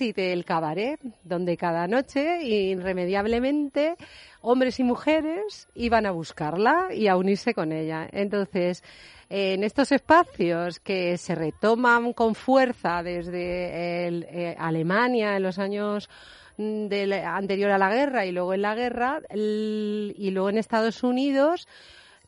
[0.00, 3.96] y del cabaret, donde cada noche irremediablemente
[4.40, 8.08] hombres y mujeres iban a buscarla y a unirse con ella.
[8.12, 8.84] Entonces,
[9.30, 16.08] en estos espacios que se retoman con fuerza desde el, eh, Alemania en los años
[16.56, 21.02] mm, del- anterior a la guerra y luego en la guerra y luego en Estados
[21.02, 21.68] Unidos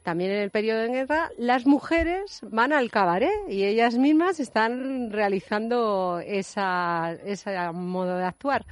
[0.03, 5.11] también en el periodo de guerra, las mujeres van al cabaret y ellas mismas están
[5.11, 8.65] realizando esa, ese modo de actuar.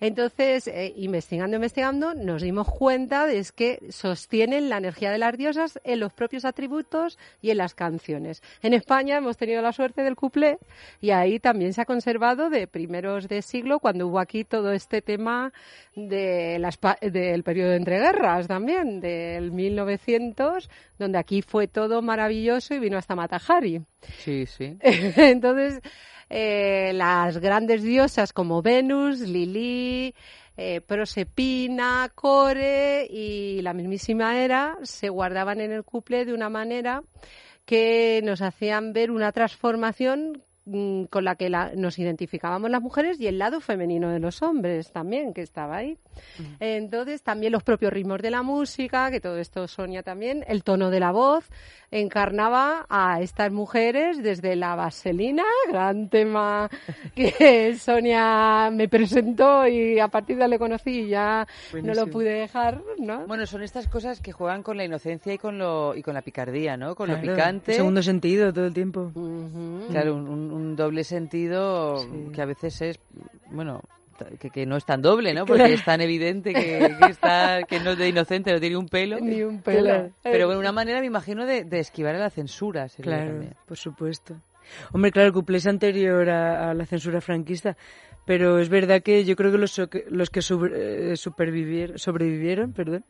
[0.00, 5.80] Entonces, eh, investigando, investigando, nos dimos cuenta de que sostienen la energía de las diosas
[5.84, 8.42] en los propios atributos y en las canciones.
[8.62, 10.58] En España hemos tenido la suerte del cuplé
[11.00, 15.02] y ahí también se ha conservado de primeros de siglo, cuando hubo aquí todo este
[15.02, 15.52] tema
[15.96, 22.78] de las del periodo de entreguerras también, del 1900, donde aquí fue todo maravilloso y
[22.78, 23.82] vino hasta Matajari.
[24.18, 24.76] Sí, sí.
[24.82, 25.80] Entonces,
[26.30, 30.14] eh, las grandes diosas como Venus, Lili,
[30.56, 37.02] eh, Prosepina, Core y la mismísima Hera se guardaban en el couple de una manera
[37.64, 43.20] que nos hacían ver una transformación mm, con la que la- nos identificábamos las mujeres
[43.20, 45.98] y el lado femenino de los hombres también, que estaba ahí.
[46.60, 50.90] Entonces, también los propios ritmos de la música, que todo esto Sonia también, el tono
[50.90, 51.48] de la voz,
[51.90, 56.68] encarnaba a estas mujeres desde la vaselina, gran tema
[57.14, 61.82] que Sonia me presentó y a partir de ahí le conocí y ya no lo
[61.82, 62.06] Buenísimo.
[62.12, 63.26] pude dejar, ¿no?
[63.26, 66.22] Bueno, son estas cosas que juegan con la inocencia y con lo y con la
[66.22, 66.94] picardía, ¿no?
[66.94, 67.72] Con lo Claro, picante.
[67.74, 69.10] Segundo sentido todo el tiempo.
[69.90, 71.96] Claro, un, un- un doble sentido
[72.32, 73.00] que a veces es,
[73.50, 73.80] bueno,
[74.38, 75.44] que, que no es tan doble, ¿no?
[75.46, 75.74] Porque Claro.
[75.74, 79.18] es tan evidente que, que está, que no es de inocente, no tiene un pelo.
[79.20, 79.84] Ni un pelo.
[79.84, 80.10] Claro.
[80.22, 82.88] Pero bueno, una manera, me imagino, de, de esquivar a la censura.
[82.88, 83.54] sería Claro, también.
[83.66, 84.36] por supuesto.
[84.92, 87.76] Hombre, claro, el cuplé es anterior a, a la censura franquista,
[88.24, 93.04] Pero es verdad que yo creo que los, los que super- eh, supervivieron, sobrevivieron, perdón,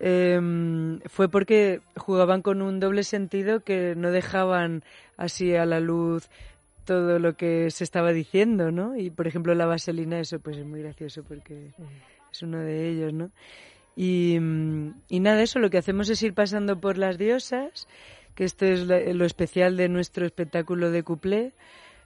[0.00, 4.82] em, fue porque jugaban con un doble sentido que no dejaban
[5.16, 6.28] así a la luz
[6.88, 8.96] todo lo que se estaba diciendo, ¿no?
[8.96, 11.72] Y por ejemplo la vaselina, eso pues es muy gracioso porque
[12.32, 13.30] es uno de ellos, ¿no?
[13.94, 17.88] Y, mm, nada, eso lo que hacemos es ir pasando por las diosas,
[18.34, 21.52] que esto es lo especial de nuestro espectáculo de cuplé,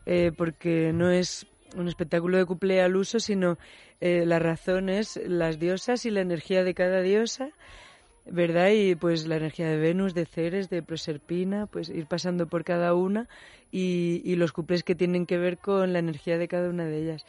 [0.04, 1.46] eh, porque no es
[1.76, 3.59] un espectáculo de cuplé al uso, sino
[4.00, 7.50] eh, la razón es las diosas y la energía de cada diosa,
[8.26, 8.70] ¿verdad?
[8.70, 12.94] Y pues la energía de Venus, de Ceres, de Proserpina, pues ir pasando por cada
[12.94, 13.28] una
[13.73, 16.99] y, y los cuplés que tienen que ver con la energía de cada una de
[16.99, 17.27] ellas.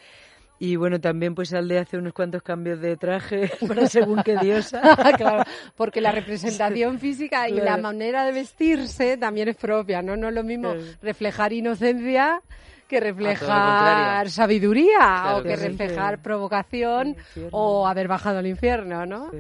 [0.60, 4.82] Y bueno, también pues Alde hace unos cuantos cambios de traje para según qué diosa.
[5.18, 5.44] claro,
[5.76, 10.16] porque la representación física y la manera de vestirse también es propia, ¿no?
[10.16, 12.42] No es lo mismo reflejar inocencia
[12.94, 15.68] que reflejar sabiduría Claro o que que sí.
[15.68, 17.16] reflejar provocación
[17.52, 19.32] o haber bajado al infierno, ¿no?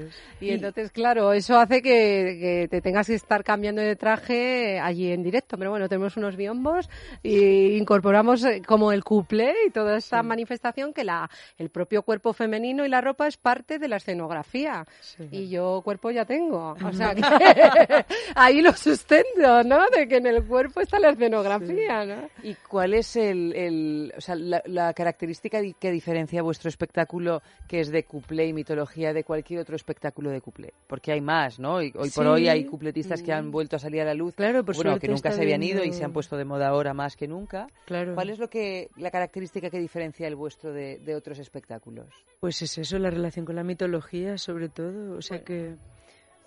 [0.42, 5.12] Y entonces, claro, eso hace que, que te tengas que estar cambiando de traje allí
[5.12, 5.58] en directo.
[5.58, 6.90] Pero bueno, tenemos unos biombos
[7.22, 12.34] y incorporamos eh, como el couple y toda esa manifestación que la, el propio cuerpo
[12.34, 14.86] femenino y la ropa es parte de la escenografía.
[15.32, 16.76] Y yo cuerpo ya tengo.
[16.84, 17.24] O sea, que
[18.36, 19.86] ahí lo sustento, ¿no?
[19.96, 22.30] De que en el cuerpo está la escenografía, ¿no?
[22.42, 27.82] ¿Y cuál es el, el- o sea, la, la característica que diferencia vuestro espectáculo, que
[27.82, 30.74] es de cuplé y mitología, de cualquier otro espectáculo de cuplé?
[30.88, 31.82] Porque hay más, ¿no?
[31.82, 34.64] Y hoy por hoy hay cupletistas que han vuelto a salir a la luz, Claro,
[34.64, 37.18] por bueno, que nunca se habían ido y se han puesto de moda ahora más
[37.18, 37.68] que nunca.
[37.86, 38.14] Claro.
[38.16, 42.08] ¿Cuál es lo que la característica que diferencia el vuestro de, de otros espectáculos?
[42.40, 45.18] Pues es eso, la relación con la mitología, sobre todo.
[45.18, 45.76] O sea que,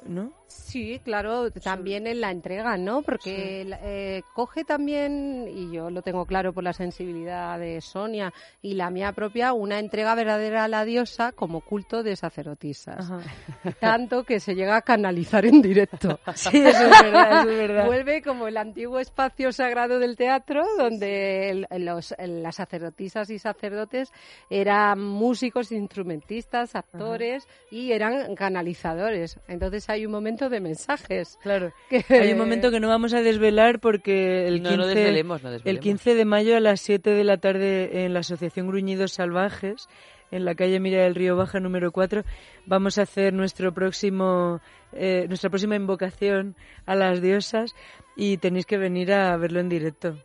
[0.07, 0.33] ¿no?
[0.49, 3.03] Sí, claro, también en la entrega, ¿no?
[3.03, 8.33] Porque eh, coge también, y yo lo tengo claro por la sensibilidad de Sonia
[8.63, 13.11] y la mía propia, una entrega verdadera a la diosa como culto de sacerdotisas.
[13.81, 16.21] Tanto que se llega a canalizar en directo.
[16.35, 17.87] Sí, eso es verdad, eso es verdad.
[17.87, 24.13] Vuelve como el antiguo espacio sagrado del teatro, donde el- los, las sacerdotisas y sacerdotes
[24.51, 29.39] eran músicos, instrumentistas, actores y eran canalizadores.
[29.49, 31.39] Entonces hay un momento de mensajes.
[31.43, 31.73] Claro.
[31.91, 35.43] Que- Hay un momento que no vamos a desvelar porque el No, 15, no desvelemos,
[35.43, 35.83] no el desvelemos.
[35.83, 39.89] 15 de mayo a las 7 de la tarde en la Asociación Gruñidos Salvajes,
[40.31, 42.23] en la calle Mira del Río Baja número 4,
[42.67, 44.61] vamos a hacer nuestro próximo,
[44.93, 46.55] eh, nuestra próxima invocación
[46.85, 47.75] a las diosas
[48.17, 50.17] y tenéis que venir a verlo en directo.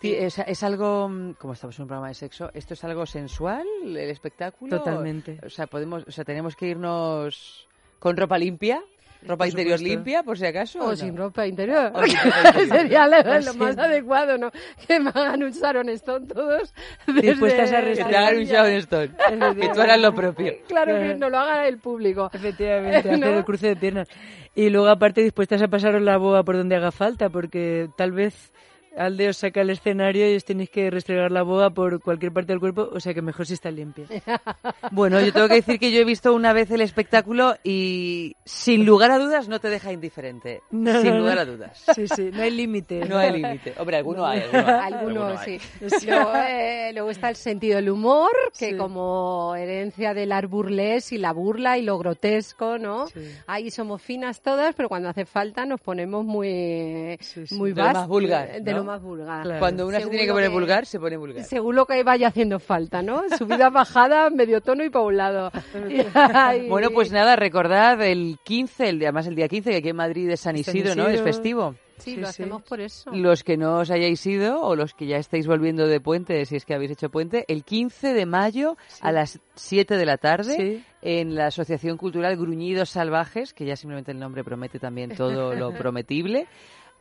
[0.00, 3.66] Sí, es, es algo, como estamos en un programa de sexo, ¿esto es algo sensual,
[3.82, 4.78] el espectáculo?
[4.78, 5.38] Totalmente.
[5.44, 7.66] O sea, podemos, o sea, tenemos que irnos
[7.98, 8.82] con ropa limpia,
[9.26, 9.96] ropa Por interior supuesto.
[9.96, 10.78] limpia, por si acaso.
[10.80, 10.96] O no?
[10.96, 11.92] sin ropa interior.
[11.94, 12.68] O sin ropa interior.
[12.80, 13.58] Sería lo, lo Sí.
[13.58, 14.50] más adecuado, ¿no?
[14.86, 16.72] Que me hagan un Sharon Stone todos.
[17.20, 19.08] Dispuestas a Que te hagan un Sharon Stone,
[19.60, 20.52] que tú hagas lo propio.
[20.68, 22.30] Claro que no lo haga el público.
[22.32, 23.26] Efectivamente, hacer ¿No?
[23.38, 24.08] el cruce de piernas.
[24.54, 28.52] Y luego, aparte, dispuestas a pasaros la boa por donde haga falta, porque tal vez
[28.96, 32.52] Alde os saca al escenario y os tenéis que restregar la boa por cualquier parte
[32.52, 34.06] del cuerpo, o sea que mejor si está limpia.
[34.92, 38.86] Bueno, yo tengo que decir que yo he visto una vez el espectáculo y sin
[38.86, 40.62] lugar a dudas no te deja indiferente.
[40.70, 41.84] No, sin lugar a dudas.
[41.94, 43.04] Sí, sí, no hay límite.
[43.04, 43.74] No hay límite.
[43.78, 44.40] Hombre, alguno hay.
[44.52, 44.92] Alguno hay.
[44.92, 45.58] Algunos, hay.
[45.58, 46.06] sí.
[46.06, 51.18] Luego, eh, luego está el sentido del humor, que como herencia del art burlesque y
[51.18, 53.06] la burla y lo grotesco, ¿no?
[53.46, 57.18] Ahí somos finas todas, pero cuando hace falta nos ponemos muy,
[57.50, 58.85] muy De más vulgar, De ¿no?
[58.86, 59.58] Más vulgar.
[59.58, 61.44] Cuando una se Según tiene que poner vulgar, se pone vulgar.
[61.44, 63.22] Según lo que vaya haciendo falta, ¿no?
[63.36, 65.50] Subida, bajada, medio tono y para un lado.
[66.68, 70.28] Bueno, pues nada, recordad el 15, el, además el día 15, que aquí en Madrid
[70.30, 71.08] es San San Isidro, ¿no?
[71.08, 71.74] Es festivo.
[71.98, 73.10] Sí, lo hacemos por eso.
[73.12, 76.56] Los que no os hayáis ido o los que ya estáis volviendo de puente, si
[76.56, 80.54] es que habéis hecho puente, el 15 de mayo a las 7 de la tarde
[80.56, 80.84] Sí.
[81.00, 85.70] en la Asociación Cultural Gruñidos Salvajes, que ya simplemente el nombre promete también todo lo
[85.78, 86.46] prometible.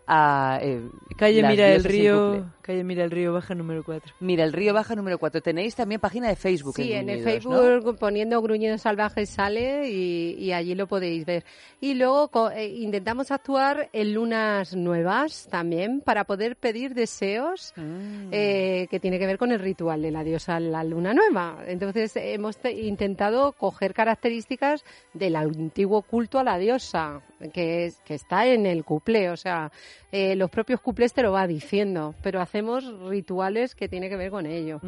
[0.08, 0.82] A, eh,
[1.18, 4.14] Calle Mira en Río, calle Mira del Río Baja número 4.
[4.20, 5.42] Mira, el Río Baja número 4.
[5.42, 6.76] Tenéis también página de Facebook.
[6.76, 7.24] Sí, en el.
[7.24, 11.44] Facebook poniendo Gruñidos Salvajes sale y, y allí lo podéis ver.
[11.82, 18.30] Y luego co- eh, intentamos actuar en lunas nuevas también para poder pedir deseos Mm.
[18.32, 21.60] eh, que tiene que ver con el ritual de la diosa la luna nueva.
[21.68, 24.84] Entonces hemos te- intentado coger características
[25.14, 27.22] del antiguo culto a la diosa
[27.54, 29.72] que, es, que está en el cuplé, o sea,
[30.12, 34.32] eh, los propios cuplés te lo va diciendo, pero hacemos rituales que tiene que ver
[34.32, 34.80] con ello.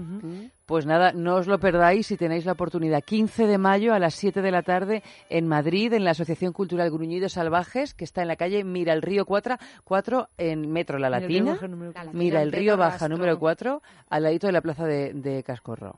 [0.66, 3.04] Pues nada, no os lo perdáis si tenéis la oportunidad.
[3.04, 6.90] 15 de mayo a las 7 de la tarde en Madrid, en la Asociación Cultural
[6.92, 11.10] Gruñidos Salvajes, que está en la calle Mira el Río 4, 4 en Metro La
[11.10, 11.54] Mira el Río Latina.
[11.54, 12.12] Baja número cuatro.
[12.14, 15.96] Mira el Río Baja número 4, al ladito de la plaza de, de Cascorro.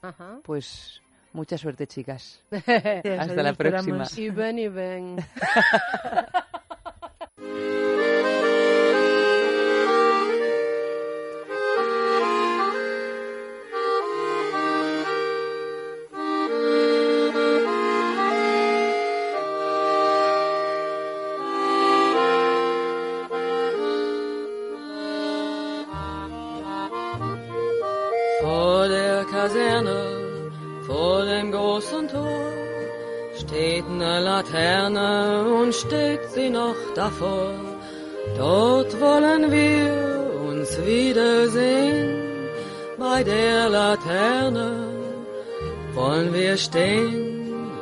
[0.00, 0.38] Ajá.
[0.42, 1.02] Pues
[1.32, 2.42] mucha suerte, chicas.
[2.50, 4.04] Hasta Hasta la próxima.
[4.16, 5.16] Y ven y ven.
[31.02, 32.52] vor dem großen Tor,
[33.40, 35.10] steht eine Laterne
[35.58, 37.54] und steht sie noch davor.
[38.38, 39.88] Dort wollen wir
[40.48, 42.10] uns wiedersehen,
[43.04, 44.68] bei der Laterne
[45.98, 47.20] wollen wir stehen,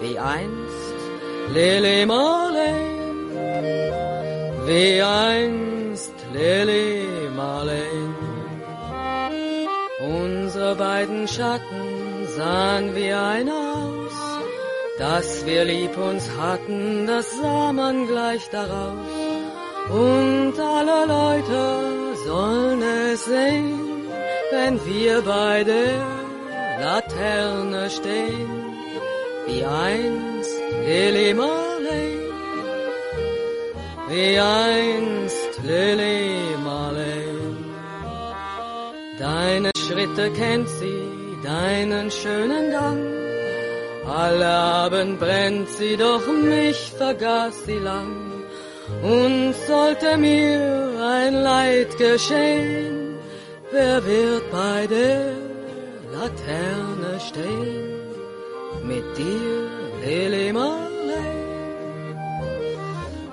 [0.00, 0.98] wie einst
[1.56, 3.26] Lili Marleen,
[4.68, 4.94] wie
[5.28, 6.88] einst Lili
[7.36, 8.14] Marleen.
[10.18, 11.99] Unsere beiden Schatten
[12.40, 14.16] sahen wie ein aus,
[14.98, 19.14] dass wir lieb uns hatten, das sah man gleich daraus.
[20.06, 21.62] Und alle Leute
[22.26, 23.78] sollen es sehen,
[24.52, 25.96] wenn wir bei der
[26.84, 28.52] Laterne stehen,
[29.46, 30.56] wie einst
[30.86, 32.10] Lili Marley,
[34.10, 37.28] wie einst Lili Marley.
[39.18, 43.02] Deine Schritte kennt sie, deinen schönen Gang.
[44.06, 48.12] Alle Abend brennt sie, doch mich vergaß sie lang.
[49.02, 53.18] Und sollte mir ein Leid geschehen,
[53.70, 55.32] wer wird bei der
[56.12, 58.00] Laterne stehen?
[58.84, 59.68] Mit dir,
[60.04, 61.30] Lili Marley,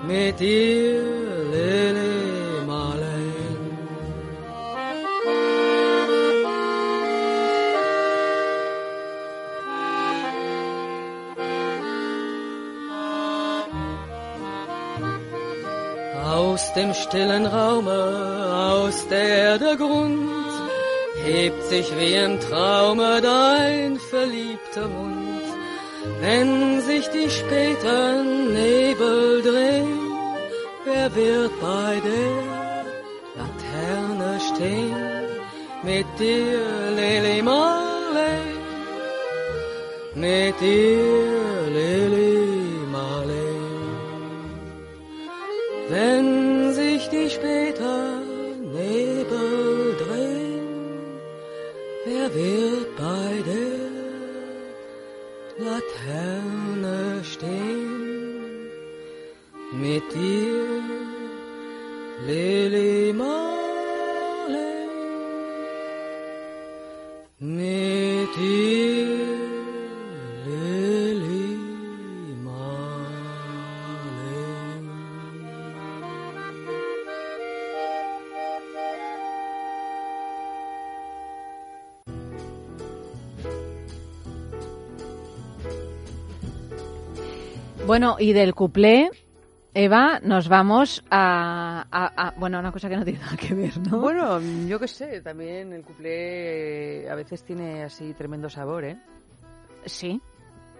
[0.06, 1.02] mit dir,
[1.52, 2.17] Lili
[16.58, 18.00] Aus dem stillen Raume,
[18.74, 20.28] aus der Erde Grund,
[21.24, 25.46] hebt sich wie im Traume dein verliebter Mund.
[26.20, 30.00] Wenn sich die späten Nebel drehen,
[30.84, 32.36] wer wird bei der
[33.38, 34.96] Laterne stehen?
[35.84, 36.58] Mit dir,
[36.96, 38.42] Lili Marley,
[40.16, 42.58] mit dir, Lili
[42.90, 43.58] Marley.
[45.90, 46.27] Wenn
[52.38, 53.88] wird bei der
[55.64, 57.00] Laterne
[57.32, 58.70] stehen?
[59.82, 60.82] Mit dir,
[62.26, 64.76] Lili Marley,
[67.38, 68.77] mit dir,
[87.88, 89.10] Bueno, y del cuplé,
[89.72, 93.78] Eva, nos vamos a, a- a- Bueno, una cosa que no tiene nada que ver,
[93.78, 93.98] ¿no?
[94.00, 94.38] Bueno,
[94.68, 98.98] yo qué sé, también el cuplé eh, a veces tiene así tremendo sabor, ¿eh?
[99.86, 100.20] Sí.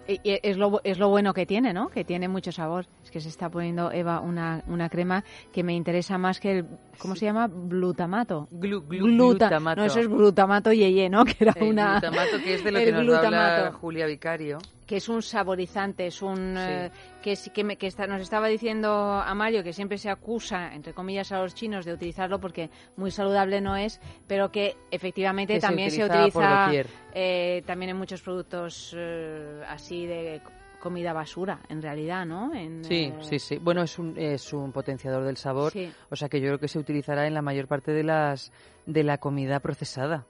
[0.09, 1.89] Y- es lo, es lo bueno que tiene, ¿no?
[1.89, 2.86] Que tiene mucho sabor.
[3.05, 5.22] Es que se está poniendo Eva una, una crema
[5.52, 6.66] que me interesa más que el...
[6.98, 7.47] ¿Cómo se llama?
[7.48, 8.48] Glutamato.
[8.51, 9.80] Glu- glu- Gluta- glutamato.
[9.82, 11.24] No, eso es glutamato yeye, ¿no?
[11.26, 11.93] Que era El una...
[12.01, 13.78] glutamato, que es de lo que nos va a hablar glutamato.
[13.78, 14.59] Julia Vicario.
[14.86, 16.62] que es un saborizante, es un Sí.
[16.62, 16.90] eh,
[17.36, 18.90] que que, me- que está- nos estaba diciendo
[19.24, 23.60] Amario que siempre se acusa entre comillas a los chinos de utilizarlo porque muy saludable
[23.60, 26.70] no es, pero que efectivamente Que también se utiliza
[27.14, 30.40] eh, también en muchos productos eh, así de
[30.80, 32.55] comida basura, en realidad, ¿no?
[32.55, 33.59] En, Sí, eh, sí, sí.
[33.59, 35.90] Bueno, es un, es un potenciador del sabor, Sí.
[36.09, 38.52] o sea que yo creo que se utilizará en la mayor parte de las
[38.86, 40.24] de la comida procesada.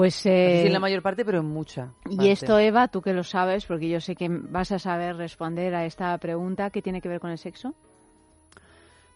[0.00, 1.92] Pues No sé si eh, en la mayor parte, pero en mucha.
[2.08, 2.32] Y parte.
[2.32, 5.84] esto, Eva, tú que lo sabes, porque yo sé que vas a saber responder a
[5.84, 7.74] esta pregunta, ¿qué tiene que ver con el sexo?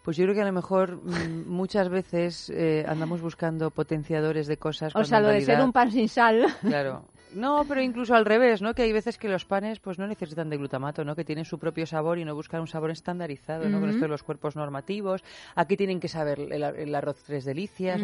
[0.03, 4.59] Pues yo creo que a lo mejor mm, muchas veces eh, andamos buscando potenciadores de
[4.59, 4.95] cosas.
[4.95, 6.45] O sea, lo de ser un pan sin sal.
[6.61, 7.07] Claro.
[7.35, 8.75] No, pero incluso al revés, ¿no?
[8.75, 11.15] Que hay veces que los panes pues no necesitan de glutamato, ¿no?
[11.17, 13.81] Que tienen su propio sabor y no buscan un sabor estandarizado, ¿no?
[13.81, 15.23] Con esto de los cuerpos normativos.
[15.55, 18.01] Aquí tienen que saber el, el arroz tres delicias.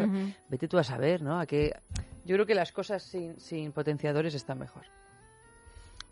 [0.49, 1.39] Vete tú a saber, ¿no?
[1.39, 1.73] A que
[2.25, 4.83] yo creo que las cosas sin, sin potenciadores están mejor.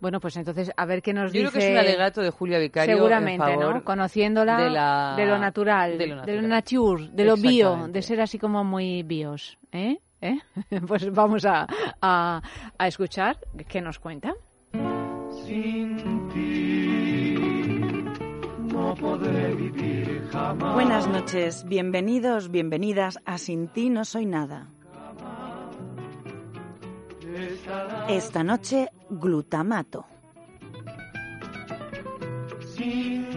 [0.02, 1.52] Bueno, pues entonces, a ver qué nos Yo dice.
[1.52, 3.84] creo que es un alegato de Julia Vicario en Seguramente, favor ¿no?
[3.84, 6.48] Conociéndola de la- lo natural, de lo de lo natural.
[6.50, 9.58] nature, de lo bio, de ser así como muy bios.
[9.74, 9.98] ¿Eh?
[10.22, 10.40] ¿Eh?
[10.88, 11.68] Pues vamos a,
[12.02, 12.42] a,
[12.78, 13.38] a escuchar
[13.68, 14.34] qué nos cuenta.
[15.46, 17.30] Sin ti
[18.74, 20.74] no podré vivir jamás.
[20.74, 24.70] Buenas noches, bienvenidos, bienvenidas a Sin ti no soy nada.
[28.08, 30.06] Esta noche, glutamato.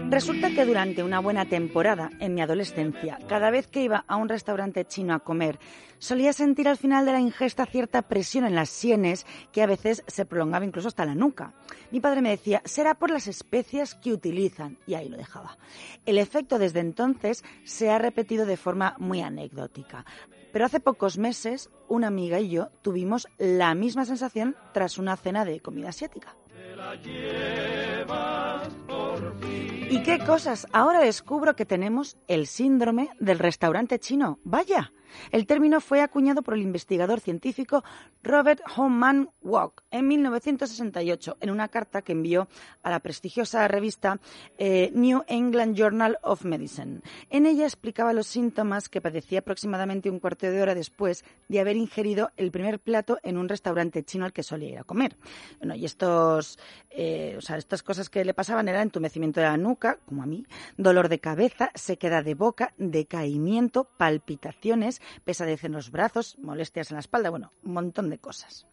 [0.09, 4.29] Resulta que durante una buena temporada en mi adolescencia, cada vez que iba a un
[4.29, 5.59] restaurante chino a comer,
[5.97, 10.03] solía sentir al final de la ingesta cierta presión en las sienes que a veces
[10.07, 11.53] se prolongaba incluso hasta la nuca.
[11.91, 15.57] Mi padre me decía, será por las especias que utilizan, y ahí lo dejaba.
[16.05, 20.05] El efecto desde entonces se ha repetido de forma muy anecdótica.
[20.51, 25.43] Pero hace pocos meses, una amiga y yo tuvimos la misma sensación tras una cena
[25.43, 26.35] de comida asiática
[26.83, 29.82] la llevas por ti.
[29.93, 30.65] ¿Y qué cosas?
[30.71, 34.39] Ahora descubro que tenemos el síndrome del restaurante chino.
[34.43, 34.91] Vaya.
[35.31, 37.83] El término fue acuñado por el investigador científico
[38.23, 42.47] Robert Hoffman Walk en 1968 en una carta que envió
[42.81, 44.19] a la prestigiosa revista
[44.57, 47.01] eh, New England Journal of Medicine.
[47.29, 51.75] En ella explicaba los síntomas que padecía aproximadamente un cuarto de hora después de haber
[51.75, 55.17] ingerido el primer plato en un restaurante chino al que solía ir a comer.
[55.59, 56.57] Bueno, y estos,
[56.89, 60.25] eh, o sea, estas cosas que le pasaban eran entumecimiento de la nuca, como a
[60.25, 60.45] mí,
[60.77, 67.01] dolor de cabeza, sequedad de boca, decaimiento, palpitaciones, pesadez en los brazos, molestias en la
[67.01, 68.65] espalda, bueno, un montón de cosas.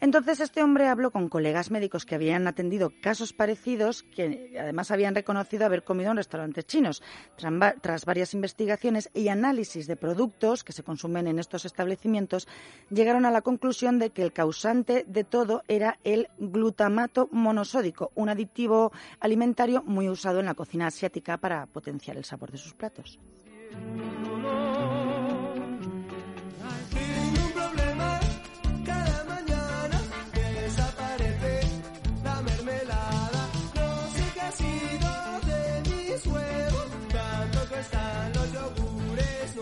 [0.00, 5.14] Entonces este hombre habló con colegas médicos que habían atendido casos parecidos, que además habían
[5.14, 7.02] reconocido haber comido en restaurantes chinos.
[7.36, 12.46] Tras, va- tras varias investigaciones y análisis de productos que se consumen en estos establecimientos,
[12.90, 18.28] llegaron a la conclusión de que el causante de todo era el glutamato monosódico, un
[18.28, 23.18] aditivo alimentario muy usado en la cocina asiática para potenciar el sabor de sus platos.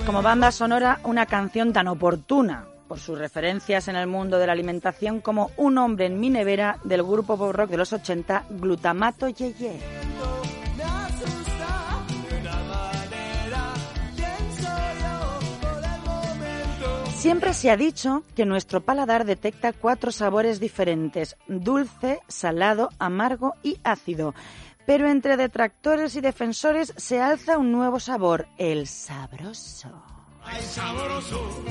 [0.07, 4.53] Como banda sonora, una canción tan oportuna por sus referencias en el mundo de la
[4.53, 9.29] alimentación como Un hombre en mi nevera del grupo pop rock de los 80, Glutamato
[9.29, 9.81] Yeye.
[17.17, 23.79] Siempre se ha dicho que nuestro paladar detecta cuatro sabores diferentes, dulce, salado, amargo y
[23.83, 24.33] ácido.
[24.87, 29.91] Pero entre detractores y defensores se alza un nuevo sabor, el sabroso.
[30.45, 31.65] Ay, sabroso,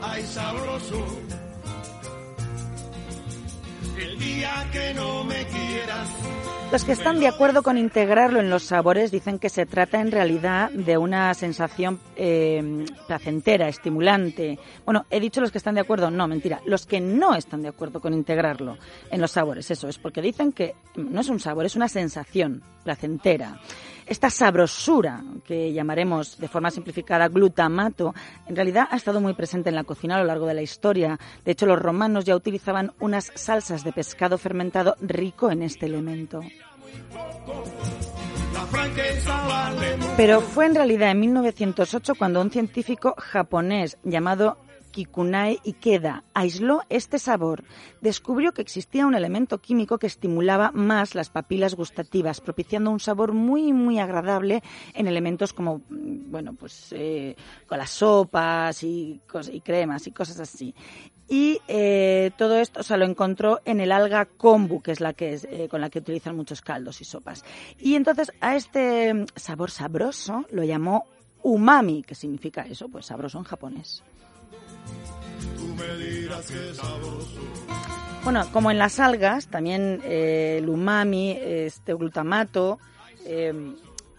[0.00, 1.47] ay, sabroso.
[4.00, 6.08] El día que no me quieras.
[6.70, 10.10] Los que están de acuerdo con integrarlo en los sabores dicen que se trata en
[10.10, 14.58] realidad de una sensación eh, placentera, estimulante.
[14.84, 16.60] Bueno, he dicho los que están de acuerdo, no, mentira.
[16.66, 18.76] Los que no están de acuerdo con integrarlo
[19.10, 22.62] en los sabores, eso es, porque dicen que no es un sabor, es una sensación
[22.84, 23.58] placentera.
[24.08, 28.14] Esta sabrosura, que llamaremos de forma simplificada glutamato,
[28.46, 31.18] en realidad ha estado muy presente en la cocina a lo largo de la historia.
[31.44, 36.40] De hecho, los romanos ya utilizaban unas salsas de pescado fermentado rico en este elemento.
[40.16, 44.56] Pero fue en realidad en 1908 cuando un científico japonés llamado
[44.90, 47.64] Kikunai Ikeda aisló este sabor.
[48.00, 53.32] Descubrió que existía un elemento químico que estimulaba más las papilas gustativas, propiciando un sabor
[53.32, 54.62] muy, muy agradable
[54.94, 57.36] en elementos como, mm, bueno, pues eh,
[57.66, 59.20] con las sopas y,
[59.52, 60.74] y cremas y cosas así.
[61.28, 65.12] Y eh, todo esto, o sea, lo encontró en el alga kombu, que es la
[65.12, 67.44] que es, eh, con la que utilizan muchos caldos y sopas.
[67.78, 71.04] Y entonces a este mm, sabor sabroso lo llamó
[71.42, 74.02] umami, que significa eso, pues sabroso en japonés.
[78.24, 82.78] Bueno, como en las algas, también eh, el umami, este glutamato,
[83.24, 83.54] eh,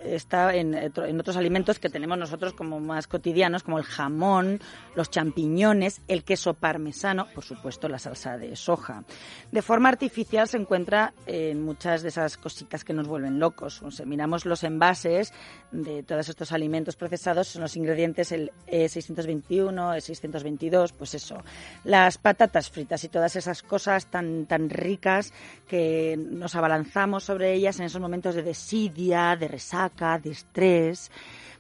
[0.01, 4.59] está en, otro- en otros alimentos que tenemos nosotros como más cotidianos, como el jamón,
[4.95, 9.03] los champiñones, el queso parmesano, por supuesto la salsa de soja.
[9.51, 13.81] De forma artificial se encuentra en muchas de esas cositas que nos vuelven locos.
[13.84, 15.34] O miramos los envases
[15.71, 21.43] de todos estos alimentos procesados, son los ingredientes el E621, E622, pues eso,
[21.84, 25.34] las patatas fritas y todas esas cosas tan, tan ricas
[25.67, 31.11] que nos abalanzamos sobre ellas en esos momentos de desidia, de resaca, de estrés.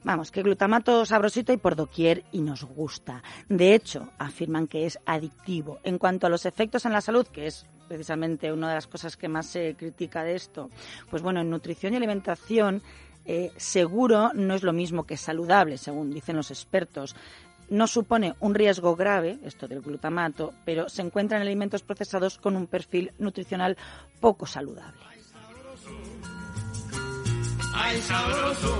[0.03, 3.21] Vamos, que glutamato sabrosito y por doquier y nos gusta.
[3.49, 5.79] De hecho, afirman que es adictivo.
[5.83, 9.17] En cuanto a los efectos en la salud, que es precisamente una de las cosas
[9.17, 10.69] que más se critica de esto,
[11.09, 12.81] pues bueno, en nutrición y alimentación
[13.25, 17.15] eh, seguro no es lo mismo que saludable, según dicen los expertos.
[17.69, 22.55] No supone un riesgo grave, esto del glutamato, pero se encuentra en alimentos procesados con
[22.55, 23.77] un perfil nutricional
[24.19, 25.08] poco saludable.
[27.81, 28.77] Ay, sabroso.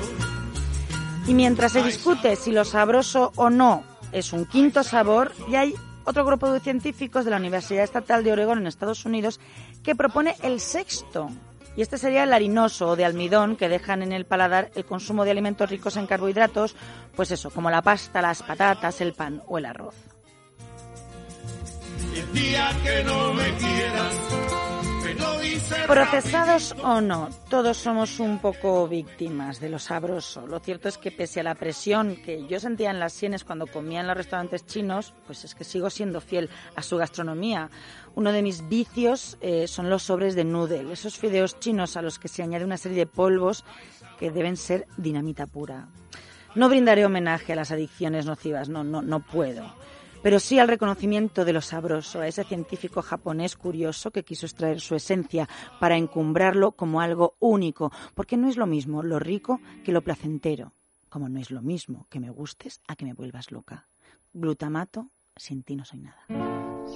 [1.26, 5.74] Y mientras se discute si lo sabroso o no es un quinto sabor, y hay
[6.04, 9.40] otro grupo de científicos de la Universidad Estatal de Oregón en Estados Unidos
[9.84, 11.30] que propone el sexto.
[11.78, 15.24] Y este sería el harinoso o de almidón que dejan en el paladar el consumo
[15.24, 16.76] de alimentos ricos en carbohidratos,
[17.16, 19.96] pues eso, como la pasta, las patatas, el pan o el arroz.
[22.16, 24.16] El día que no me quieras,
[25.88, 30.45] Procesados o no, todos somos un poco víctimas de lo sabroso.
[30.45, 33.65] Lo cierto es que pese a la presión que yo sentía en las sienes cuando
[33.65, 37.69] comía en los restaurantes chinos, pues es que sigo siendo fiel a su gastronomía.
[38.15, 42.19] Uno de mis vicios eh, son los sobres de noodle, esos fideos chinos a los
[42.19, 43.65] que se añade una serie de polvos
[44.19, 45.88] que deben ser dinamita pura.
[46.56, 49.73] No brindaré homenaje a las adicciones nocivas, no, no, no puedo.
[50.22, 54.82] Pero sí al reconocimiento de lo sabroso, a ese científico japonés curioso que quiso extraer
[54.82, 55.48] su esencia
[55.80, 60.74] para encumbrarlo como algo único, porque no es lo mismo lo rico que lo placentero,
[61.08, 63.88] como no es lo mismo que me gustes a que me vuelvas loca.
[64.34, 66.26] Glutamato, sin ti no soy nada.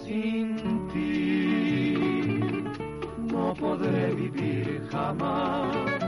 [0.03, 2.23] Sin ti
[3.31, 6.02] no podré vivir jamás.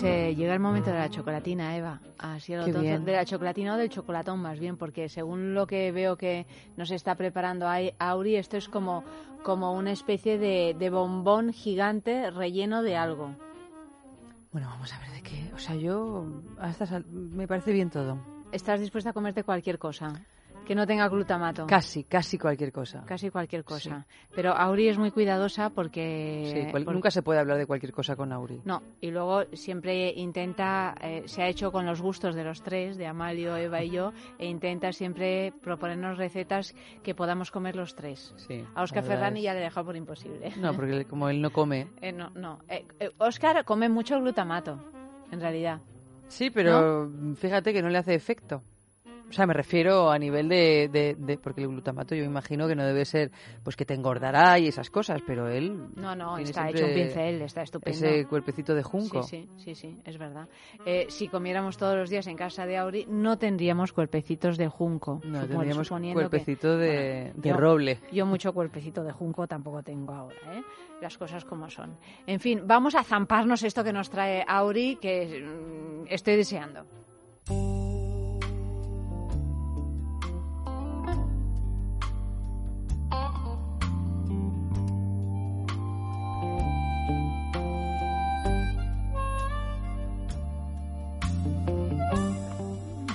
[0.00, 2.00] Pues eh, llega el momento de la chocolatina, Eva.
[2.18, 3.04] Así otoño- bien.
[3.04, 6.46] de la chocolatina o del chocolatón más bien, porque según lo que veo que
[6.76, 7.66] nos está preparando
[7.98, 9.04] Auri, esto es como,
[9.42, 13.34] como una especie de, de bombón gigante relleno de algo.
[14.52, 15.50] Bueno, vamos a ver de qué.
[15.54, 16.26] O sea, yo
[16.58, 18.18] a estas me parece bien todo.
[18.50, 20.24] ¿Estás dispuesta a comerte cualquier cosa?
[20.72, 21.66] Que no tenga glutamato.
[21.66, 23.04] Casi, casi cualquier cosa.
[23.04, 24.06] Casi cualquier cosa.
[24.34, 26.50] Pero Auri es muy cuidadosa porque...
[26.50, 28.62] Sí, cual- porque- nunca se puede hablar de cualquier cosa con Auri.
[28.64, 32.96] No, y luego siempre intenta, eh, se ha hecho con los gustos de los tres,
[32.96, 38.32] de Amalio, Eva y yo, e intenta siempre proponernos recetas que podamos comer los tres.
[38.38, 40.54] Sí, A Oscar Ferrani es- ya le he dejado por imposible.
[40.56, 41.88] No, porque él- como él no come.
[42.00, 42.60] Eh, no, no.
[42.70, 44.82] Eh, eh, Oscar come mucho glutamato,
[45.30, 45.82] en realidad.
[46.28, 48.62] Sí, pero fíjate que no le hace efecto.
[49.32, 52.74] O sea, me refiero a nivel de, de- de- Porque el glutamato yo imagino que
[52.74, 53.30] no debe ser
[53.62, 55.86] pues que te engordará y esas cosas, pero él...
[55.96, 57.96] No, no, está hecho un pincel, está estupendo.
[58.06, 59.22] Ese cuerpecito de junco.
[59.22, 60.48] Sí, sí, sí, sí, es verdad.
[60.84, 65.22] Eh, si comiéramos todos los días en casa de Auri, no tendríamos cuerpecitos de junco.
[65.24, 67.98] No, tendríamos que- cuerpecito de, Bueno, de yo- roble.
[68.12, 70.62] Yo mucho cuerpecito de junco tampoco tengo ahora, ¿eh?
[71.00, 71.96] Las cosas como son.
[72.26, 76.84] En fin, vamos a zamparnos esto que nos trae Auri, que mm, estoy deseando.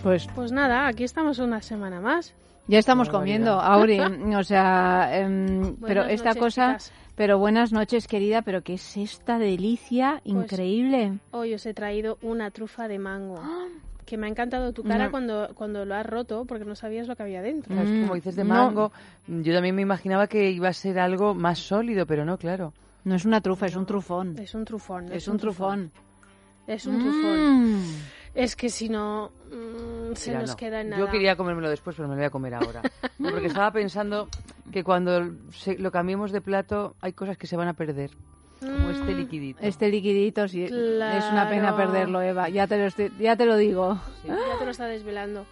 [0.08, 2.34] Pues, Pues nada, aquí estamos una semana más.
[2.68, 3.60] Ya estamos comiendo.
[3.60, 4.00] Auri.
[4.38, 6.94] O sea, em, pero esta noches, cosa, chicas.
[7.16, 11.20] pero buenas noches, querida, pero ¿qué es esta delicia Pues, increíble?
[11.32, 13.36] Hoy os he traído una trufa de mango.
[14.06, 14.90] Que me ha encantado tu No.
[14.92, 17.74] cara cuando, cuando lo has roto, porque no sabías lo que había dentro.
[17.74, 18.54] Claro, es que como dices de no.
[18.54, 18.94] mango,
[19.28, 22.72] yo también me imaginaba que iba a ser algo más sólido, pero no, claro.
[23.04, 24.38] No es una trufa, es un trufón.
[24.40, 25.12] Es un trufón.
[25.12, 25.92] Es un trufón.
[26.68, 27.00] Es un Mm.
[27.02, 27.84] trufón.
[28.34, 30.56] Es que si no, mm, se Mira, nos no.
[30.58, 31.04] queda en nada.
[31.06, 32.82] Yo quería comérmelo después, pero me lo voy a comer ahora.
[33.22, 34.28] Porque estaba pensando
[34.72, 38.12] que cuando se- lo cambiemos de plato hay cosas que se van a perder.
[38.60, 39.18] Como este Mm.
[39.18, 39.60] liquidito.
[39.62, 42.50] Este liquidito, sí, es una pena perderlo, Eva.
[42.50, 44.00] Ya te lo, estoy- ya te lo digo.
[44.26, 45.46] Ya te lo está desvelando.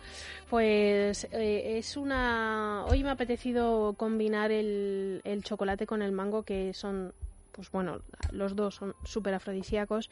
[0.49, 2.83] Pues eh, es una...
[2.87, 7.13] Hoy me ha apetecido combinar el, el chocolate con el mango, que son,
[7.51, 7.99] pues bueno,
[8.31, 10.09] los dos son súper afrodisíacos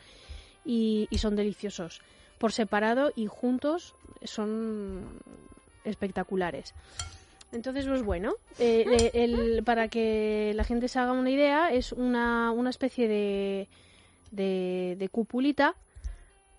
[0.66, 2.02] y, y son deliciosos.
[2.40, 5.06] Por separado y juntos son
[5.84, 6.74] espectaculares.
[7.52, 11.92] Entonces, pues bueno, eh, eh, el- para que la gente se haga una idea, es
[11.92, 13.68] una, una especie de,
[14.32, 15.76] de, de cupulita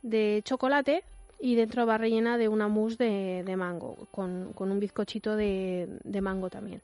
[0.02, 1.02] de chocolate
[1.40, 5.88] y dentro va rellena de una mousse de, de mango, con, con un bizcochito de,
[6.04, 6.80] de mango también.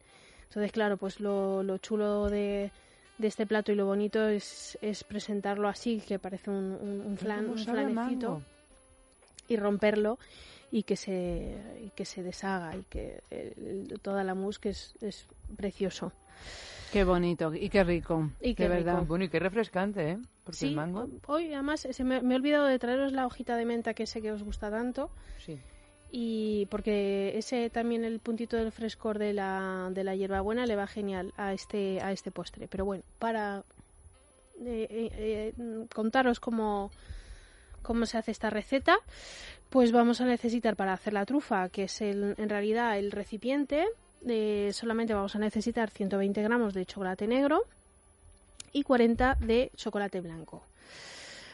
[0.48, 2.72] Entonces, claro, pues lo, lo chulo de,
[3.18, 7.16] de este plato y lo bonito es, es presentarlo así, que parece un, un, un
[7.16, 8.42] flan, ¿Cómo un flanecito,
[9.46, 10.18] y romperlo
[10.70, 14.94] y que se, y que se deshaga y que el- toda la mousse que es,
[15.00, 15.26] es
[15.56, 16.12] precioso.
[16.92, 18.30] Qué bonito y qué rico.
[18.40, 19.04] Y qué de rico.
[19.06, 20.18] Bueno, y qué refrescante, ¿eh?
[20.44, 21.08] Porque Sí, el mango...
[21.26, 24.20] hoy además se me, me he olvidado de traeros la hojita de menta que sé
[24.22, 25.10] que os gusta tanto.
[25.44, 25.58] Sí.
[26.12, 30.88] Y porque ese también el puntito del frescor de la, de la hierbabuena le va
[30.88, 32.66] genial a este, a este postre.
[32.66, 33.62] Pero bueno, para
[34.64, 36.90] eh, eh, eh, contaros cómo,
[37.82, 38.98] cómo se hace esta receta,
[39.68, 43.86] pues vamos a necesitar para hacer la trufa, que es el, en realidad el recipiente,
[44.26, 47.64] eh, solamente vamos a necesitar 120 gramos de chocolate negro
[48.72, 50.62] y 40 de chocolate blanco.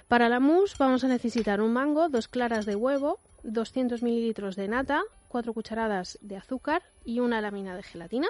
[0.09, 4.69] Para la mousse vamos a necesitar un mango, dos claras de huevo, 200 mililitros de
[4.69, 8.29] nata, 4 cucharadas de azúcar y una lámina de gelatina.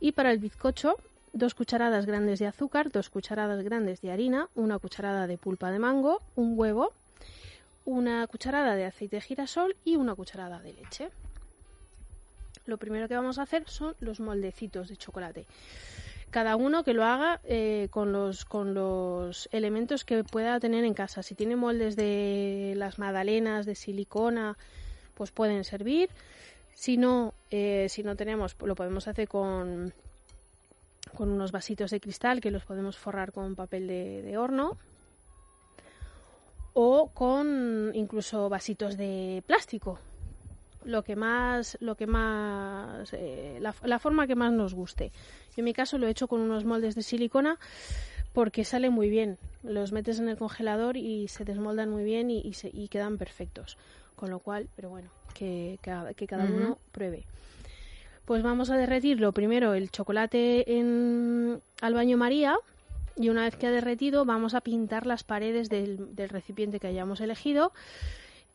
[0.00, 0.96] Y para el bizcocho,
[1.34, 5.80] dos cucharadas grandes de azúcar, dos cucharadas grandes de harina, una cucharada de pulpa de
[5.80, 6.92] mango, un huevo,
[7.84, 11.10] una cucharada de aceite de girasol y una cucharada de leche.
[12.66, 15.46] Lo primero que vamos a hacer son los moldecitos de chocolate
[16.30, 20.92] cada uno que lo haga eh, con, los, con los elementos que pueda tener en
[20.92, 21.22] casa.
[21.22, 24.58] Si tiene moldes de las magdalenas, de silicona,
[25.14, 26.10] pues pueden servir.
[26.72, 29.94] Si no, eh, si no tenemos, lo podemos hacer con,
[31.14, 34.76] con unos vasitos de cristal que los podemos forrar con papel de, de horno.
[36.72, 39.98] O con incluso vasitos de plástico.
[40.84, 45.12] Lo que más, lo que más, eh, la, la forma que más nos guste.
[45.50, 47.58] Yo en mi caso lo he hecho con unos moldes de silicona
[48.32, 49.38] porque sale muy bien.
[49.62, 53.16] Los metes en el congelador y se desmoldan muy bien y, y se- y quedan
[53.16, 53.78] perfectos.
[54.16, 57.24] Con lo cual, pero bueno, que, que- que cada uno pruebe.
[58.24, 62.56] Pues vamos a derretir lo primero el chocolate en, al baño María
[63.16, 67.20] Y una vez que ha derretido, vamos a pintar las paredes del, recipiente que hayamos
[67.20, 67.72] elegido,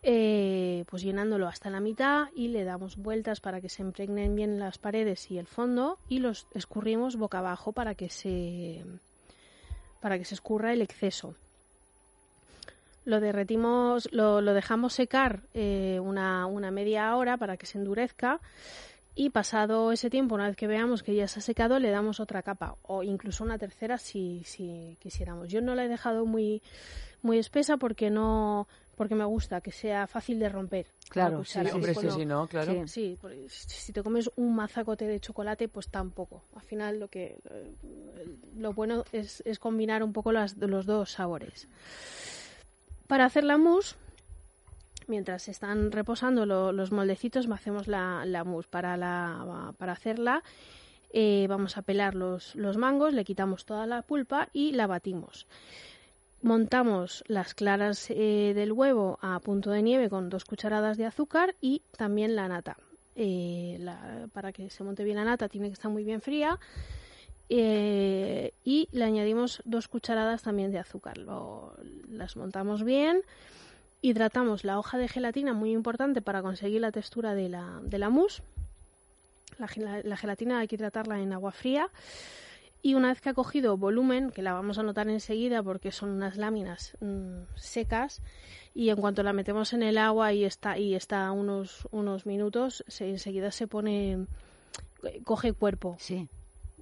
[0.02, 4.60] eh, pues llenándolo hasta la mitad y le damos vueltas para que se impregnen bien
[4.60, 8.84] las paredes y el fondo y los escurrimos boca abajo para que se
[10.02, 11.36] para que se escurra el exceso.
[13.06, 18.40] Lo derretimos, lo, lo dejamos secar eh, una, una media hora para que se endurezca
[19.20, 22.22] y pasado ese tiempo, una vez que veamos que ya se ha secado, le damos
[22.22, 25.50] otra capa o incluso una tercera si, si quisiéramos.
[25.50, 26.62] Yo no la he dejado muy,
[27.22, 30.88] muy espesa porque no porque me gusta que sea fácil de romper.
[31.10, 31.70] Claro, La cuchara.
[31.70, 32.72] sí, hombre, sí, sí, no, claro.
[32.72, 36.44] Sí, sí, porque si te comes un mazacote de chocolate, pues tampoco.
[36.56, 37.76] Al final lo que eh,
[38.56, 41.68] lo bueno es, es combinar un poco las, los dos sabores.
[43.08, 43.98] Para hacer la mousse,
[45.10, 48.70] mientras están reposando lo- los moldecitos, hacemos la, mousse.
[48.70, 50.44] Para, la, para hacerla
[51.12, 55.48] eh, vamos a pelar los, mangos, le quitamos toda la pulpa y la batimos.
[56.42, 61.56] Montamos las claras eh, del huevo a punto de nieve con dos cucharadas de azúcar
[61.60, 62.78] y también la nata.
[63.16, 63.84] Eh,
[64.32, 66.58] para que se monte bien la nata tiene que estar muy bien fría.
[67.50, 71.18] Y le añadimos dos cucharadas también de azúcar.
[72.08, 73.24] Las montamos bien.
[74.02, 78.10] Hidratamos la hoja de gelatina, muy importante para conseguir la textura de la, de la
[78.10, 78.42] mousse.
[79.58, 81.90] La, gela- la gelatina hay que hidratarla en agua fría.
[82.82, 86.12] Y una vez que ha cogido volumen, que la vamos a notar enseguida porque son
[86.12, 88.22] unas láminas mm, secas,
[88.74, 92.86] y en cuanto la metemos en el agua y está, y está unos, unos minutos,
[92.88, 94.26] se, enseguida se pone,
[95.04, 95.98] eh, coge cuerpo.
[96.00, 96.30] Sí.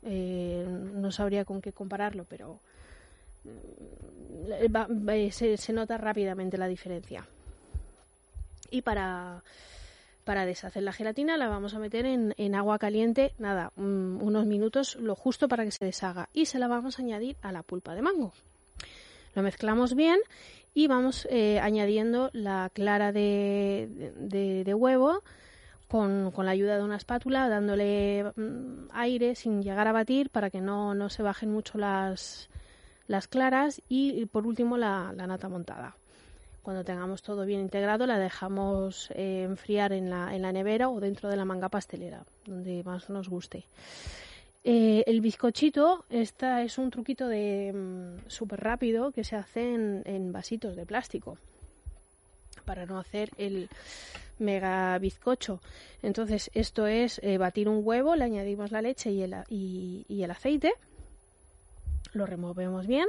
[0.03, 2.61] Eh, no sabría con qué compararlo, pero
[4.73, 7.25] va- va- se, nota rápidamente la diferencia.
[8.69, 9.43] Y para,
[10.23, 14.45] para deshacer la gelatina la vamos a meter en, en agua caliente, nada, mm, unos
[14.45, 16.29] minutos, lo justo para que se deshaga.
[16.33, 18.33] Y se la vamos a añadir a la pulpa de mango.
[19.35, 20.19] Lo mezclamos bien
[20.73, 25.23] y vamos eh, añadiendo la clara de, de- de huevo
[25.87, 30.49] con, con la ayuda de una espátula, dándole mm, aire sin llegar a batir para
[30.49, 32.49] que no, no se bajen mucho las,
[33.07, 35.95] las claras y, por último la, nata montada.
[36.61, 40.99] Cuando tengamos todo bien integrado la dejamos eh, enfriar en la, en la nevera o
[40.99, 43.65] dentro de la manga pastelera, donde más nos guste.
[44.69, 50.75] Eh, el bizcochito, esta es un truquito de súper rápido que se hace en, vasitos
[50.75, 51.37] de plástico
[52.65, 53.69] para no hacer el
[54.39, 55.61] mega bizcocho.
[56.01, 60.31] Entonces, esto es eh, batir un huevo, le añadimos la leche y el, y el
[60.31, 60.73] aceite,
[62.17, 63.07] lo removemos bien,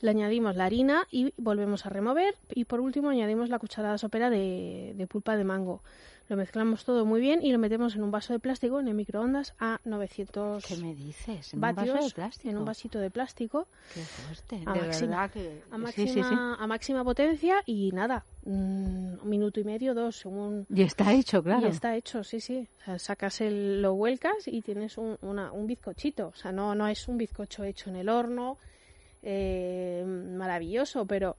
[0.00, 4.30] le añadimos la harina y volvemos a remover y por último añadimos la cucharada sopera
[4.30, 5.82] de, de pulpa de mango.
[6.28, 8.94] Lo mezclamos todo muy bien y lo metemos en un vaso de plástico en el
[8.94, 11.52] microondas a 900 ¿Qué me dices?
[11.52, 12.48] ¿En un vaso de plástico?
[12.48, 14.62] en un vasito de plástico Qué fuerte.
[14.64, 15.62] a de máxima, verdad que...
[15.70, 16.20] a máxima, sí, sí.
[16.22, 20.66] a máxima potencia y nada, un minuto y medio, dos, según...
[20.74, 21.66] Y está hecho, claro.
[21.66, 22.66] Y está hecho, sí, sí.
[22.80, 26.28] O sea, sacas el, lo vuelcas y tienes un, una- un bizcochito.
[26.28, 28.56] O sea, no, no es un bizcocho hecho en el horno,
[29.22, 31.36] eh, maravilloso, pero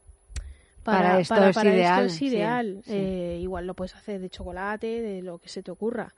[0.86, 2.82] Para esto es ideal, es sí, ideal.
[2.86, 2.94] sí.
[2.94, 6.14] Eh, igual lo puedes hacer de chocolate, de lo que se te ocurra.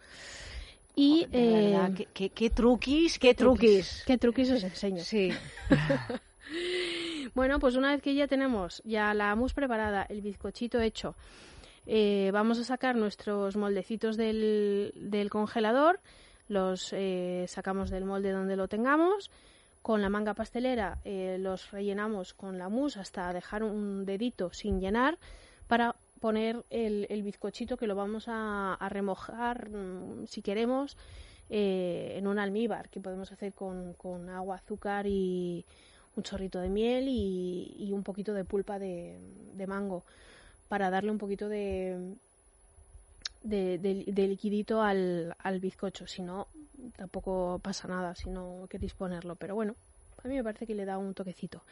[0.95, 4.03] Y verdad, eh, qué- qué- qué truquis, qué truquis.
[4.05, 5.03] ¿Qué truquis os enseño?
[5.03, 5.29] Sí.
[7.35, 11.15] bueno, pues una vez que ya tenemos ya la mousse preparada, el bizcochito hecho,
[11.85, 15.99] eh, vamos a sacar nuestros moldecitos del, del congelador,
[16.47, 19.29] los eh, sacamos del molde donde lo tengamos,
[19.87, 24.81] con la manga pastelera eh, los rellenamos con la mousse hasta dejar un dedito sin
[24.81, 25.17] llenar
[25.69, 30.97] para poner el, bizcochito que lo vamos a, remojar mm, si queremos
[31.49, 33.95] eh, en un almíbar que podemos hacer con,
[34.29, 35.63] agua, azúcar y
[36.17, 39.17] un chorrito de miel y, y un poquito de pulpa de,
[39.53, 40.03] de mango
[40.67, 42.17] para darle un poquito de-
[43.41, 46.07] de liquidito al, al bizcocho.
[46.07, 46.47] Si no,
[46.95, 49.35] tampoco pasa nada si no queréis ponerlo.
[49.35, 49.75] Pero bueno,
[50.23, 51.63] a mí me parece que le da un toquecito.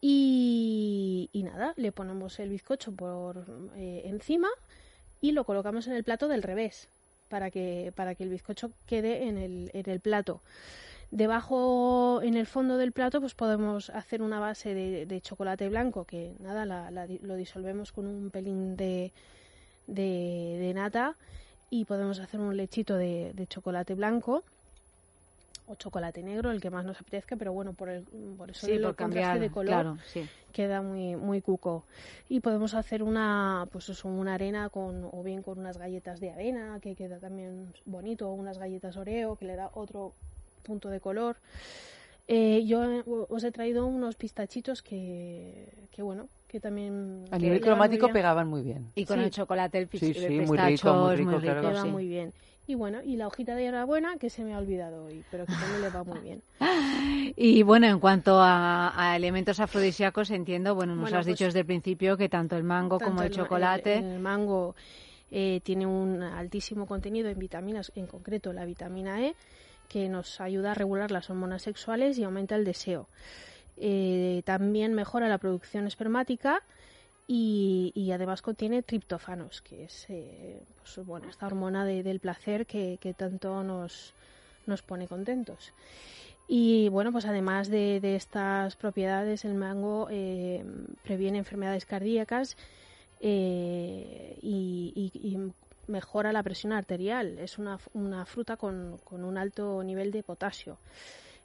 [0.00, 3.44] Y, y nada, le ponemos el bizcocho por
[3.76, 4.48] eh, encima
[5.20, 6.88] y lo colocamos en el plato del revés
[7.28, 10.40] para que, para que el bizcocho quede en el, en el plato.
[11.10, 16.34] Debajo, en el fondo del plato, pues podemos hacer una base de, chocolate blanco, que
[16.38, 19.12] nada, la- lo disolvemos con un pelín de,
[19.86, 21.16] de nata
[21.70, 24.42] y podemos hacer un lechito de, de chocolate blanco
[25.66, 28.02] o chocolate negro, el que más nos apetezca, pero bueno, por, el,
[28.36, 30.26] por eso Sí, del por cambiar, de color claro, sí.
[30.52, 31.84] queda muy muy cuco.
[32.28, 36.32] Y podemos hacer una pues eso, una arena con o bien con unas galletas de
[36.32, 40.12] avena, que queda también bonito, o unas galletas Oreo que le da otro
[40.64, 41.36] punto de color.
[42.26, 42.82] Eh, yo
[43.28, 47.24] os he traído unos pistachitos que, que bueno, que también...
[47.30, 48.90] A nivel muy cromático pegaban muy bien.
[48.96, 49.24] Y con Sí.
[49.24, 51.96] el chocolate, el, Sí, sí, el muy rico, pistacho muy es rico, muy rico.
[51.98, 52.32] bien.
[52.66, 55.52] Y bueno, y la hojita de hierbabuena que se me ha olvidado hoy, pero que
[55.52, 56.42] también le va muy bien.
[57.36, 61.44] Y bueno, en cuanto a, a elementos afrodisíacos, entiendo, bueno, nos Bueno, has pues- dicho
[61.46, 63.98] desde el principio que tanto el mango Tanto como el, chocolate...
[63.98, 64.74] El, el mango
[65.30, 69.34] eh, tiene un altísimo contenido en vitaminas, en concreto la vitamina E,
[69.88, 73.06] que nos ayuda a regular las hormonas sexuales y aumenta el deseo.
[73.80, 76.62] Eh, también mejora la producción espermática
[77.26, 82.98] y, además contiene triptófanos, que es eh, pues, bueno, esta hormona de- del placer que,
[83.16, 84.12] tanto nos,
[84.66, 85.72] nos pone contentos.
[86.48, 90.64] Y bueno, pues además de, estas propiedades, el mango eh,
[91.04, 92.56] previene enfermedades cardíacas
[93.20, 95.52] y, y- y
[95.86, 97.38] mejora la presión arterial.
[97.38, 100.78] Es una, una fruta con, con un alto nivel de potasio,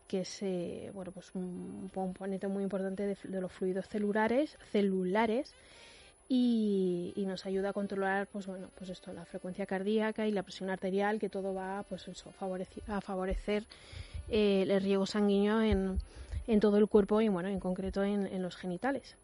[0.08, 5.54] que es eh, bueno, pues un componente muy importante de, de los fluidos celulares, celulares
[6.30, 10.42] y, y nos ayuda a controlar pues bueno pues esto la frecuencia cardíaca y la
[10.44, 12.34] presión arterial que todo va pues eso
[12.88, 13.64] a favorecer
[14.30, 16.00] eh, el riego sanguíneo en,
[16.48, 19.16] en todo el cuerpo y bueno en concreto en, en los genitales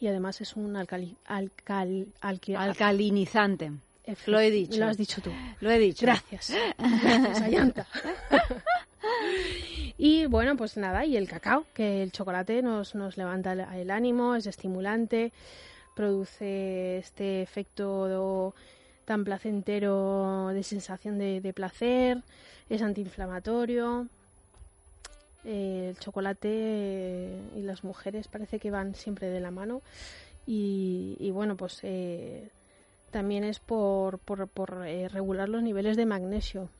[0.00, 3.72] y además es un alcali, alcal, alqui- Alcalinizante.
[4.26, 4.78] Lo he dicho.
[4.78, 5.32] Lo has dicho tú.
[5.60, 6.06] Lo he dicho.
[6.06, 6.52] Gracias.
[6.78, 7.84] Gracias, Ayanta.
[9.96, 14.34] y bueno, pues nada, y el cacao, que el chocolate nos, nos levanta el, ánimo,
[14.34, 15.32] es estimulante,
[15.94, 18.54] produce este efecto
[19.04, 22.22] tan placentero de sensación de, placer,
[22.68, 24.06] es antiinflamatorio.
[25.44, 29.82] El chocolate y las mujeres parece que van siempre de la mano
[30.46, 32.48] y, bueno, pues eh,
[33.10, 36.70] también es por, por, por, eh, regular los niveles de magnesio.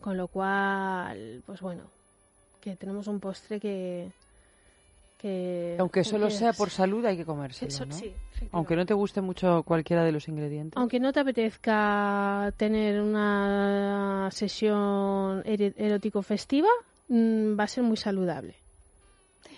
[0.00, 1.82] Con lo cual, pues bueno,
[2.60, 4.10] que tenemos un postre que...
[5.18, 7.94] que Aunque solo que sea por salud, hay que comérselo, Eso- ¿no?
[7.94, 8.14] sí.
[8.52, 10.76] Aunque no te guste mucho cualquiera de los ingredientes.
[10.78, 16.68] Aunque no te apetezca tener una sesión eri- erótico-festiva,
[17.08, 18.54] mm, va a ser muy saludable.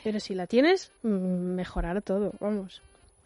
[0.03, 2.81] Pero si la tienes, mm, mejorará todo, vamos.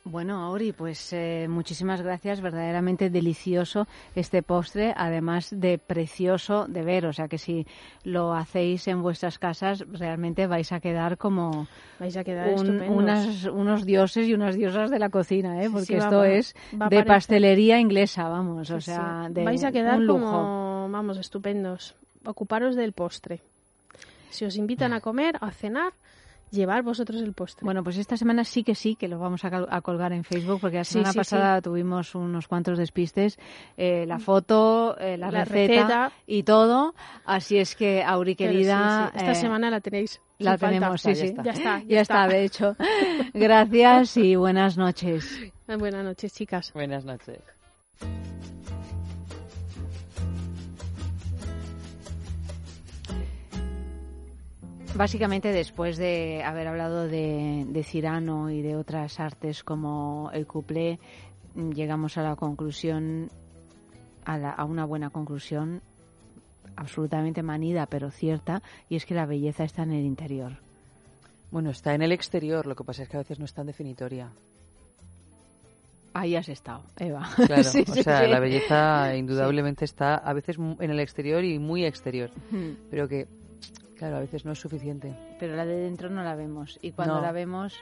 [0.06, 2.42] Bueno, Auri, pues eh, muchísimas gracias.
[2.42, 7.06] Verdaderamente delicioso este postre, además de precioso de ver.
[7.06, 7.66] O sea que si
[8.02, 11.66] lo hacéis en vuestras casas, realmente vais a quedar como
[11.98, 15.70] Vais a quedar un- unas- unos dioses y unas diosas de la cocina, ¿eh?
[15.70, 18.70] Porque sí, esto va- es va de pastelería inglesa, vamos.
[18.70, 20.20] o Sí, sea, de vais a quedar un lujo.
[20.20, 21.94] como, vamos, estupendos.
[22.26, 23.40] Ocuparos del postre.
[24.28, 25.92] Si os invitan a comer, a cenar,
[26.54, 27.64] llevar vosotros el postre.
[27.64, 30.78] Bueno, pues esta semana sí que sí, que lo vamos a, colgar en Facebook, porque
[30.78, 33.38] la semana sí, pasada tuvimos unos cuantos despistes,
[33.76, 36.12] eh, la foto, eh, la, La receta, receta.
[36.26, 36.94] y todo.
[37.24, 39.10] Así es que, Auri, querida...
[39.12, 40.20] sí, sí, esta eh, semana la tenéis.
[40.38, 40.74] La sin falta.
[40.74, 41.34] tenemos, sí, sí.
[41.44, 42.76] Ya está, Ya está, de hecho.
[43.34, 45.38] Gracias y buenas noches.
[45.66, 46.72] Buenas noches, chicas.
[46.72, 47.40] Buenas noches.
[54.96, 60.98] Básicamente, después de haber hablado de, de Cirano y de otras artes como el couplé,
[61.54, 63.28] mm, llegamos a la conclusión,
[64.24, 65.82] a, la- a una buena conclusión,
[66.76, 70.58] absolutamente manida, pero cierta, y es que la belleza está en el interior.
[71.50, 73.66] Bueno, está en el exterior, lo que pasa es que a veces no es tan
[73.66, 74.30] definitoria.
[76.12, 77.28] Ahí has estado, Eva.
[77.46, 78.30] Claro, Sí, o sí, sea, sí.
[78.30, 82.30] la belleza indudablemente está a veces en el exterior y muy exterior,
[82.90, 83.26] pero que,
[83.96, 85.14] claro, a veces no es suficiente.
[85.38, 86.78] Pero la de dentro no la vemos.
[86.82, 87.20] Y cuando No.
[87.22, 87.74] la vemos,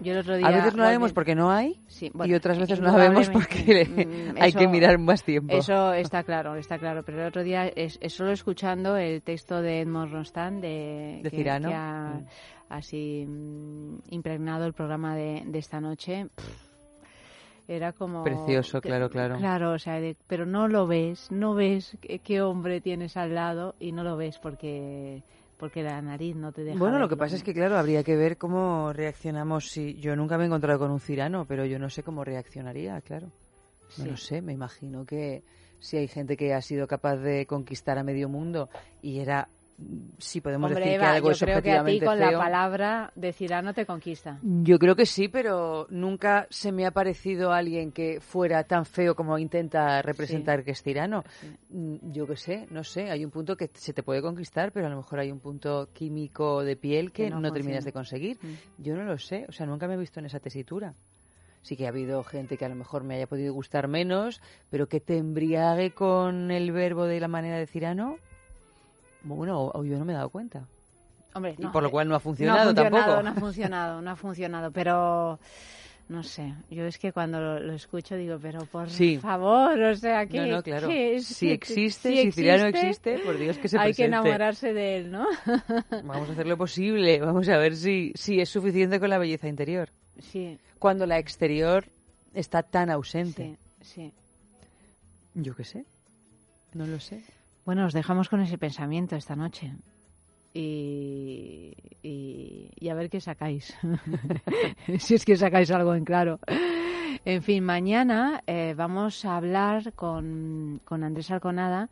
[0.00, 0.46] yo el otro día...
[0.46, 3.08] A veces no la vemos porque no hay Sí, y bueno, otras veces no la
[3.08, 4.32] vemos porque indudablemente.
[4.32, 5.54] Mm, hay que eso- mirar más tiempo.
[5.56, 7.02] Eso está claro, está claro.
[7.04, 11.30] Pero el otro día, es, es solo escuchando el texto de Edmond Rostand, de, De
[11.30, 11.68] que, Cyrano.
[11.68, 12.26] que ha Mm.
[12.70, 16.69] así mm, impregnado el programa de, de esta noche, pff,
[17.76, 18.24] era como...
[18.24, 19.36] Precioso, claro, claro.
[19.36, 23.34] Claro, o sea, de- pero no lo ves, no ves qué, qué hombre tienes al
[23.34, 25.22] lado y no lo ves porque
[25.56, 28.16] porque la nariz no te deja Bueno, lo que pasa es que, claro, habría que
[28.16, 29.66] ver cómo reaccionamos.
[29.68, 32.98] Si yo nunca me he encontrado con un cirano, pero yo no sé cómo reaccionaría,
[33.02, 33.26] claro.
[33.98, 34.10] No Sí.
[34.10, 35.42] lo sé, me imagino que
[35.80, 38.70] si hay gente que ha sido capaz de conquistar a medio mundo
[39.02, 39.48] y era,
[40.18, 42.28] si podemos Hombre, decir Eva, que algo yo es creo que a ti con la
[42.30, 42.38] feo.
[42.38, 44.38] palabra de Cirano te conquista.
[44.42, 49.14] Yo creo que sí, pero nunca se me ha parecido alguien que fuera tan feo
[49.14, 51.24] como intenta representar que es tirano.
[51.70, 54.86] Mm, Yo qué sé, no sé, hay un punto que se te puede conquistar, pero
[54.86, 57.92] a lo mejor hay un punto químico de piel que, Que no, no terminas de
[57.92, 58.38] conseguir.
[58.42, 58.82] Mm.
[58.82, 60.94] Yo no lo sé, o sea, nunca me he visto en esa tesitura.
[61.62, 64.40] Sí que ha habido gente que a lo mejor me haya podido gustar menos,
[64.70, 68.16] pero que te embriague con el verbo de la manera de Cirano,
[69.22, 70.64] bueno, o, o yo no me he dado cuenta.
[71.34, 73.22] Hombre, Y no, por lo eh, cual no ha no ha funcionado, tampoco.
[73.22, 75.38] No ha funcionado, no ha funcionado, pero
[76.08, 79.16] no sé, yo es que cuando lo, lo escucho digo, pero por Sí.
[79.18, 80.88] favor, o sea, que No, no, claro.
[80.88, 85.12] que Si existe, si Cirano existe, por Dios que se Hay que enamorarse de él,
[85.12, 85.24] ¿no?
[86.04, 87.20] Vamos a hacer lo posible.
[87.20, 89.90] Vamos a ver si, si es suficiente con la belleza interior.
[90.18, 90.58] Sí.
[90.80, 91.84] Cuando la exterior
[92.34, 93.56] está tan ausente.
[93.80, 94.12] Sí.
[95.34, 95.84] Yo qué sé.
[96.74, 97.22] No lo sé.
[97.70, 99.70] Bueno, os dejamos con ese pensamiento esta noche.
[100.52, 101.72] Y,
[102.02, 103.78] y, y a ver qué sacáis.
[104.98, 106.40] si es que sacáis algo en claro.
[107.24, 111.90] En fin, mañana eh, vamos a hablar con, con Andrés Alconada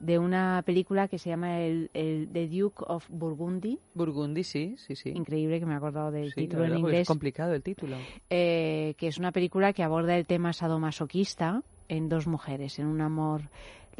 [0.00, 3.78] de una película que se llama el, el The Duke of Burgundy.
[3.94, 5.10] Burgundy, sí, sí, sí.
[5.10, 7.02] Increíble que me he acordado del Sí, título en inglés.
[7.02, 7.94] Es complicado el título.
[8.30, 13.00] eh, que es una película que aborda el tema sadomasoquista en dos mujeres, en un
[13.00, 13.42] amor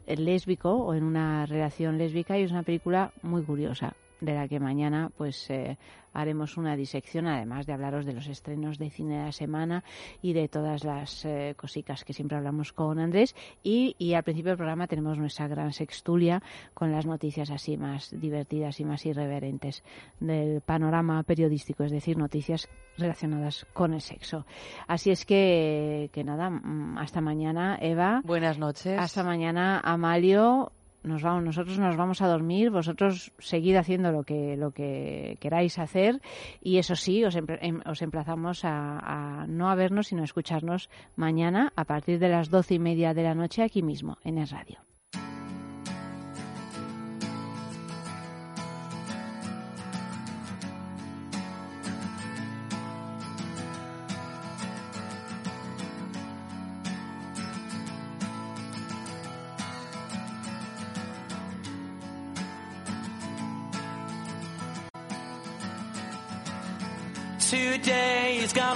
[0.06, 4.60] lésbico o en una relación lésbica y es una película muy curiosa de la que
[4.60, 5.78] mañana pues eh,
[6.12, 9.84] haremos una disección además de hablaros de los estrenos de cine de la semana
[10.22, 14.50] y de todas las eh, cositas que siempre hablamos con Andrés y, y al principio
[14.50, 16.42] del programa tenemos nuestra gran sextulia
[16.74, 19.82] con las noticias así más divertidas y más irreverentes
[20.18, 24.46] del panorama periodístico, es decir, noticias relacionadas con el sexo.
[24.86, 28.20] Así es que, que nada, mm, hasta mañana, Eva.
[28.24, 28.98] Buenas noches.
[28.98, 30.72] Hasta mañana, Amalio.
[31.02, 35.78] Nos vamos, nosotros nos vamos a dormir, vosotros seguid haciendo lo que, lo que queráis
[35.78, 36.20] hacer
[36.60, 38.98] y eso sí, os, em- os emplazamos a,
[39.42, 43.14] a no a vernos, sino a escucharnos mañana a partir de las doce y media
[43.14, 44.78] de la noche aquí mismo, en el radio.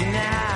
[0.00, 0.55] you now.